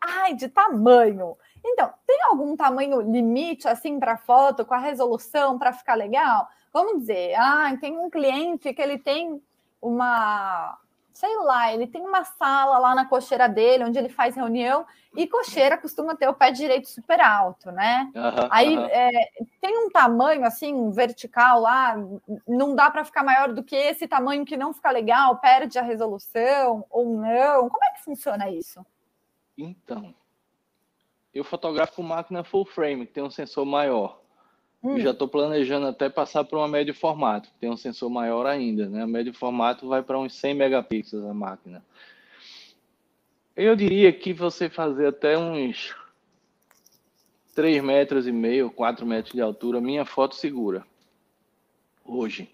Ai, 0.00 0.34
de 0.34 0.48
tamanho. 0.48 1.36
Então, 1.64 1.92
tem 2.06 2.18
algum 2.30 2.56
tamanho 2.56 3.00
limite 3.00 3.66
assim 3.66 3.98
para 3.98 4.16
foto, 4.16 4.64
com 4.64 4.74
a 4.74 4.78
resolução, 4.78 5.58
para 5.58 5.72
ficar 5.72 5.94
legal? 5.94 6.48
Vamos 6.72 7.00
dizer, 7.00 7.34
ah, 7.34 7.76
tem 7.80 7.98
um 7.98 8.08
cliente 8.08 8.72
que 8.72 8.80
ele 8.80 8.98
tem 8.98 9.42
uma, 9.80 10.78
sei 11.12 11.36
lá, 11.38 11.72
ele 11.72 11.86
tem 11.86 12.00
uma 12.02 12.24
sala 12.24 12.78
lá 12.78 12.94
na 12.94 13.04
cocheira 13.04 13.48
dele, 13.48 13.84
onde 13.84 13.98
ele 13.98 14.08
faz 14.08 14.36
reunião, 14.36 14.86
e 15.16 15.26
cocheira 15.26 15.76
costuma 15.76 16.14
ter 16.14 16.28
o 16.28 16.34
pé 16.34 16.50
direito 16.50 16.88
super 16.88 17.20
alto, 17.20 17.72
né? 17.72 18.10
Uhum, 18.14 18.48
Aí 18.50 18.76
uhum. 18.76 18.84
É, 18.84 19.10
tem 19.60 19.84
um 19.84 19.90
tamanho 19.90 20.44
assim, 20.44 20.90
vertical 20.90 21.60
lá, 21.60 21.96
não 22.46 22.74
dá 22.74 22.90
para 22.90 23.04
ficar 23.04 23.24
maior 23.24 23.52
do 23.52 23.64
que 23.64 23.74
esse 23.74 24.06
tamanho 24.06 24.44
que 24.44 24.56
não 24.56 24.72
fica 24.72 24.90
legal, 24.90 25.38
perde 25.38 25.78
a 25.78 25.82
resolução 25.82 26.84
ou 26.88 27.16
não. 27.16 27.68
Como 27.68 27.84
é 27.84 27.90
que 27.92 28.04
funciona 28.04 28.48
isso? 28.48 28.84
Então, 29.56 30.14
eu 31.34 31.42
fotografo 31.42 31.96
com 31.96 32.02
máquina 32.02 32.44
full 32.44 32.64
frame, 32.64 33.06
que 33.06 33.12
tem 33.14 33.24
um 33.24 33.30
sensor 33.30 33.64
maior. 33.64 34.20
Hum. 34.82 34.98
Já 34.98 35.10
estou 35.10 35.26
planejando 35.26 35.86
até 35.86 36.08
passar 36.08 36.44
para 36.44 36.58
uma 36.58 36.68
médio 36.68 36.94
formato, 36.94 37.48
que 37.48 37.58
tem 37.58 37.70
um 37.70 37.76
sensor 37.76 38.08
maior 38.08 38.46
ainda, 38.46 38.88
né? 38.88 39.02
A 39.02 39.06
médio 39.06 39.34
formato 39.34 39.88
vai 39.88 40.02
para 40.02 40.18
uns 40.18 40.34
100 40.34 40.54
megapixels 40.54 41.24
a 41.24 41.34
máquina. 41.34 41.84
Eu 43.56 43.74
diria 43.74 44.12
que 44.12 44.32
você 44.32 44.70
fazer 44.70 45.08
até 45.08 45.36
uns 45.36 45.96
3 47.56 47.82
metros 47.82 48.28
e 48.28 48.32
meio, 48.32 48.70
4 48.70 49.04
metros 49.04 49.34
de 49.34 49.40
altura, 49.40 49.80
minha 49.80 50.04
foto 50.04 50.36
segura. 50.36 50.86
Hoje. 52.04 52.48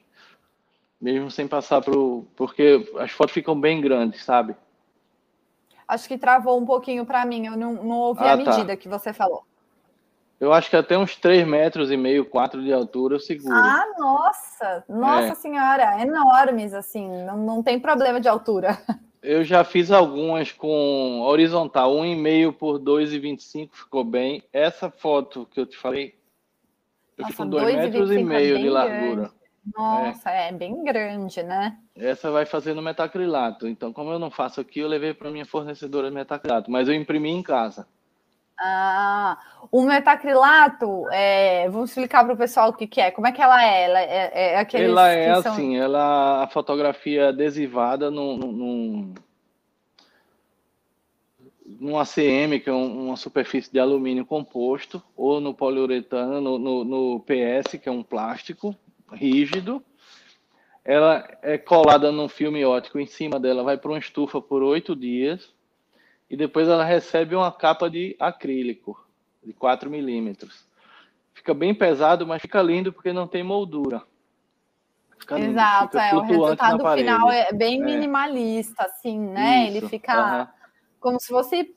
Mesmo 0.98 1.30
sem 1.30 1.46
passar 1.46 1.82
para 1.82 1.94
o. 1.94 2.26
Porque 2.34 2.90
as 2.98 3.10
fotos 3.10 3.34
ficam 3.34 3.60
bem 3.60 3.82
grandes, 3.82 4.24
sabe? 4.24 4.56
Acho 5.86 6.08
que 6.08 6.16
travou 6.16 6.58
um 6.58 6.64
pouquinho 6.64 7.04
para 7.04 7.26
mim, 7.26 7.46
eu 7.46 7.56
não, 7.56 7.74
não 7.74 7.98
ouvi 7.98 8.24
ah, 8.24 8.32
a 8.32 8.38
tá. 8.38 8.50
medida 8.52 8.68
tá. 8.68 8.76
que 8.76 8.88
você 8.88 9.12
falou. 9.12 9.44
Eu 10.40 10.52
acho 10.52 10.68
que 10.68 10.76
até 10.76 10.98
uns 10.98 11.16
3 11.16 11.46
metros 11.46 11.90
e 11.90 11.96
meio, 11.96 12.24
4 12.24 12.62
de 12.62 12.72
altura 12.72 13.14
eu 13.14 13.20
seguro. 13.20 13.54
Ah, 13.54 13.86
nossa! 13.98 14.84
Nossa 14.88 15.32
é. 15.32 15.34
senhora, 15.34 16.02
enormes, 16.02 16.74
assim, 16.74 17.08
não, 17.24 17.36
não 17.36 17.62
tem 17.62 17.78
problema 17.78 18.20
de 18.20 18.28
altura. 18.28 18.78
Eu 19.22 19.42
já 19.42 19.64
fiz 19.64 19.90
algumas 19.90 20.52
com 20.52 21.22
horizontal, 21.22 21.94
1,5 21.94 22.52
por 22.52 22.78
2,25 22.78 23.70
ficou 23.72 24.04
bem. 24.04 24.42
Essa 24.52 24.90
foto 24.90 25.48
que 25.50 25.58
eu 25.58 25.64
te 25.64 25.78
falei, 25.78 26.14
eu 27.16 27.22
Nossa, 27.22 27.28
fiz 27.28 27.36
com 27.36 27.48
2 27.48 27.74
metros 27.74 28.10
e 28.10 28.18
é 28.18 28.22
meio 28.22 28.54
bem 28.56 28.62
de 28.64 28.68
largura. 28.68 29.14
grande. 29.14 29.44
Nossa, 29.74 30.30
é. 30.30 30.52
bem 30.52 30.84
grande, 30.84 31.42
né? 31.42 31.78
Essa 31.96 32.30
vai 32.30 32.44
fazer 32.44 32.74
no 32.74 32.82
metacrilato. 32.82 33.66
Então, 33.66 33.94
como 33.94 34.10
eu 34.12 34.18
não 34.18 34.30
faço 34.30 34.60
aqui, 34.60 34.80
eu 34.80 34.88
levei 34.88 35.14
para 35.14 35.30
minha 35.30 35.46
fornecedora 35.46 36.10
de 36.10 36.14
metacrilato, 36.14 36.70
mas 36.70 36.86
eu 36.86 36.94
imprimi 36.94 37.30
em 37.30 37.42
casa. 37.42 37.88
Ah, 38.58 39.38
o 39.70 39.82
metacrilato, 39.82 41.08
é, 41.10 41.68
vamos 41.68 41.90
explicar 41.90 42.24
para 42.24 42.34
o 42.34 42.36
pessoal 42.36 42.70
o 42.70 42.72
que, 42.72 42.86
que 42.86 43.00
é. 43.00 43.10
Como 43.10 43.26
é 43.26 43.32
que 43.32 43.42
ela 43.42 43.64
é? 43.64 43.84
Ela 43.84 44.00
é, 44.00 44.30
é 44.52 44.56
aqueles 44.58 44.88
Ela 44.90 45.08
é 45.10 45.42
são- 45.42 45.52
assim, 45.52 45.76
ela 45.76 46.44
a 46.44 46.46
fotografia 46.46 47.28
adesivada 47.30 48.10
num, 48.10 48.36
num, 48.36 49.14
num 51.66 51.98
ACM, 51.98 52.60
que 52.60 52.70
é 52.70 52.72
um- 52.72 53.06
uma 53.08 53.16
superfície 53.16 53.72
de 53.72 53.80
alumínio 53.80 54.24
composto, 54.24 55.02
ou 55.16 55.40
no 55.40 55.52
poliuretano, 55.54 56.40
no, 56.40 56.58
no, 56.58 56.84
no 56.84 57.20
PS, 57.20 57.78
que 57.78 57.88
é 57.88 57.92
um 57.92 58.02
plástico 58.02 58.74
rígido. 59.12 59.82
Ela 60.84 61.26
é 61.42 61.56
colada 61.56 62.12
num 62.12 62.28
filme 62.28 62.62
óptico, 62.64 62.98
em 62.98 63.06
cima 63.06 63.40
dela 63.40 63.62
vai 63.62 63.78
para 63.78 63.90
uma 63.90 63.98
estufa 63.98 64.40
por 64.40 64.62
oito 64.62 64.94
dias, 64.94 65.53
e 66.28 66.36
depois 66.36 66.68
ela 66.68 66.84
recebe 66.84 67.34
uma 67.34 67.52
capa 67.52 67.88
de 67.90 68.16
acrílico, 68.18 69.06
de 69.42 69.52
4 69.52 69.90
milímetros. 69.90 70.68
Fica 71.32 71.52
bem 71.52 71.74
pesado, 71.74 72.26
mas 72.26 72.40
fica 72.40 72.62
lindo 72.62 72.92
porque 72.92 73.12
não 73.12 73.26
tem 73.26 73.42
moldura. 73.42 74.02
Fica 75.18 75.36
lindo, 75.36 75.50
Exato, 75.50 75.98
é. 75.98 76.14
O 76.14 76.20
resultado 76.20 76.88
final 76.96 77.30
é 77.30 77.52
bem 77.52 77.80
É. 77.80 77.84
minimalista, 77.84 78.84
assim, 78.84 79.18
né? 79.18 79.66
Ele 79.66 79.78
Isso, 79.78 79.88
fica 79.88 80.12
aham. 80.12 80.48
como 81.00 81.18
se 81.20 81.28
fosse 81.28 81.74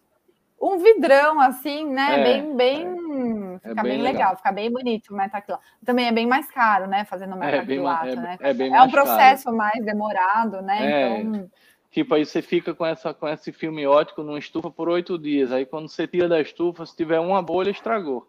um 0.59 0.77
vidrão, 0.79 1.39
assim, 1.39 1.85
né? 1.85 2.19
É, 2.19 2.23
bem, 2.23 2.55
bem, 2.55 3.59
É 3.63 3.69
fica 3.69 3.83
bem 3.83 3.91
bem, 3.93 4.01
legal. 4.01 4.13
legal. 4.13 4.35
fica 4.37 4.51
bem 4.51 4.71
bonito 4.71 5.13
o 5.13 5.15
metacrilato. 5.15 5.63
Também 5.85 6.07
é 6.07 6.11
bem 6.11 6.25
mais 6.27 6.49
caro, 6.51 6.87
né? 6.87 7.05
Fazendo 7.05 7.35
É 7.35 7.39
bem, 7.39 7.51
metacrilato, 7.51 8.07
é, 8.07 8.15
né? 8.15 8.37
é 8.39 8.53
bem 8.53 8.67
É 8.67 8.71
um 8.71 8.77
mais 8.79 8.91
caro. 8.91 9.05
processo 9.05 9.51
mais 9.55 9.85
demorado, 9.85 10.61
né? 10.61 10.91
É. 10.91 11.19
Então, 11.21 11.49
Tipo, 11.97 12.13
aí 12.13 12.23
você 12.23 12.43
fica 12.43 12.75
com, 12.75 12.85
essa, 12.85 13.11
com 13.11 13.27
esse 13.27 13.51
filme 13.51 13.87
óptico 13.87 14.21
numa 14.21 14.37
estufa 14.37 14.69
por 14.69 14.87
oito 14.87 15.17
dias. 15.17 15.51
Aí 15.51 15.65
quando 15.65 15.89
você 15.89 16.05
tira 16.07 16.29
da 16.29 16.39
estufa, 16.39 16.85
se 16.85 16.95
tiver 16.95 17.19
uma 17.19 17.41
bolha, 17.41 17.71
estragou. 17.71 18.27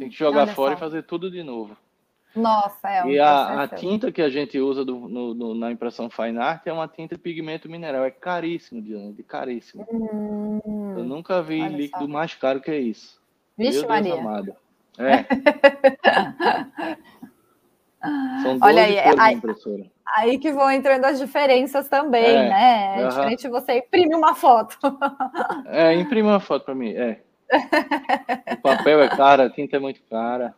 Tem 0.00 0.08
que 0.08 0.16
jogar 0.16 0.48
Hum, 0.48 0.52
fora 0.52 0.72
só. 0.72 0.76
e 0.76 0.80
fazer 0.80 1.04
tudo 1.04 1.30
de 1.30 1.44
novo. 1.44 1.76
nossa, 2.34 2.90
é 2.90 3.04
um 3.04 3.08
e 3.08 3.20
a, 3.20 3.62
a 3.62 3.68
tinta 3.68 4.10
que 4.10 4.20
a 4.20 4.28
gente 4.28 4.58
usa 4.58 4.84
do- 4.84 5.08
no- 5.08 5.32
no- 5.32 5.54
na 5.54 5.70
impressão 5.70 6.10
fine 6.10 6.38
art 6.38 6.66
é 6.66 6.72
uma 6.72 6.88
tinta 6.88 7.14
de 7.14 7.20
pigmento 7.22 7.70
mineral. 7.70 8.04
É 8.04 8.10
caríssimo, 8.10 8.82
Diana, 8.82 9.12
de 9.12 9.22
caríssimo. 9.22 9.86
Eu 9.88 9.94
Hum, 9.94 11.04
nunca 11.04 11.40
vi 11.40 11.68
líquido 11.68 12.06
só. 12.06 12.10
mais 12.10 12.34
caro 12.34 12.60
que 12.60 12.74
isso. 12.76 13.20
Vixe, 13.56 13.78
Meu 13.86 13.88
Deus 13.88 14.06
Maria. 14.08 14.14
amado. 14.20 14.56
É. 14.98 15.24
São 18.42 18.58
12 18.58 18.64
Olha 18.64 18.82
aí, 18.84 19.14
na 19.16 19.24
aí-. 19.24 19.40
Aí 20.16 20.38
que 20.38 20.50
vão 20.52 20.70
entrando 20.70 21.04
as 21.04 21.18
diferenças 21.18 21.88
também, 21.88 22.24
É, 22.24 22.48
né? 22.48 22.94
É 22.96 22.98
aham. 23.02 23.08
diferente 23.10 23.48
você 23.48 23.78
imprimir 23.78 24.16
uma 24.16 24.34
foto. 24.34 24.76
É, 25.66 25.94
imprime 25.94 26.28
uma 26.28 26.40
foto 26.40 26.64
para 26.64 26.74
mim. 26.74 26.92
É. 26.92 27.20
O 28.52 28.56
papel 28.62 29.02
é 29.02 29.08
caro, 29.08 29.42
a 29.42 29.50
tinta 29.50 29.76
é 29.76 29.80
muito 29.80 30.00
cara. 30.08 30.54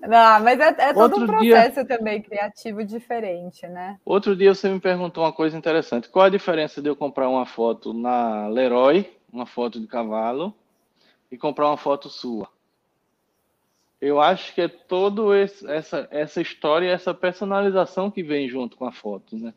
Não, 0.00 0.40
mas 0.42 0.58
é, 0.60 0.68
é 0.78 0.92
todo 0.94 1.16
um 1.16 1.20
Outro 1.20 1.38
dia- 1.38 1.54
processo 1.54 1.86
também 1.86 2.22
criativo 2.22 2.84
diferente, 2.84 3.66
né? 3.66 3.98
Outro 4.04 4.34
dia 4.36 4.54
você 4.54 4.68
me 4.68 4.80
perguntou 4.80 5.24
uma 5.24 5.32
coisa 5.32 5.56
interessante. 5.56 6.08
Qual 6.08 6.24
a 6.24 6.30
diferença 6.30 6.80
de 6.82 6.88
eu 6.88 6.96
comprar 6.96 7.28
uma 7.28 7.46
foto 7.46 7.92
na 7.92 8.48
Leroy, 8.48 9.10
uma 9.32 9.46
foto 9.46 9.80
de 9.80 9.86
cavalo, 9.86 10.54
e 11.30 11.36
comprar 11.38 11.68
uma 11.68 11.76
foto 11.76 12.08
sua? 12.08 12.48
Eu 14.00 14.20
acho 14.20 14.54
que 14.54 14.60
é 14.60 14.68
esse, 15.34 15.68
essa 15.68 16.08
essa 16.10 16.40
história, 16.40 16.90
essa 16.90 17.12
personalização 17.12 18.10
que 18.10 18.22
vem 18.22 18.48
junto 18.48 18.76
com 18.76 18.84
a 18.84 18.92
foto, 18.92 19.36
né? 19.36 19.52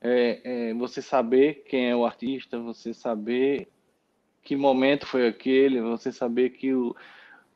É, 0.00 0.68
é 0.70 0.74
você 0.74 1.02
saber 1.02 1.64
quem 1.68 1.90
é 1.90 1.96
o 1.96 2.06
artista, 2.06 2.58
você 2.60 2.94
saber 2.94 3.68
que 4.42 4.54
momento 4.54 5.06
foi 5.06 5.26
aquele, 5.26 5.80
você 5.80 6.12
saber 6.12 6.50
que 6.50 6.72
o, 6.72 6.94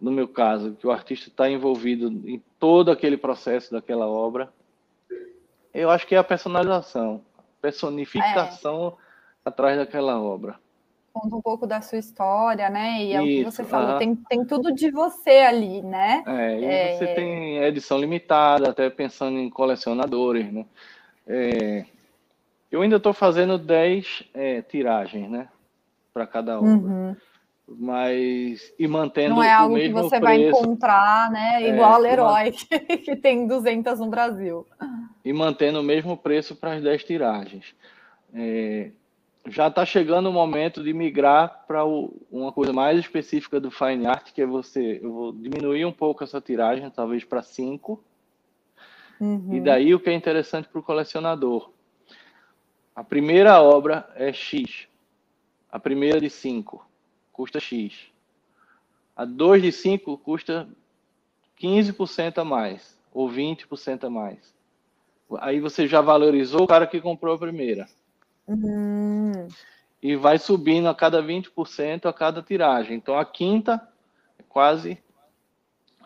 no 0.01 0.11
meu 0.11 0.27
caso, 0.27 0.75
que 0.75 0.87
o 0.87 0.91
artista 0.91 1.29
está 1.29 1.49
envolvido 1.49 2.09
em 2.29 2.43
todo 2.59 2.91
aquele 2.91 3.17
processo 3.17 3.71
daquela 3.71 4.09
obra. 4.09 4.53
Eu 5.73 5.89
acho 5.91 6.07
que 6.07 6.17
é 6.17 6.19
a 6.19 6.25
personalização, 6.25 7.25
personificação 7.61 8.99
atrás 9.45 9.79
daquela 9.79 10.21
obra. 10.21 10.59
Conta 11.13 11.37
um 11.37 11.43
pouco 11.43 11.67
da 11.67 11.81
sua 11.83 11.99
história, 11.99 12.71
né? 12.71 13.03
E 13.05 13.13
é 13.13 13.21
o 13.21 13.25
que 13.25 13.41
Isso, 13.41 13.51
você 13.51 13.65
falou, 13.65 13.91
aham. 13.91 13.99
tem, 13.99 14.15
tem 14.17 14.45
tudo 14.47 14.73
de 14.73 14.91
você 14.91 15.31
ali, 15.41 15.83
né? 15.83 16.23
É, 16.27 16.59
e 16.59 16.65
É. 16.65 16.97
você 16.97 17.07
tem 17.09 17.59
edição 17.59 17.99
limitada, 17.99 18.71
até 18.71 18.89
pensando 18.89 19.39
em 19.39 19.51
colecionadores, 19.51 20.51
né? 20.51 20.65
É, 21.27 21.85
eu 22.71 22.81
ainda 22.81 22.97
estou 22.97 23.13
fazendo 23.13 23.59
10 23.59 24.25
é, 24.33 24.63
tiragens, 24.63 25.29
né? 25.31 25.49
Para 26.15 26.27
cada 26.27 26.59
obra. 26.59 26.71
Uhum. 26.71 27.17
Mas, 27.69 28.73
e 28.79 28.89
mantendo 28.89 29.37
Não 29.37 29.43
é 29.43 29.53
algo 29.53 29.77
que 29.77 29.91
você 29.93 30.19
vai 30.19 30.39
preço. 30.39 30.59
encontrar, 30.63 31.31
né? 31.31 31.63
É, 31.63 31.69
Igual 31.69 31.91
a 31.93 31.99
uma- 31.99 31.99
Leroy, 31.99 32.53
que, 32.53 32.79
que 32.99 33.17
tem 33.17 33.47
200 33.47 33.99
no 34.01 34.09
Brasil. 34.09 34.67
e 35.25 35.33
mantendo 35.33 35.79
o 35.81 35.83
mesmo 35.85 36.17
preço 36.17 36.57
para 36.57 36.73
as 36.75 36.83
10 36.83 37.05
tiragens. 37.05 37.75
É, 38.35 38.91
já 39.47 39.69
está 39.69 39.85
chegando 39.85 40.29
o 40.29 40.33
momento 40.33 40.83
de 40.83 40.93
migrar 40.93 41.65
para 41.67 41.85
uma 41.85 42.53
coisa 42.53 42.73
mais 42.73 42.99
específica 42.99 43.59
do 43.59 43.71
Fine 43.71 44.07
Art, 44.07 44.33
que 44.33 44.43
é 44.43 44.47
você. 44.47 45.01
Eu 45.03 45.13
vou 45.13 45.33
diminuir 45.33 45.85
um 45.85 45.93
pouco 45.93 46.23
essa 46.23 46.41
tiragem, 46.41 46.89
talvez 46.91 47.25
para 47.25 47.43
5. 47.43 48.03
Uhum. 49.21 49.55
E 49.55 49.61
daí 49.61 49.95
o 49.95 50.01
que 50.01 50.11
é 50.11 50.15
interessante 50.15 50.69
para 50.69 50.79
o 50.79 50.83
colecionador. 50.83 51.71
A 52.95 53.03
primeira 53.03 53.61
obra 53.61 54.09
é 54.15 54.33
X. 54.33 54.87
A 55.71 55.79
primeira 55.79 56.21
de 56.21 56.31
5 56.31 56.87
custa 57.33 57.59
X. 57.59 58.13
A 59.17 59.25
2 59.25 59.63
de 59.63 59.73
5 59.73 60.19
custa 60.19 60.69
15% 61.61 62.39
a 62.39 62.45
mais, 62.45 62.99
ou 63.13 63.31
20% 63.31 64.05
a 64.05 64.11
mais. 64.11 64.55
Aí 65.39 65.61
você 65.61 65.89
já 65.89 66.01
valorizou 66.01 66.63
o 66.63 66.67
cara 66.67 66.87
que 66.87 67.01
comprou 67.01 67.35
a 67.35 67.39
primeira. 67.39 67.87
Hum, 68.47 69.49
E 70.03 70.17
vai 70.17 70.39
subindo 70.39 70.89
a 70.89 70.95
cada 70.95 71.23
20% 71.23 72.09
a 72.09 72.13
cada 72.13 72.43
tiragem. 72.43 72.97
Então 72.97 73.17
a 73.19 73.25
quinta 73.25 73.81
é 74.39 74.43
quase 74.49 74.99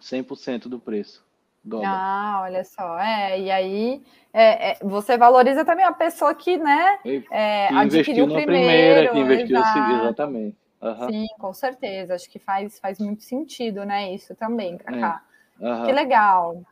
100% 0.00 0.68
do 0.68 0.78
preço. 0.78 1.24
Dobra. 1.64 1.88
Ah, 1.88 2.40
olha 2.42 2.64
só. 2.64 2.98
É, 2.98 3.40
e 3.40 3.50
aí 3.50 4.02
é, 4.32 4.72
é, 4.72 4.78
você 4.82 5.16
valoriza 5.18 5.64
também 5.64 5.84
a 5.84 5.92
pessoa 5.92 6.34
que, 6.34 6.56
né, 6.56 6.98
é, 7.30 7.68
que 7.68 7.74
adquiriu 7.74 8.24
investiu 8.24 8.26
na 8.26 8.40
primeiro. 8.42 8.46
primeira, 8.46 9.08
que 9.08 9.18
investiu 9.18 9.52
exato. 9.56 9.92
exatamente. 9.92 10.56
Aham, 10.82 11.10
Sim, 11.10 11.26
com 11.38 11.52
certeza. 11.54 12.14
Acho 12.14 12.30
que 12.30 12.38
faz, 12.38 12.78
faz 12.78 12.98
muito 12.98 13.22
sentido, 13.22 13.84
né? 13.84 14.14
Isso 14.14 14.34
também, 14.36 14.76
Cacá. 14.76 15.22
aham. 15.60 15.86
Que 15.86 15.92
legal. 15.92 16.62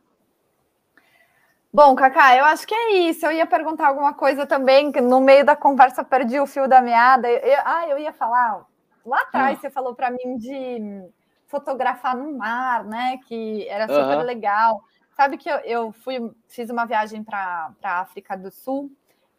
Bom, 1.75 1.93
Cacá, 1.93 2.37
eu 2.37 2.45
acho 2.45 2.65
que 2.65 2.73
é 2.73 2.93
isso. 3.09 3.25
Eu 3.25 3.33
ia 3.33 3.45
perguntar 3.45 3.87
alguma 3.89 4.13
coisa 4.13 4.45
também, 4.45 4.93
que 4.93 5.01
no 5.01 5.19
meio 5.19 5.45
da 5.45 5.57
conversa 5.57 6.05
perdi 6.05 6.39
o 6.39 6.45
fio 6.47 6.69
da 6.69 6.81
meada. 6.81 7.29
Eu- 7.29 7.39
eu- 7.39 7.61
ah, 7.65 7.85
eu 7.89 7.97
ia 7.99 8.13
falar. 8.13 8.65
Lá 9.05 9.19
atrás 9.23 9.57
Ah. 9.57 9.61
você 9.61 9.69
falou 9.69 9.93
para 9.93 10.09
mim 10.09 10.37
de 10.37 11.03
fotografar 11.47 12.15
no 12.15 12.31
mar, 12.37 12.85
né? 12.85 13.17
Que 13.27 13.67
era 13.67 13.89
super 13.89 13.99
Aham. 14.19 14.23
legal. 14.23 14.81
Sabe 15.17 15.37
que 15.37 15.49
eu, 15.49 15.57
eu 15.65 15.91
fui, 15.91 16.31
fiz 16.47 16.69
uma 16.69 16.85
viagem 16.85 17.21
para 17.25 17.71
a 17.83 17.99
África 17.99 18.37
do 18.37 18.49
Sul 18.51 18.89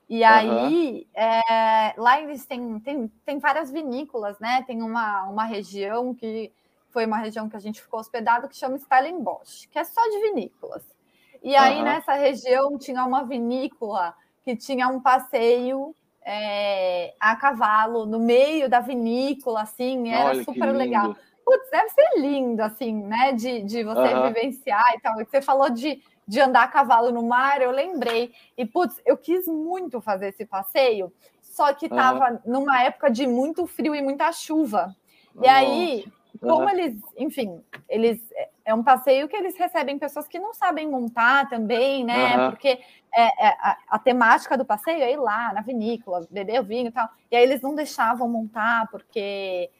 e 0.07 0.22
aí 0.22 1.07
é, 1.14 1.95
lá 1.97 2.20
eles 2.20 2.45
têm, 2.45 2.78
têm, 2.80 3.09
tem 3.24 3.39
várias 3.39 3.70
vinícolas, 3.70 4.39
né? 4.39 4.62
Tem 4.66 4.82
uma, 4.82 5.22
uma 5.24 5.45
região 5.45 6.14
que 6.14 6.53
foi 6.91 7.07
uma 7.07 7.16
região 7.16 7.49
que 7.49 7.57
a 7.57 7.61
gente 7.61 7.80
ficou 7.80 7.99
hospedado 7.99 8.47
que 8.47 8.57
chama 8.57 8.76
Stellenbosch, 8.78 9.68
que 9.70 9.78
é 9.78 9.84
só 9.84 10.03
de 10.03 10.20
vinícolas. 10.20 10.95
E 11.43 11.55
aí 11.55 11.76
Aham. 11.76 11.84
nessa 11.84 12.14
região 12.14 12.78
tinha 12.78 13.05
uma 13.05 13.24
vinícola 13.24 14.14
que 14.43 14.57
tinha 14.57 14.89
um 14.89 15.01
passeio 15.01 15.95
é, 16.24 17.14
a 17.20 17.37
cavalo 17.37 18.05
no 18.05 18.18
meio 18.18 18.68
da 18.68 18.80
vinícola, 18.80 19.62
assim, 19.62 20.09
era 20.12 20.30
Olha 20.30 20.45
super 20.45 20.72
legal. 20.72 21.14
Putz, 21.45 21.70
deve 21.70 21.89
ser 21.91 22.18
lindo, 22.18 22.61
assim, 22.61 22.93
né? 23.05 23.32
De, 23.32 23.62
de 23.62 23.84
você 23.84 24.01
Aham. 24.01 24.32
vivenciar 24.32 24.84
e 24.97 25.01
tal. 25.01 25.20
E 25.20 25.24
Você 25.24 25.41
falou 25.41 25.70
de, 25.70 26.03
de 26.26 26.41
andar 26.41 26.64
a 26.64 26.68
cavalo 26.68 27.12
no 27.12 27.22
mar, 27.22 27.62
eu 27.62 27.70
lembrei. 27.70 28.32
E, 28.59 28.66
putz, 28.66 29.01
eu 29.07 29.16
quis 29.16 29.47
muito 29.47 30.01
fazer 30.01 30.28
esse 30.28 30.45
passeio, 30.45 31.12
só 31.41 31.72
que 31.72 31.87
Aham. 31.87 31.97
estava 31.97 32.43
numa 32.45 32.82
época 32.82 33.09
de 33.09 33.26
muito 33.26 33.64
frio 33.66 33.95
e 33.95 34.03
muita 34.03 34.32
chuva. 34.32 34.95
E 35.41 35.47
aí, 35.47 36.05
como 36.41 36.68
eles, 36.68 37.01
enfim, 37.16 37.62
eles 37.89 38.20
é 38.66 38.74
um 38.74 38.82
passeio 38.82 39.28
que 39.28 39.36
eles 39.36 39.56
recebem 39.56 39.96
pessoas 39.96 40.26
que 40.26 40.40
não 40.40 40.52
sabem 40.52 40.90
montar 40.90 41.48
também, 41.48 42.04
né? 42.04 42.36
Uhum. 42.36 42.50
Porque 42.50 42.80
é, 43.14 43.46
é, 43.46 43.48
a, 43.60 43.78
a, 43.90 43.98
temática 43.98 44.58
do 44.58 44.64
passeio 44.64 45.02
é 45.02 45.12
ir 45.12 45.16
lá 45.16 45.52
na 45.54 45.60
vinícola, 45.60 46.26
beber 46.28 46.60
o 46.60 46.64
vinho 46.64 46.88
e 46.88 46.90
tal. 46.90 47.08
E 47.30 47.36
aí 47.36 47.44
eles 47.44 47.62
não 47.62 47.76
deixavam 47.76 48.28
montar 48.28 48.88
porque 48.90 49.70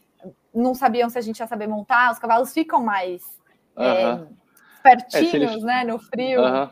não 0.55 0.73
sabiam 0.73 1.11
se 1.11 1.19
a 1.19 1.21
gente 1.21 1.41
ia 1.41 1.49
saber 1.49 1.67
montar. 1.67 2.13
Os 2.13 2.21
cavalos 2.21 2.53
ficam 2.55 2.81
mais 2.81 3.25
uhum. 3.77 3.85
é, 3.85 4.27
pertinhos, 4.85 5.35
eles... 5.35 5.65
né? 5.65 5.83
No 5.83 5.99
frio. 5.99 6.43
Uhum. 6.43 6.71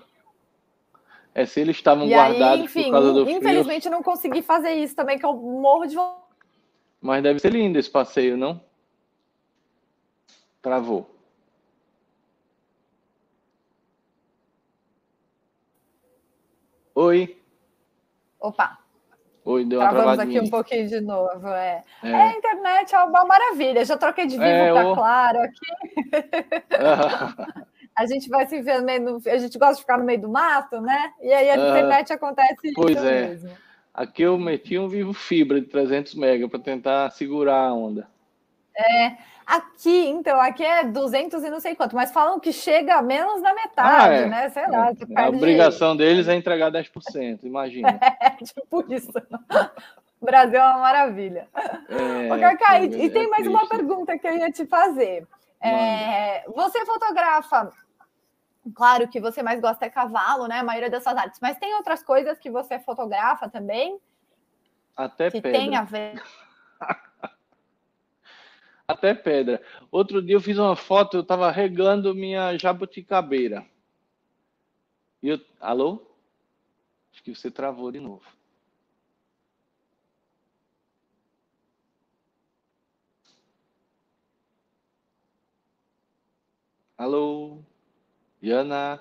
É, 1.34 1.44
se 1.46 1.58
eles 1.58 1.74
estavam 1.74 2.08
guardados 2.08 2.60
aí, 2.60 2.64
enfim, 2.64 2.84
por 2.84 2.92
causa 2.92 3.12
do 3.12 3.28
infelizmente 3.28 3.82
frio. 3.82 3.92
não 3.92 4.04
consegui 4.04 4.40
fazer 4.40 4.74
isso 4.74 4.94
também, 4.94 5.18
que 5.18 5.26
eu 5.26 5.34
morro 5.34 5.84
de 5.84 5.96
Mas 7.00 7.24
deve 7.24 7.40
ser 7.40 7.50
lindo 7.52 7.76
esse 7.76 7.90
passeio, 7.90 8.36
não? 8.36 8.60
Travou. 10.62 11.13
Oi. 16.95 17.36
Opa. 18.40 18.78
Oi, 19.45 19.64
deu 19.64 19.80
uma 19.80 19.90
Travamos 19.90 20.18
aqui 20.20 20.40
um 20.40 20.49
pouquinho 20.49 20.88
de 20.88 21.01
novo. 21.01 21.49
É. 21.49 21.82
É. 22.03 22.11
é. 22.11 22.14
a 22.14 22.32
internet 22.32 22.95
é 22.95 22.99
uma 23.01 23.24
maravilha. 23.24 23.84
Já 23.84 23.97
troquei 23.97 24.26
de 24.26 24.38
vivo 24.38 24.45
é, 24.45 24.72
para 24.72 24.88
o... 24.88 24.95
Claro 24.95 25.38
aqui. 25.40 25.66
a 27.97 28.07
gente 28.07 28.28
vai 28.28 28.47
se 28.47 28.62
ver 28.62 28.80
meio. 28.80 29.20
A 29.26 29.38
gente 29.38 29.59
gosta 29.59 29.74
de 29.74 29.80
ficar 29.80 29.99
no 29.99 30.05
meio 30.05 30.20
do 30.20 30.28
mato, 30.28 30.80
né? 30.80 31.12
E 31.20 31.32
aí 31.32 31.51
a 31.51 31.57
internet 31.57 32.12
acontece 32.12 32.72
pois 32.74 32.97
isso 32.97 33.05
é. 33.05 33.26
mesmo. 33.28 33.51
Aqui 33.92 34.22
eu 34.22 34.38
meti 34.38 34.78
um 34.78 34.88
vivo 34.88 35.12
fibra 35.12 35.61
de 35.61 35.66
300 35.66 36.14
mega 36.14 36.49
para 36.49 36.59
tentar 36.59 37.11
segurar 37.11 37.68
a 37.68 37.74
onda. 37.74 38.09
É, 38.76 39.16
Aqui, 39.47 40.07
então, 40.09 40.40
aqui 40.40 40.64
é 40.64 40.84
200 40.84 41.42
e 41.42 41.51
não 41.51 41.61
sei 41.61 41.74
quanto, 41.74 41.95
mas 41.95 42.12
falam 42.12 42.40
que 42.40 42.53
chega 42.53 42.97
a 42.97 43.03
menos 43.03 43.42
da 43.42 43.55
metade, 43.55 44.14
ah, 44.14 44.16
é. 44.16 44.26
né? 44.26 44.49
Sei 44.49 44.66
lá. 44.66 44.90
É. 44.90 45.20
A 45.20 45.28
obrigação 45.28 45.97
deles 45.97 46.28
é 46.28 46.34
entregar 46.34 46.70
10%, 46.70 47.45
imagina. 47.45 47.99
É, 48.20 48.30
tipo 48.30 48.84
isso. 48.92 49.12
O 50.20 50.24
Brasil 50.24 50.59
é 50.59 50.62
uma 50.62 50.78
maravilha. 50.78 51.49
É, 51.88 52.32
Ô, 52.32 52.40
Cacá, 52.40 52.80
e, 52.80 53.05
e 53.05 53.11
tem 53.11 53.28
mais 53.28 53.47
uma 53.47 53.68
pergunta 53.68 54.18
que 54.18 54.26
eu 54.26 54.36
ia 54.36 54.51
te 54.51 54.64
fazer. 54.64 55.26
É, 55.61 56.45
você 56.49 56.84
fotografa 56.86 57.70
Claro 58.72 59.09
que 59.09 59.20
você 59.20 59.42
mais 59.42 59.61
gosta 59.61 59.84
é 59.84 59.90
cavalo, 59.90 60.47
né? 60.47 60.61
A 60.61 60.64
maioria 60.64 60.88
dessas 60.88 61.14
artes, 61.14 61.38
mas 61.40 61.59
tem 61.59 61.74
outras 61.74 62.03
coisas 62.03 62.38
que 62.38 62.51
você 62.51 62.78
fotografa 62.78 63.49
também? 63.49 64.01
Até 64.97 65.30
que 65.30 65.42
pedra. 65.42 65.59
tem 65.59 65.76
a 65.76 65.82
ver. 65.82 66.22
até 68.87 69.14
pedra. 69.14 69.62
Outro 69.91 70.22
dia 70.22 70.37
eu 70.37 70.41
fiz 70.41 70.59
uma 70.59 70.76
foto, 70.76 71.16
eu 71.16 71.22
estava 71.22 71.51
regando 71.51 72.14
minha 72.14 72.57
jabuticabeira. 72.59 73.66
E 75.22 75.28
eu, 75.28 75.41
alô? 75.61 76.03
Acho 77.12 77.22
que 77.22 77.35
você 77.35 77.51
travou 77.51 77.91
de 77.91 78.01
novo. 78.01 78.24
Alô? 86.97 87.62
Yana? 88.43 89.01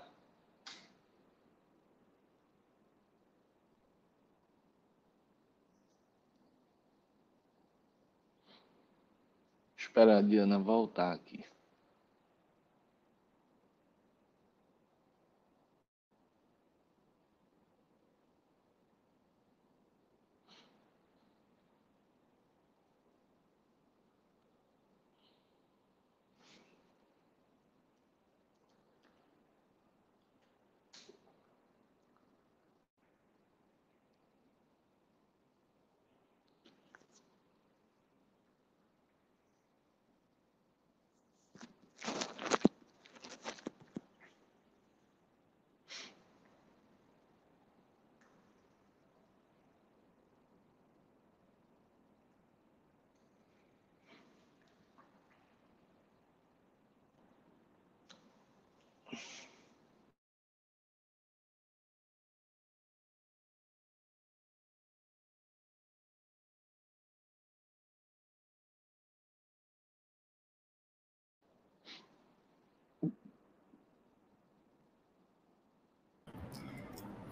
Esperar 9.94 10.18
a 10.18 10.22
Diana 10.22 10.58
voltar 10.58 11.14
aqui. 11.14 11.46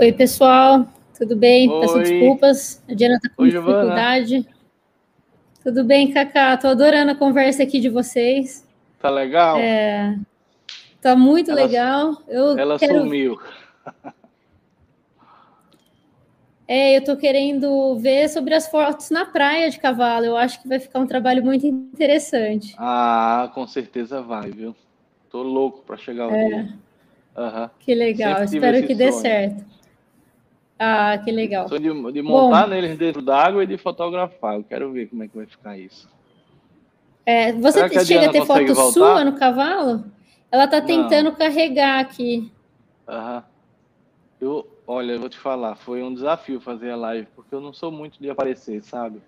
Oi, 0.02 0.12
pessoal, 0.12 0.88
tudo 1.16 1.36
bem? 1.36 1.70
Oi. 1.70 1.80
Peço 1.80 2.00
desculpas, 2.00 2.84
a 2.90 2.94
Diana 2.96 3.18
está 3.18 3.30
com 3.30 3.44
Oi, 3.44 3.52
dificuldade. 3.52 4.30
Giovana. 4.30 4.56
Tudo 5.64 5.84
bem, 5.84 6.12
Cacá? 6.12 6.56
Estou 6.56 6.72
adorando 6.72 7.12
a 7.12 7.16
conversa 7.16 7.62
aqui 7.62 7.80
de 7.80 7.88
vocês. 7.88 8.68
Tá 9.00 9.12
legal? 9.12 9.60
É, 9.60 10.18
tá 11.00 11.16
muito 11.16 11.52
ela, 11.52 11.62
legal. 11.62 12.20
Eu 12.28 12.58
ela 12.58 12.80
quero... 12.80 12.98
sumiu. 12.98 13.40
É, 16.68 16.96
eu 16.96 17.00
estou 17.02 17.16
querendo 17.16 17.96
ver 18.00 18.28
sobre 18.30 18.56
as 18.56 18.68
fotos 18.70 19.12
na 19.12 19.26
praia 19.26 19.70
de 19.70 19.78
cavalo. 19.78 20.26
Eu 20.26 20.36
acho 20.36 20.64
que 20.64 20.68
vai 20.68 20.80
ficar 20.80 20.98
um 20.98 21.06
trabalho 21.06 21.44
muito 21.44 21.68
interessante. 21.68 22.74
Ah, 22.80 23.52
com 23.54 23.68
certeza 23.68 24.20
vai, 24.20 24.50
viu? 24.50 24.76
Tô 25.30 25.44
louco 25.44 25.84
para 25.86 25.96
chegar 25.96 26.28
o 26.28 26.32
é. 26.34 26.48
dia. 26.48 26.74
Uhum. 27.38 27.70
Que 27.80 27.94
legal, 27.94 28.44
espero 28.44 28.88
que 28.88 28.96
dê 28.96 29.12
certo. 29.12 29.71
Ah, 30.84 31.16
que 31.24 31.32
legal. 31.32 31.70
Sou 31.70 31.78
de, 31.78 32.12
de 32.12 32.22
montar 32.24 32.64
Bom, 32.64 32.70
neles 32.72 32.98
dentro 32.98 33.22
d'água 33.22 33.64
e 33.64 33.68
de 33.68 33.78
fotografar. 33.78 34.56
Eu 34.56 34.64
quero 34.64 34.92
ver 34.92 35.06
como 35.06 35.24
é 35.24 35.28
que 35.28 35.38
vai 35.38 35.46
ficar 35.46 35.78
isso. 35.78 36.10
É, 37.24 37.52
você 37.52 37.82
a 37.82 38.04
chega 38.04 38.26
a 38.26 38.32
ter 38.32 38.44
foto 38.44 38.74
voltar? 38.74 38.92
sua 38.92 39.24
no 39.24 39.38
cavalo? 39.38 40.04
Ela 40.52 40.66
está 40.66 40.82
tentando 40.82 41.30
Não. 41.30 41.36
carregar 41.36 42.00
aqui. 42.00 42.52
Aham. 43.08 43.44
Eu, 44.42 44.68
olha, 44.88 45.12
eu 45.12 45.20
vou 45.20 45.30
te 45.30 45.38
falar, 45.38 45.76
foi 45.76 46.02
um 46.02 46.12
desafio 46.12 46.60
fazer 46.60 46.90
a 46.90 46.96
live, 46.96 47.28
porque 47.36 47.54
eu 47.54 47.62
não 47.62 47.72
sou 47.72 47.92
muito 47.92 48.20
de 48.20 48.28
aparecer, 48.28 48.82
sabe? 48.82 49.22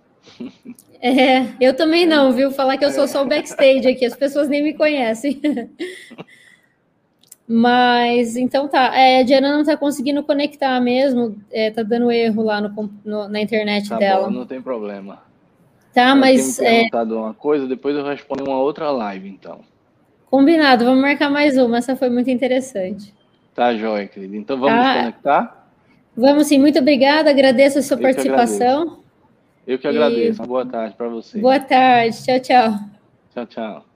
É, 0.99 1.53
eu 1.61 1.75
também 1.75 2.03
não, 2.03 2.31
viu? 2.31 2.49
Falar 2.49 2.77
que 2.77 2.85
eu 2.85 2.89
sou 2.89 3.07
só 3.07 3.21
o 3.21 3.27
backstage 3.27 3.87
aqui, 3.87 4.05
as 4.05 4.15
pessoas 4.15 4.49
nem 4.49 4.63
me 4.63 4.73
conhecem. 4.73 5.39
Mas 7.47 8.37
então 8.37 8.67
tá, 8.67 8.97
é, 8.97 9.19
a 9.19 9.23
Diana 9.23 9.55
não 9.55 9.65
tá 9.65 9.75
conseguindo 9.75 10.23
conectar 10.23 10.79
mesmo, 10.79 11.35
é, 11.51 11.69
tá 11.71 11.83
dando 11.83 12.09
erro 12.09 12.43
lá 12.43 12.61
no, 12.61 12.89
no 13.03 13.27
na 13.27 13.41
internet 13.41 13.89
tá 13.89 13.97
dela. 13.97 14.27
Bom, 14.27 14.31
não 14.31 14.45
tem 14.45 14.61
problema. 14.61 15.21
Tá, 15.93 16.09
eu 16.09 16.15
mas. 16.15 16.57
Eu 16.59 16.65
é... 16.65 16.89
uma 17.03 17.33
coisa, 17.33 17.67
depois 17.67 17.95
eu 17.95 18.03
respondo 18.05 18.45
uma 18.45 18.59
outra 18.59 18.89
live, 18.91 19.27
então. 19.29 19.59
Combinado, 20.29 20.85
vamos 20.85 21.01
marcar 21.01 21.29
mais 21.29 21.57
uma, 21.57 21.77
essa 21.77 21.95
foi 21.95 22.09
muito 22.09 22.29
interessante. 22.29 23.13
Tá, 23.53 23.75
joia, 23.75 24.07
querido. 24.07 24.35
Então 24.35 24.57
vamos 24.59 24.83
tá. 24.83 24.99
conectar? 24.99 25.67
Vamos 26.15 26.47
sim, 26.47 26.57
muito 26.57 26.79
obrigada, 26.79 27.29
agradeço 27.29 27.79
a 27.79 27.81
sua 27.81 27.97
eu 27.97 28.01
participação. 28.01 28.99
Que 29.65 29.73
eu 29.73 29.79
que 29.79 29.87
agradeço, 29.87 30.43
e... 30.43 30.47
boa 30.47 30.65
tarde 30.65 30.95
para 30.95 31.09
você. 31.09 31.39
Boa 31.39 31.59
tarde, 31.59 32.23
tchau, 32.23 32.39
tchau. 32.39 32.79
Tchau, 33.33 33.45
tchau. 33.45 33.92